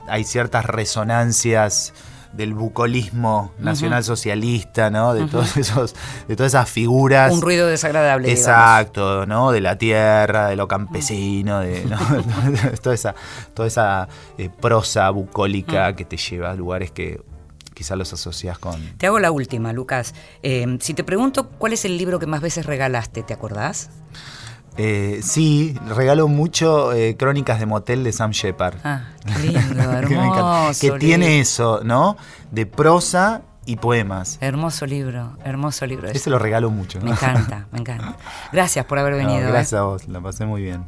hay 0.07 0.23
ciertas 0.23 0.65
resonancias 0.65 1.93
del 2.33 2.53
bucolismo 2.53 3.53
nacionalsocialista, 3.59 4.89
¿no? 4.89 5.13
De 5.13 5.25
todos 5.27 5.55
esos, 5.57 5.95
de 6.27 6.35
todas 6.35 6.51
esas 6.51 6.69
figuras. 6.69 7.31
Un 7.31 7.41
ruido 7.41 7.67
desagradable. 7.67 8.27
digamos. 8.27 8.47
Exacto, 8.47 9.25
¿no? 9.25 9.51
De 9.51 9.61
la 9.61 9.77
tierra, 9.77 10.47
de 10.47 10.55
lo 10.57 10.67
campesino, 10.67 11.61
de 11.61 11.85
¿no? 11.85 11.97
toda 12.83 12.93
esa, 12.95 13.15
toda 13.53 13.67
esa 13.67 14.07
eh, 14.37 14.49
prosa 14.61 15.09
bucólica 15.11 15.91
Mm. 15.91 15.95
que 15.95 16.05
te 16.05 16.17
lleva 16.17 16.51
a 16.51 16.55
lugares 16.55 16.91
que 16.91 17.21
quizás 17.73 17.97
los 17.97 18.11
asocias 18.13 18.57
con. 18.59 18.81
Te 18.97 19.07
hago 19.07 19.19
la 19.19 19.31
última, 19.31 19.71
Lucas. 19.73 20.13
Eh, 20.43 20.77
si 20.81 20.93
te 20.93 21.03
pregunto 21.03 21.49
cuál 21.49 21.73
es 21.73 21.85
el 21.85 21.97
libro 21.97 22.19
que 22.19 22.27
más 22.27 22.41
veces 22.41 22.65
regalaste, 22.65 23.23
¿te 23.23 23.33
acordás? 23.33 23.89
Eh, 24.77 25.21
sí, 25.23 25.77
regalo 25.87 26.27
mucho 26.27 26.91
eh, 26.93 27.15
Crónicas 27.17 27.59
de 27.59 27.65
Motel 27.65 28.03
de 28.03 28.11
Sam 28.11 28.31
Shepard. 28.31 28.75
Ah, 28.83 29.03
qué 29.25 29.39
lindo, 29.47 29.83
que 30.07 30.13
hermoso. 30.15 30.79
Que 30.81 30.91
tiene 30.99 31.27
libro. 31.27 31.41
eso, 31.41 31.79
¿no? 31.83 32.17
De 32.51 32.65
prosa 32.65 33.41
y 33.65 33.77
poemas. 33.77 34.37
Hermoso 34.41 34.85
libro, 34.85 35.37
hermoso 35.43 35.85
libro. 35.85 36.09
Ese 36.09 36.29
lo 36.29 36.39
regalo 36.39 36.69
mucho. 36.71 36.99
Me 37.01 37.11
encanta, 37.11 37.67
me 37.71 37.79
encanta. 37.79 38.15
Gracias 38.51 38.85
por 38.85 38.99
haber 38.99 39.13
No, 39.17 39.17
venido. 39.19 39.47
¿eh? 39.47 39.51
gracias 39.51 39.79
a 39.79 39.83
vos, 39.83 40.07
la 40.07 40.19
pasé 40.21 40.45
muy 40.45 40.61
bien. 40.61 40.83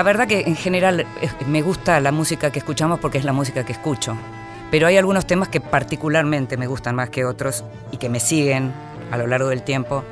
La 0.00 0.04
verdad 0.04 0.26
que 0.26 0.40
en 0.46 0.56
general 0.56 1.04
me 1.46 1.60
gusta 1.60 2.00
la 2.00 2.10
música 2.10 2.50
que 2.50 2.60
escuchamos 2.60 3.00
porque 3.00 3.18
es 3.18 3.24
la 3.26 3.34
música 3.34 3.66
que 3.66 3.72
escucho. 3.72 4.16
Pero 4.70 4.86
hay 4.86 4.96
algunos 4.96 5.26
temas 5.26 5.48
que 5.48 5.60
particularmente 5.60 6.56
me 6.56 6.66
gustan 6.66 6.94
más 6.94 7.10
que 7.10 7.26
otros 7.26 7.64
y 7.92 7.98
que 7.98 8.08
me 8.08 8.18
siguen 8.18 8.72
a 9.10 9.18
lo 9.18 9.26
largo 9.26 9.50
del 9.50 9.62
tiempo, 9.62 10.02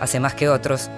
hace 0.00 0.18
más 0.18 0.34
que 0.34 0.48
otros, 0.48 0.90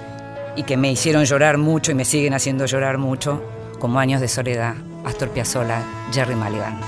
y 0.56 0.62
que 0.62 0.78
me 0.78 0.90
hicieron 0.90 1.26
llorar 1.26 1.58
mucho 1.58 1.92
y 1.92 1.94
me 1.94 2.06
siguen 2.06 2.32
haciendo 2.32 2.64
llorar 2.64 2.96
mucho, 2.96 3.42
como 3.78 3.98
Años 3.98 4.22
de 4.22 4.28
Soledad, 4.28 4.76
Astor 5.04 5.28
Piazzolla, 5.28 5.82
Jerry 6.10 6.36
Mulligan. 6.36 6.80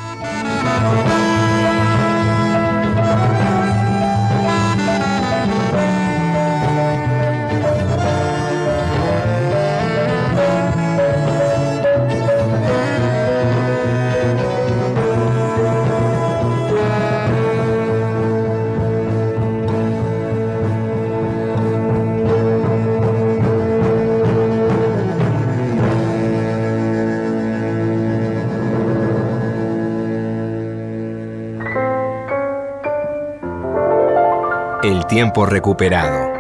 Tiempo 35.08 35.46
recuperado. 35.46 36.30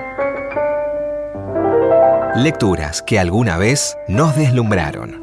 Lecturas 2.36 3.00
que 3.00 3.18
alguna 3.18 3.56
vez 3.56 3.96
nos 4.08 4.36
deslumbraron. 4.36 5.22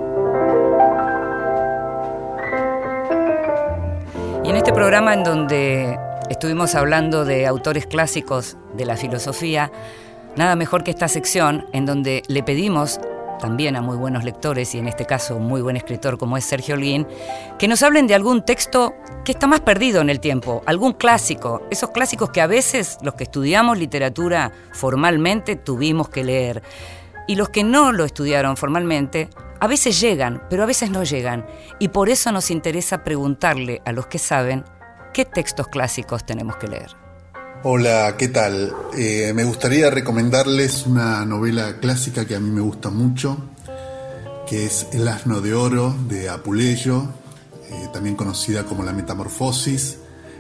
Y 4.43 4.49
en 4.49 4.55
este 4.55 4.73
programa 4.73 5.13
en 5.13 5.23
donde 5.23 5.99
estuvimos 6.27 6.73
hablando 6.73 7.23
de 7.23 7.45
autores 7.45 7.85
clásicos 7.85 8.57
de 8.73 8.85
la 8.85 8.97
filosofía, 8.97 9.71
nada 10.35 10.55
mejor 10.55 10.83
que 10.83 10.89
esta 10.89 11.07
sección 11.07 11.67
en 11.71 11.85
donde 11.85 12.23
le 12.27 12.41
pedimos 12.41 12.99
también 13.39 13.75
a 13.75 13.81
muy 13.81 13.95
buenos 13.95 14.23
lectores 14.23 14.73
y 14.73 14.79
en 14.79 14.87
este 14.87 15.05
caso 15.05 15.35
un 15.35 15.47
muy 15.47 15.61
buen 15.61 15.77
escritor 15.77 16.17
como 16.17 16.35
es 16.35 16.45
Sergio 16.45 16.73
Holguín, 16.73 17.05
que 17.59 17.67
nos 17.67 17.83
hablen 17.83 18.07
de 18.07 18.15
algún 18.15 18.43
texto 18.43 18.95
que 19.25 19.31
está 19.31 19.47
más 19.47 19.61
perdido 19.61 20.01
en 20.01 20.11
el 20.11 20.19
tiempo, 20.19 20.61
algún 20.67 20.93
clásico, 20.93 21.67
esos 21.71 21.89
clásicos 21.89 22.29
que 22.29 22.41
a 22.41 22.47
veces 22.47 22.99
los 23.01 23.15
que 23.15 23.23
estudiamos 23.23 23.77
literatura 23.77 24.51
formalmente 24.71 25.55
tuvimos 25.55 26.09
que 26.09 26.23
leer 26.23 26.61
y 27.27 27.35
los 27.35 27.49
que 27.49 27.63
no 27.63 27.91
lo 27.91 28.05
estudiaron 28.05 28.55
formalmente 28.55 29.29
a 29.59 29.67
veces 29.67 29.99
llegan, 29.99 30.43
pero 30.47 30.61
a 30.61 30.67
veces 30.67 30.91
no 30.91 31.03
llegan 31.03 31.43
y 31.79 31.87
por 31.87 32.09
eso 32.09 32.31
nos 32.31 32.51
interesa 32.51 33.03
preguntarle 33.03 33.81
a 33.83 33.91
los 33.93 34.05
que 34.05 34.19
saben 34.19 34.63
qué 35.11 35.25
textos 35.25 35.67
clásicos 35.69 36.23
tenemos 36.23 36.57
que 36.57 36.67
leer. 36.67 36.91
Hola, 37.63 38.15
¿qué 38.19 38.27
tal? 38.27 38.75
Eh, 38.95 39.33
me 39.33 39.43
gustaría 39.43 39.89
recomendarles 39.89 40.85
una 40.85 41.25
novela 41.25 41.77
clásica 41.79 42.25
que 42.25 42.35
a 42.35 42.39
mí 42.39 42.51
me 42.51 42.61
gusta 42.61 42.91
mucho, 42.91 43.37
que 44.47 44.67
es 44.67 44.85
El 44.93 45.07
asno 45.07 45.41
de 45.41 45.55
oro 45.55 45.95
de 46.07 46.29
Apuleyo, 46.29 47.07
eh, 47.69 47.89
también 47.93 48.15
conocida 48.15 48.63
como 48.63 48.83
La 48.83 48.93
Metamorfosis. 48.93 49.97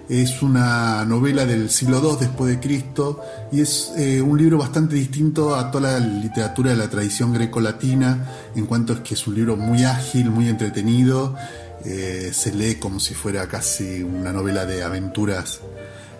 Es 0.07 0.43
una 0.43 1.03
novela 1.05 1.45
del 1.45 1.71
siglo 1.71 1.99
II 1.99 2.17
después 2.19 2.51
de 2.51 2.59
Cristo 2.59 3.21
y 3.51 3.61
es 3.61 3.91
eh, 3.97 4.21
un 4.21 4.37
libro 4.37 4.59
bastante 4.59 4.95
distinto 4.95 5.55
a 5.55 5.71
toda 5.71 5.99
la 5.99 5.99
literatura 5.99 6.71
de 6.71 6.77
la 6.77 6.89
tradición 6.89 7.33
greco-latina, 7.33 8.31
en 8.55 8.67
cuanto 8.67 8.93
es 8.93 8.99
que 8.99 9.15
es 9.15 9.25
un 9.25 9.33
libro 9.33 9.57
muy 9.57 9.83
ágil, 9.83 10.29
muy 10.29 10.47
entretenido, 10.47 11.35
se 11.83 12.51
lee 12.51 12.75
como 12.75 12.99
si 12.99 13.13
fuera 13.13 13.47
casi 13.47 14.01
una 14.01 14.33
novela 14.33 14.65
de 14.65 14.81
aventuras 14.81 15.61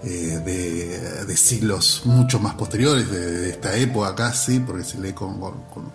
eh, 0.07 1.25
de, 1.25 1.35
siglos 1.35 2.03
mucho 2.05 2.39
más 2.39 2.53
posteriores, 2.53 3.09
de, 3.09 3.49
esta 3.49 3.75
época 3.75 4.13
casi, 4.13 4.59
porque 4.59 4.83
se 4.83 4.99
lee 4.99 5.13
con, 5.13 5.39
con, 5.39 5.91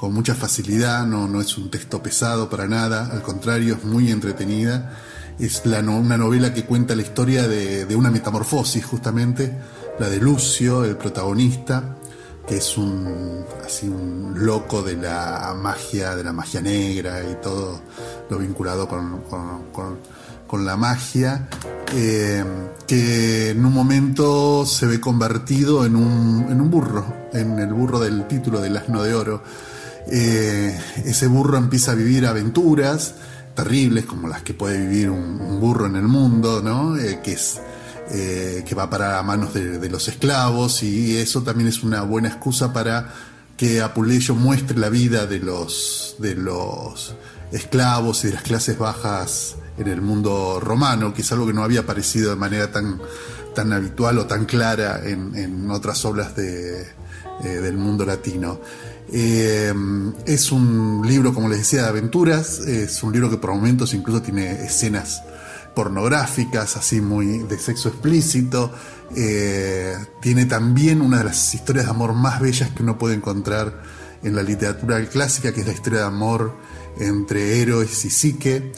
mucha 0.00 0.34
facilidad, 0.34 1.06
no, 1.06 1.26
no 1.28 1.40
es 1.40 1.58
un 1.58 1.70
texto 1.70 2.02
pesado 2.02 2.48
para 2.48 2.66
nada, 2.66 3.10
al 3.12 3.22
contrario, 3.22 3.74
es 3.74 3.84
muy 3.84 4.10
entretenida. 4.10 4.96
Es 5.38 5.66
la, 5.66 5.80
una 5.80 6.16
novela 6.16 6.52
que 6.52 6.64
cuenta 6.64 6.96
la 6.96 7.02
historia 7.02 7.46
de, 7.46 7.84
de 7.84 7.96
una 7.96 8.10
metamorfosis, 8.10 8.84
justamente, 8.84 9.56
la 9.98 10.08
de 10.08 10.18
Lucio, 10.18 10.84
el 10.84 10.96
protagonista, 10.96 11.96
que 12.46 12.56
es 12.56 12.76
un, 12.76 13.44
así, 13.64 13.88
un 13.88 14.34
loco 14.36 14.82
de 14.82 14.96
la 14.96 15.54
magia, 15.60 16.16
de 16.16 16.24
la 16.24 16.32
magia 16.32 16.60
negra 16.60 17.22
y 17.22 17.34
todo 17.42 17.80
lo 18.30 18.38
vinculado 18.38 18.88
con, 18.88 19.22
con 19.22 19.98
con 20.48 20.64
la 20.64 20.76
magia, 20.76 21.46
eh, 21.94 22.42
que 22.86 23.50
en 23.50 23.64
un 23.64 23.72
momento 23.72 24.64
se 24.66 24.86
ve 24.86 24.98
convertido 24.98 25.84
en 25.84 25.94
un, 25.94 26.46
en 26.50 26.60
un, 26.60 26.70
burro, 26.70 27.04
en 27.34 27.58
el 27.58 27.72
burro 27.72 28.00
del 28.00 28.26
título 28.26 28.60
del 28.60 28.78
asno 28.78 29.02
de 29.02 29.14
oro. 29.14 29.42
Eh, 30.10 30.78
ese 31.04 31.26
burro 31.26 31.58
empieza 31.58 31.92
a 31.92 31.94
vivir 31.94 32.26
aventuras 32.26 33.14
terribles 33.54 34.06
como 34.06 34.28
las 34.28 34.42
que 34.42 34.54
puede 34.54 34.78
vivir 34.78 35.10
un, 35.10 35.60
burro 35.60 35.86
en 35.86 35.96
el 35.96 36.04
mundo, 36.04 36.62
¿no? 36.62 36.96
Eh, 36.96 37.20
que 37.22 37.32
es 37.32 37.60
que 38.10 38.74
va 38.74 38.88
para 38.88 39.22
manos 39.22 39.52
de, 39.52 39.86
los 39.90 40.08
esclavos 40.08 40.82
y 40.82 41.18
eso 41.18 41.42
también 41.42 41.68
es 41.68 41.82
una 41.82 42.00
buena 42.00 42.28
excusa 42.28 42.72
para 42.72 43.12
que 43.58 43.82
Apuleyo 43.82 44.34
muestre 44.34 44.78
la 44.78 44.88
vida 44.88 45.26
de 45.26 45.40
los, 45.40 46.16
de 46.18 46.34
los 46.34 47.14
esclavos 47.52 48.24
y 48.24 48.28
de 48.28 48.34
las 48.34 48.44
clases 48.44 48.78
bajas 48.78 49.56
en 49.78 49.88
el 49.88 50.00
mundo 50.00 50.60
romano, 50.60 51.14
que 51.14 51.22
es 51.22 51.32
algo 51.32 51.46
que 51.46 51.52
no 51.52 51.62
había 51.62 51.80
aparecido 51.80 52.30
de 52.30 52.36
manera 52.36 52.70
tan, 52.70 53.00
tan 53.54 53.72
habitual 53.72 54.18
o 54.18 54.26
tan 54.26 54.44
clara 54.44 55.00
en, 55.04 55.70
otras 55.70 56.04
obras 56.04 56.32
eh, 56.38 56.86
del 57.42 57.76
mundo 57.76 58.04
latino. 58.04 58.60
Eh, 59.10 59.72
es 60.26 60.52
un 60.52 61.02
libro, 61.06 61.32
como 61.32 61.48
les 61.48 61.58
decía, 61.58 61.82
de 61.82 61.88
aventuras, 61.88 62.60
es 62.60 63.02
un 63.02 63.12
libro 63.12 63.30
que 63.30 63.38
por 63.38 63.50
momentos 63.50 63.94
incluso 63.94 64.22
tiene 64.22 64.64
escenas 64.64 65.22
pornográficas, 65.74 66.76
así 66.76 67.00
muy 67.00 67.38
de 67.38 67.58
sexo 67.58 67.88
explícito. 67.88 68.72
Eh, 69.14 69.94
tiene 70.20 70.44
también 70.44 71.00
una 71.00 71.18
de 71.18 71.24
las 71.24 71.54
historias 71.54 71.86
de 71.86 71.90
amor 71.90 72.14
más 72.14 72.40
bellas 72.40 72.70
que 72.70 72.82
uno 72.82 72.98
puede 72.98 73.14
encontrar 73.14 73.82
en 74.22 74.34
la 74.34 74.42
literatura 74.42 75.02
clásica, 75.06 75.52
que 75.52 75.60
es 75.60 75.66
la 75.66 75.72
historia 75.72 76.00
de 76.00 76.06
amor 76.06 76.56
entre 76.98 77.60
héroes 77.60 78.04
y 78.04 78.10
psique. 78.10 78.72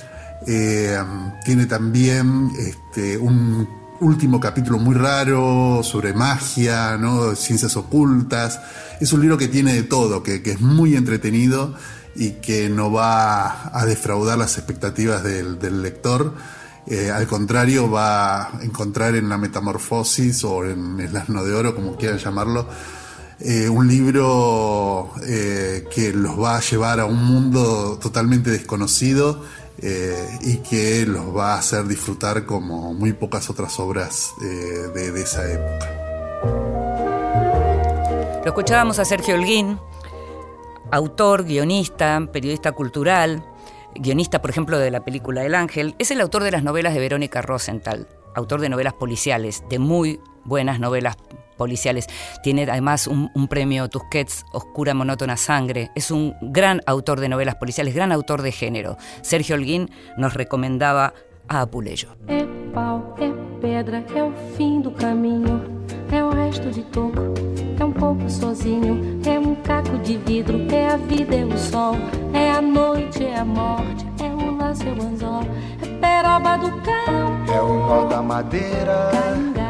Eh, 0.47 0.99
tiene 1.45 1.67
también 1.67 2.51
este, 2.59 3.19
un 3.19 3.80
último 4.01 4.41
capítulo 4.41 4.79
muy 4.79 4.95
raro 4.95 5.83
sobre 5.83 6.13
magia, 6.13 6.97
¿no? 6.97 7.35
ciencias 7.35 7.77
ocultas. 7.77 8.61
Es 9.01 9.13
un 9.13 9.21
libro 9.21 9.37
que 9.39 9.49
tiene 9.49 9.75
de 9.75 9.83
todo, 9.83 10.23
que, 10.23 10.43
es 10.45 10.61
muy 10.61 10.97
entretenido 10.97 11.75
y 12.17 12.33
que 12.33 12.69
no 12.69 12.91
va 12.91 13.77
a 13.79 13.85
defraudar 13.87 14.39
las 14.39 14.57
expectativas 14.59 15.23
del, 15.23 15.59
del 15.59 15.83
lector. 15.83 16.35
Eh, 16.87 17.11
al 17.11 17.27
contrario, 17.27 17.91
va 17.91 18.45
a 18.45 18.63
encontrar 18.63 19.15
en 19.15 19.29
la 19.29 19.39
metamorfosis 19.39 20.43
o 20.45 20.65
en 20.65 20.99
el 20.99 21.17
asno 21.17 21.45
de 21.45 21.55
oro, 21.55 21.75
como 21.75 21.97
quieran 21.97 22.19
llamarlo, 22.19 22.67
eh, 23.39 23.69
un 23.69 23.87
libro 23.87 25.13
eh, 25.27 25.87
que 25.95 26.13
los 26.13 26.39
va 26.39 26.57
a 26.57 26.61
llevar 26.61 27.01
a 27.01 27.07
un 27.07 27.25
mundo 27.25 27.99
totalmente 28.01 28.51
desconocido 28.51 29.43
eh, 29.83 30.39
y 30.43 30.59
que 30.59 31.07
los 31.07 31.35
va 31.37 31.55
a 31.55 31.59
hacer 31.59 31.87
disfrutar 31.87 32.45
como 32.45 32.93
muy 32.95 33.13
pocas 33.13 33.49
otras 33.51 33.79
obras 33.81 34.35
eh, 34.43 34.89
de, 34.95 35.21
esa 35.21 35.51
época. 35.51 35.89
Lo 38.45 38.47
escuchábamos 38.47 38.99
a 38.99 39.05
Sergio 39.05 39.35
Holguín, 39.35 39.79
autor, 40.91 41.45
guionista, 41.45 42.21
periodista 42.33 42.73
cultural, 42.73 43.45
guionista, 43.95 44.41
por 44.41 44.51
ejemplo, 44.51 44.79
de 44.79 44.91
la 44.91 45.05
película 45.05 45.45
El 45.45 45.55
Ángel. 45.55 45.95
Es 45.99 46.11
el 46.11 46.21
autor 46.21 46.43
de 46.43 46.51
las 46.51 46.63
novelas 46.63 46.95
de 46.95 47.01
Verónica 47.01 47.43
Rosenthal, 47.43 48.09
autor 48.35 48.61
de 48.61 48.69
novelas 48.69 48.95
policiales, 48.95 49.65
de 49.69 49.79
muy 49.79 50.21
buenas 50.45 50.81
novelas 50.81 51.17
policiales. 51.61 52.07
Tiene 52.43 52.63
además 52.63 53.07
un, 53.07 53.31
un, 53.35 53.47
premio 53.47 53.91
Tusquets, 53.91 54.47
Oscura 54.55 54.95
Monótona 54.95 55.37
Sangre. 55.37 55.91
Es 55.95 56.11
un 56.11 56.35
gran 56.41 56.81
autor 56.87 57.21
de 57.21 57.29
novelas 57.29 57.57
policiales, 57.57 57.95
gran 57.95 58.13
autor 58.13 58.41
de 58.41 58.51
género. 58.51 58.97
Sergio 59.21 59.57
Holguín 59.57 59.91
nos 60.17 60.33
recomendaba 60.33 61.13
a 61.49 61.61
Apuleyo. 61.61 62.09
É 62.29 62.47
pau, 62.73 63.15
é 63.21 63.31
pedra, 63.61 64.03
é 64.15 64.25
o 64.25 64.33
fim 64.57 64.81
do 64.81 64.91
caminho, 64.91 65.61
é 66.11 66.25
o 66.25 66.31
resto 66.31 66.71
de 66.71 66.83
toco, 66.85 67.35
é 67.79 67.85
um 67.85 67.93
pouco 67.93 68.31
sozinho, 68.31 69.21
é 69.27 69.39
um 69.39 69.55
caco 69.57 69.99
de 69.99 70.17
vidro, 70.17 70.67
é 70.73 70.89
a 70.89 70.97
vida, 70.97 71.37
é 71.37 71.45
o 71.45 71.59
sol, 71.59 71.97
é 72.33 72.53
a 72.53 72.63
noite, 72.63 73.23
é 73.25 73.39
a 73.39 73.45
morte, 73.45 74.07
é 74.23 74.31
o 74.31 74.57
laço, 74.57 74.85
é 74.89 74.93
o 74.93 75.03
anzol, 75.03 75.43
é 75.83 75.87
peroba 76.01 76.57
do 76.57 76.71
campo, 76.83 77.53
é 77.53 77.61
o 77.61 77.75
nó 77.87 78.05
da 78.05 78.23
madeira. 78.23 79.11
Canga, 79.13 79.70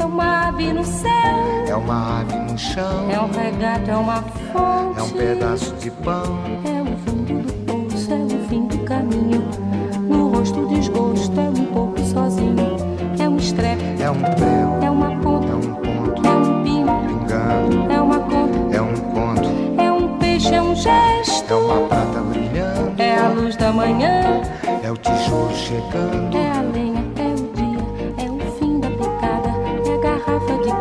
É 0.00 0.04
uma 0.04 0.48
ave 0.48 0.72
no 0.72 0.82
céu, 0.82 1.10
é 1.68 1.74
uma 1.74 2.20
ave 2.20 2.34
no 2.34 2.58
chão, 2.58 3.10
é 3.10 3.20
um 3.20 3.30
regato, 3.30 3.90
é 3.90 3.96
uma 3.96 4.22
fonte, 4.50 4.98
é 4.98 5.02
um 5.02 5.10
pedaço 5.10 5.74
de 5.74 5.90
pão, 5.90 6.38
é 6.64 6.80
o 6.80 6.96
fundo 7.04 7.42
do 7.42 7.52
poço, 7.66 8.10
é 8.10 8.16
o 8.16 8.48
fim 8.48 8.66
do 8.66 8.78
caminho. 8.78 9.44
No 10.08 10.30
rosto 10.30 10.66
desgosto, 10.68 11.38
é 11.38 11.50
um 11.50 11.66
pouco 11.66 12.00
sozinho, 12.00 12.76
é 13.18 13.28
um 13.28 13.36
estrepe, 13.36 14.02
é 14.02 14.10
um 14.10 14.20
prego, 14.20 14.82
é 14.82 14.90
uma 14.90 15.20
ponta, 15.20 15.52
é 15.52 15.54
um 15.54 15.74
ponto, 15.74 16.26
é 16.26 16.30
um 16.30 16.62
pingo, 16.64 16.92
pingando, 17.06 17.92
é 17.92 18.00
uma 18.00 18.18
conta, 18.20 18.76
é 18.76 18.80
um 18.80 18.94
conto, 18.94 19.50
é 19.80 19.92
um 19.92 20.18
peixe, 20.18 20.54
é 20.54 20.62
um 20.62 20.74
gesto, 20.74 21.52
é 21.52 21.56
uma 21.56 21.88
prata 21.88 22.20
brilhando, 22.20 23.02
é 23.02 23.18
a 23.18 23.28
luz 23.28 23.54
da 23.56 23.70
manhã, 23.70 24.40
é 24.82 24.90
o 24.90 24.96
tijolo 24.96 25.54
chegando, 25.54 26.36
é 26.36 26.50
a 26.52 26.62
lenha, 26.62 26.89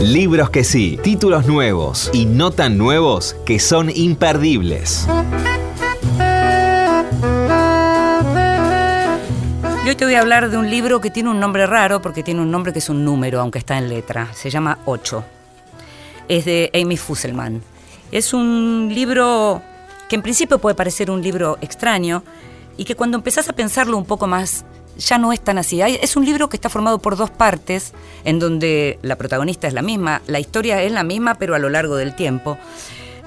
Libros 0.00 0.48
que 0.48 0.64
sí, 0.64 0.98
títulos 1.02 1.46
nuevos 1.46 2.10
y 2.14 2.24
no 2.24 2.52
tan 2.52 2.78
nuevos 2.78 3.36
que 3.44 3.58
son 3.58 3.90
imperdibles. 3.94 5.06
Y 9.84 9.88
hoy 9.88 9.94
te 9.96 10.06
voy 10.06 10.14
a 10.14 10.20
hablar 10.22 10.48
de 10.50 10.56
un 10.56 10.70
libro 10.70 11.02
que 11.02 11.10
tiene 11.10 11.28
un 11.28 11.38
nombre 11.38 11.66
raro 11.66 12.00
porque 12.00 12.22
tiene 12.22 12.40
un 12.40 12.50
nombre 12.50 12.72
que 12.72 12.78
es 12.78 12.88
un 12.88 13.04
número, 13.04 13.42
aunque 13.42 13.58
está 13.58 13.76
en 13.76 13.90
letra. 13.90 14.32
Se 14.32 14.48
llama 14.48 14.78
Ocho. 14.86 15.22
Es 16.28 16.46
de 16.46 16.70
Amy 16.72 16.96
Fusselman. 16.96 17.62
Es 18.10 18.32
un 18.32 18.90
libro 18.90 19.60
que 20.08 20.16
en 20.16 20.22
principio 20.22 20.58
puede 20.58 20.74
parecer 20.74 21.10
un 21.10 21.20
libro 21.20 21.58
extraño 21.60 22.22
y 22.78 22.86
que 22.86 22.94
cuando 22.94 23.18
empezás 23.18 23.50
a 23.50 23.52
pensarlo 23.52 23.98
un 23.98 24.06
poco 24.06 24.26
más 24.26 24.64
ya 24.98 25.18
no 25.18 25.32
es 25.32 25.40
tan 25.40 25.58
así. 25.58 25.80
Es 25.82 26.16
un 26.16 26.24
libro 26.24 26.48
que 26.48 26.56
está 26.56 26.68
formado 26.68 26.98
por 26.98 27.16
dos 27.16 27.30
partes, 27.30 27.92
en 28.24 28.38
donde 28.38 28.98
la 29.02 29.16
protagonista 29.16 29.66
es 29.66 29.74
la 29.74 29.82
misma, 29.82 30.22
la 30.26 30.40
historia 30.40 30.82
es 30.82 30.92
la 30.92 31.02
misma, 31.02 31.36
pero 31.36 31.54
a 31.54 31.58
lo 31.58 31.68
largo 31.68 31.96
del 31.96 32.14
tiempo. 32.14 32.58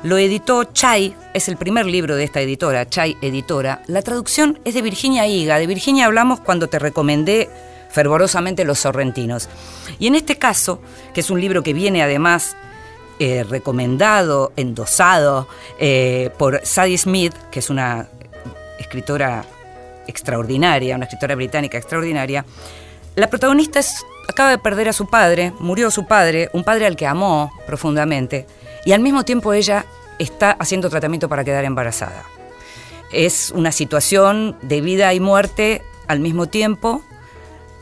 Lo 0.03 0.18
editó 0.18 0.66
Chai, 0.66 1.16
es 1.34 1.47
el 1.47 1.55
primer 1.55 1.86
libro 1.86 2.18
de 2.18 2.26
esta 2.26 2.41
editora, 2.41 2.89
Chai 2.89 3.16
Editora. 3.22 3.84
La 3.88 4.01
traducción 4.01 4.59
es 4.66 4.74
de 4.74 4.82
Virginia 4.82 5.26
Higa. 5.28 5.57
De 5.57 5.68
Virginia 5.68 6.05
hablamos 6.05 6.41
cuando 6.41 6.68
te 6.68 6.78
recomendé 6.78 7.49
fervorosamente 7.89 8.66
Los 8.66 8.80
Sorrentinos. 8.80 9.47
Y 9.99 10.07
en 10.07 10.16
este 10.16 10.38
caso, 10.38 10.82
que 11.14 11.22
es 11.22 11.30
un 11.30 11.39
libro 11.39 11.64
que 11.64 11.72
viene 11.72 12.03
además 12.03 12.57
eh, 13.20 13.45
recomendado, 13.47 14.51
endosado 14.57 15.47
eh, 15.80 16.32
por 16.38 16.59
Sadie 16.66 16.97
Smith, 16.97 17.34
que 17.49 17.59
es 17.59 17.70
una 17.70 18.09
escritora 18.80 19.45
extraordinaria, 20.08 20.95
una 20.95 21.06
escritora 21.06 21.36
británica 21.36 21.78
extraordinaria, 21.78 22.45
la 23.16 23.28
protagonista 23.28 23.80
es- 23.80 24.06
acaba 24.28 24.49
de 24.49 24.58
perder 24.58 24.89
a 24.89 24.93
su 24.93 25.08
padre, 25.08 25.54
murió 25.60 25.91
su 25.91 26.06
padre, 26.06 26.49
un 26.54 26.64
padre 26.64 26.88
al 26.88 26.95
que 26.95 27.06
amó 27.08 27.51
profundamente, 27.68 28.47
y 28.86 28.91
al 28.93 29.01
mismo 29.01 29.24
tiempo 29.24 29.54
ella 29.54 29.86
está 30.20 30.51
haciendo 30.51 30.89
tratamiento 30.89 31.30
para 31.30 31.43
quedar 31.43 31.66
embarazada. 31.66 32.24
Es 33.12 33.51
una 33.56 33.72
situación 33.72 34.58
de 34.62 34.82
vida 34.82 35.14
y 35.14 35.20
muerte 35.20 35.82
al 36.08 36.20
mismo 36.20 36.47
tiempo, 36.47 37.01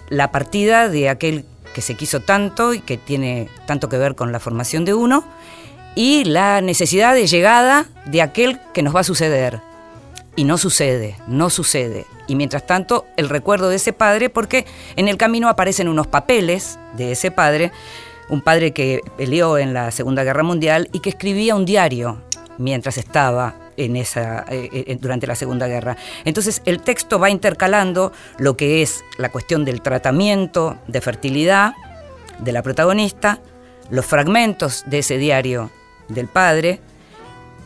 la 0.09 0.31
partida 0.31 0.89
de 0.89 1.09
aquel 1.09 1.45
que 1.73 1.81
se 1.81 1.95
quiso 1.95 2.19
tanto 2.19 2.73
y 2.73 2.81
que 2.81 2.97
tiene 2.97 3.47
tanto 3.65 3.87
que 3.87 3.97
ver 3.97 4.15
con 4.15 4.33
la 4.33 4.39
formación 4.41 4.83
de 4.83 4.93
uno, 4.93 5.23
y 5.95 6.23
la 6.25 6.61
necesidad 6.61 7.13
de 7.13 7.27
llegada 7.27 7.85
de 8.05 8.21
aquel 8.21 8.59
que 8.73 8.81
nos 8.83 8.95
va 8.95 9.01
a 9.01 9.05
suceder. 9.05 9.61
Y 10.35 10.45
no 10.45 10.57
sucede, 10.57 11.17
no 11.27 11.49
sucede. 11.49 12.05
Y 12.27 12.35
mientras 12.35 12.65
tanto, 12.65 13.05
el 13.17 13.27
recuerdo 13.27 13.69
de 13.69 13.75
ese 13.75 13.91
padre, 13.91 14.29
porque 14.29 14.65
en 14.95 15.07
el 15.07 15.17
camino 15.17 15.49
aparecen 15.49 15.89
unos 15.89 16.07
papeles 16.07 16.79
de 16.95 17.11
ese 17.11 17.31
padre, 17.31 17.71
un 18.29 18.41
padre 18.41 18.71
que 18.71 19.01
peleó 19.17 19.57
en 19.57 19.73
la 19.73 19.91
Segunda 19.91 20.23
Guerra 20.23 20.43
Mundial 20.43 20.89
y 20.93 20.99
que 20.99 21.09
escribía 21.09 21.55
un 21.55 21.65
diario 21.65 22.21
mientras 22.57 22.97
estaba 22.97 23.55
en 23.75 23.95
esa, 23.97 24.45
eh, 24.49 24.69
eh, 24.71 24.97
durante 25.01 25.27
la 25.27 25.35
Segunda 25.35 25.67
Guerra. 25.67 25.97
Entonces 26.23 26.61
el 26.65 26.81
texto 26.81 27.19
va 27.19 27.29
intercalando 27.29 28.13
lo 28.37 28.55
que 28.55 28.81
es 28.81 29.03
la 29.17 29.29
cuestión 29.29 29.65
del 29.65 29.81
tratamiento 29.81 30.77
de 30.87 31.01
fertilidad 31.01 31.73
de 32.39 32.51
la 32.51 32.61
protagonista, 32.61 33.39
los 33.89 34.05
fragmentos 34.05 34.83
de 34.85 34.99
ese 34.99 35.17
diario 35.17 35.69
del 36.07 36.27
padre, 36.27 36.79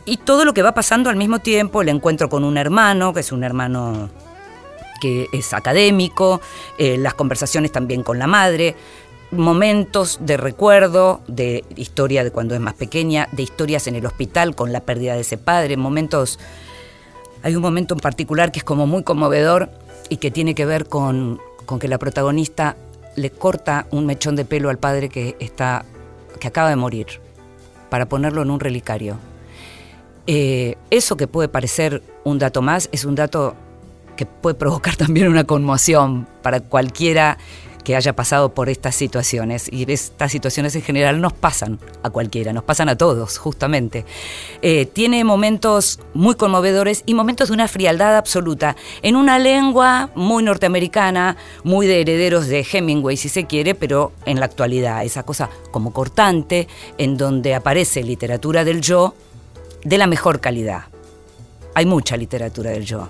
y 0.06 0.18
todo 0.18 0.44
lo 0.44 0.54
que 0.54 0.62
va 0.62 0.72
pasando 0.72 1.10
al 1.10 1.16
mismo 1.16 1.40
tiempo, 1.40 1.82
el 1.82 1.88
encuentro 1.88 2.28
con 2.28 2.44
un 2.44 2.56
hermano, 2.56 3.12
que 3.12 3.20
es 3.20 3.32
un 3.32 3.44
hermano 3.44 4.08
que 5.00 5.28
es 5.32 5.52
académico, 5.52 6.40
eh, 6.78 6.96
las 6.96 7.14
conversaciones 7.14 7.72
también 7.72 8.02
con 8.02 8.18
la 8.18 8.26
madre, 8.26 8.76
momentos 9.32 10.18
de 10.22 10.36
recuerdo, 10.36 11.20
de 11.26 11.64
historia 11.74 12.24
de 12.24 12.30
cuando 12.30 12.54
es 12.54 12.60
más 12.60 12.74
pequeña, 12.74 13.28
de 13.32 13.42
historias 13.42 13.88
en 13.88 13.96
el 13.96 14.06
hospital 14.06 14.54
con 14.54 14.72
la 14.72 14.80
pérdida 14.80 15.14
de 15.14 15.20
ese 15.20 15.36
padre, 15.36 15.76
momentos... 15.76 16.38
Hay 17.42 17.54
un 17.54 17.62
momento 17.62 17.94
en 17.94 18.00
particular 18.00 18.50
que 18.50 18.60
es 18.60 18.64
como 18.64 18.86
muy 18.86 19.04
conmovedor 19.04 19.68
y 20.08 20.16
que 20.16 20.30
tiene 20.30 20.54
que 20.54 20.66
ver 20.66 20.86
con, 20.88 21.40
con 21.64 21.78
que 21.78 21.86
la 21.86 21.98
protagonista 21.98 22.76
le 23.14 23.30
corta 23.30 23.86
un 23.90 24.06
mechón 24.06 24.36
de 24.36 24.44
pelo 24.44 24.68
al 24.68 24.78
padre 24.78 25.08
que, 25.08 25.36
está, 25.38 25.84
que 26.40 26.48
acaba 26.48 26.70
de 26.70 26.76
morir 26.76 27.06
para 27.88 28.06
ponerlo 28.06 28.42
en 28.42 28.50
un 28.50 28.58
relicario. 28.58 29.18
Eh, 30.26 30.76
eso 30.90 31.16
que 31.16 31.26
puede 31.26 31.48
parecer 31.48 32.02
un 32.24 32.38
dato 32.38 32.62
más 32.62 32.88
es 32.92 33.04
un 33.04 33.14
dato 33.14 33.54
que 34.16 34.26
puede 34.26 34.54
provocar 34.54 34.96
también 34.96 35.28
una 35.28 35.44
conmoción 35.44 36.26
para 36.42 36.60
cualquiera 36.60 37.38
que 37.86 37.94
haya 37.94 38.16
pasado 38.16 38.52
por 38.52 38.68
estas 38.68 38.96
situaciones. 38.96 39.68
Y 39.72 39.88
estas 39.92 40.32
situaciones 40.32 40.74
en 40.74 40.82
general 40.82 41.20
nos 41.20 41.32
pasan 41.32 41.78
a 42.02 42.10
cualquiera, 42.10 42.52
nos 42.52 42.64
pasan 42.64 42.88
a 42.88 42.96
todos, 42.96 43.38
justamente. 43.38 44.04
Eh, 44.60 44.86
tiene 44.86 45.22
momentos 45.22 46.00
muy 46.12 46.34
conmovedores 46.34 47.04
y 47.06 47.14
momentos 47.14 47.46
de 47.46 47.54
una 47.54 47.68
frialdad 47.68 48.16
absoluta, 48.16 48.74
en 49.02 49.14
una 49.14 49.38
lengua 49.38 50.10
muy 50.16 50.42
norteamericana, 50.42 51.36
muy 51.62 51.86
de 51.86 52.00
herederos 52.00 52.48
de 52.48 52.66
Hemingway, 52.68 53.16
si 53.16 53.28
se 53.28 53.46
quiere, 53.46 53.76
pero 53.76 54.10
en 54.24 54.40
la 54.40 54.46
actualidad, 54.46 55.04
esa 55.04 55.22
cosa 55.22 55.48
como 55.70 55.92
cortante, 55.92 56.66
en 56.98 57.16
donde 57.16 57.54
aparece 57.54 58.02
literatura 58.02 58.64
del 58.64 58.80
yo 58.80 59.14
de 59.86 59.98
la 59.98 60.08
mejor 60.08 60.40
calidad. 60.40 60.86
Hay 61.74 61.86
mucha 61.86 62.16
literatura 62.16 62.70
del 62.70 62.84
yo. 62.84 63.08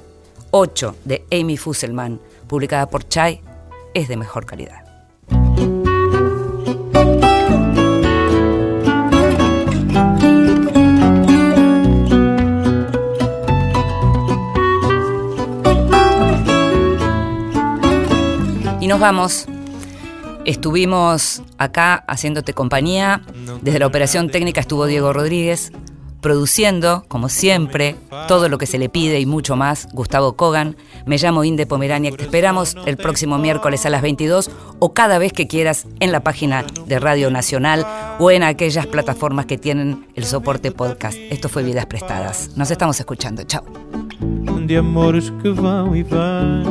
8 0.51 0.97
de 1.07 1.25
Amy 1.33 1.57
Fusselman, 1.57 2.21
publicada 2.47 2.91
por 2.91 3.09
Chai, 3.09 3.41
es 3.95 4.09
de 4.09 4.17
mejor 4.19 4.45
calidad. 4.45 4.85
Y 18.83 18.87
nos 18.87 19.01
vamos. 19.01 19.47
Estuvimos 20.45 21.43
acá 21.57 22.05
haciéndote 22.07 22.53
compañía. 22.53 23.23
Desde 23.63 23.79
la 23.79 23.87
operación 23.87 24.29
técnica 24.29 24.61
estuvo 24.61 24.85
Diego 24.85 25.15
Rodríguez. 25.15 25.73
Produciendo, 26.27 27.05
como 27.07 27.29
siempre, 27.29 27.95
todo 28.27 28.49
lo 28.49 28.59
que 28.59 28.67
se 28.67 28.81
le 28.81 28.89
pide 28.89 29.21
y 29.21 29.27
mucho 29.27 29.55
más, 29.55 29.87
Gustavo 29.93 30.33
Kogan. 30.33 30.75
Me 31.07 31.19
llamo 31.19 31.45
Inde 31.45 31.67
Pomerania. 31.67 32.11
Te 32.11 32.25
esperamos 32.25 32.75
el 32.85 32.97
próximo 32.97 33.39
miércoles 33.39 33.87
a 33.87 33.91
las 33.91 34.03
22 34.03 34.51
o 34.81 34.93
cada 34.93 35.19
vez 35.19 35.33
que 35.33 35.47
quieras 35.47 35.87
en 36.01 36.11
la 36.11 36.25
página 36.25 36.65
de 36.89 36.99
Radio 36.99 37.31
Nacional 37.31 37.87
o 38.19 38.33
en 38.33 38.43
aquellas 38.43 38.89
plataformas 38.89 39.47
que 39.47 39.57
tienen 39.57 40.05
el 40.17 40.25
soporte 40.25 40.73
podcast. 40.73 41.17
Esto 41.31 41.49
fue 41.49 41.63
Vidas 41.63 41.87
Prestadas. 41.87 42.51
Nos 42.57 42.73
estamos 42.73 42.99
escuchando. 42.99 43.45
Chao. 43.45 43.63
de 44.67 44.77
amores 44.77 45.31
que 45.31 45.51
vão 45.51 45.95
e 45.95 46.03
vêm. 46.03 46.65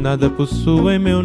Nada 0.00 0.30
possui 0.30 0.96
meu. 0.96 1.20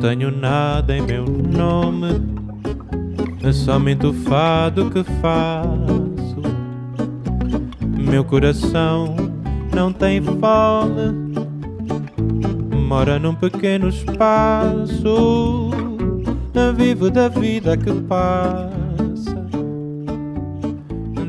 Tenho 0.00 0.30
nada 0.30 0.96
em 0.96 1.02
meu 1.02 1.26
nome, 1.26 2.08
é 3.44 3.52
somente 3.52 4.06
o 4.06 4.14
fado 4.14 4.90
que 4.90 5.04
faço. 5.20 6.40
Meu 7.98 8.24
coração 8.24 9.14
não 9.74 9.92
tem 9.92 10.22
fome, 10.22 11.36
mora 12.88 13.18
num 13.18 13.34
pequeno 13.34 13.88
espaço. 13.88 15.70
Vivo 16.76 17.10
da 17.10 17.28
vida 17.28 17.76
que 17.76 17.92
passa, 18.02 19.46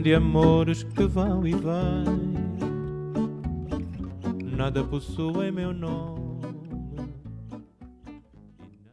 de 0.01 0.13
amores 0.13 0.83
que 0.83 1.05
vão 1.05 1.45
e 1.45 1.51
vêm. 1.51 2.31
Nada 4.55 4.81
possui 4.83 5.51
meu 5.51 5.73
nome. 5.73 6.20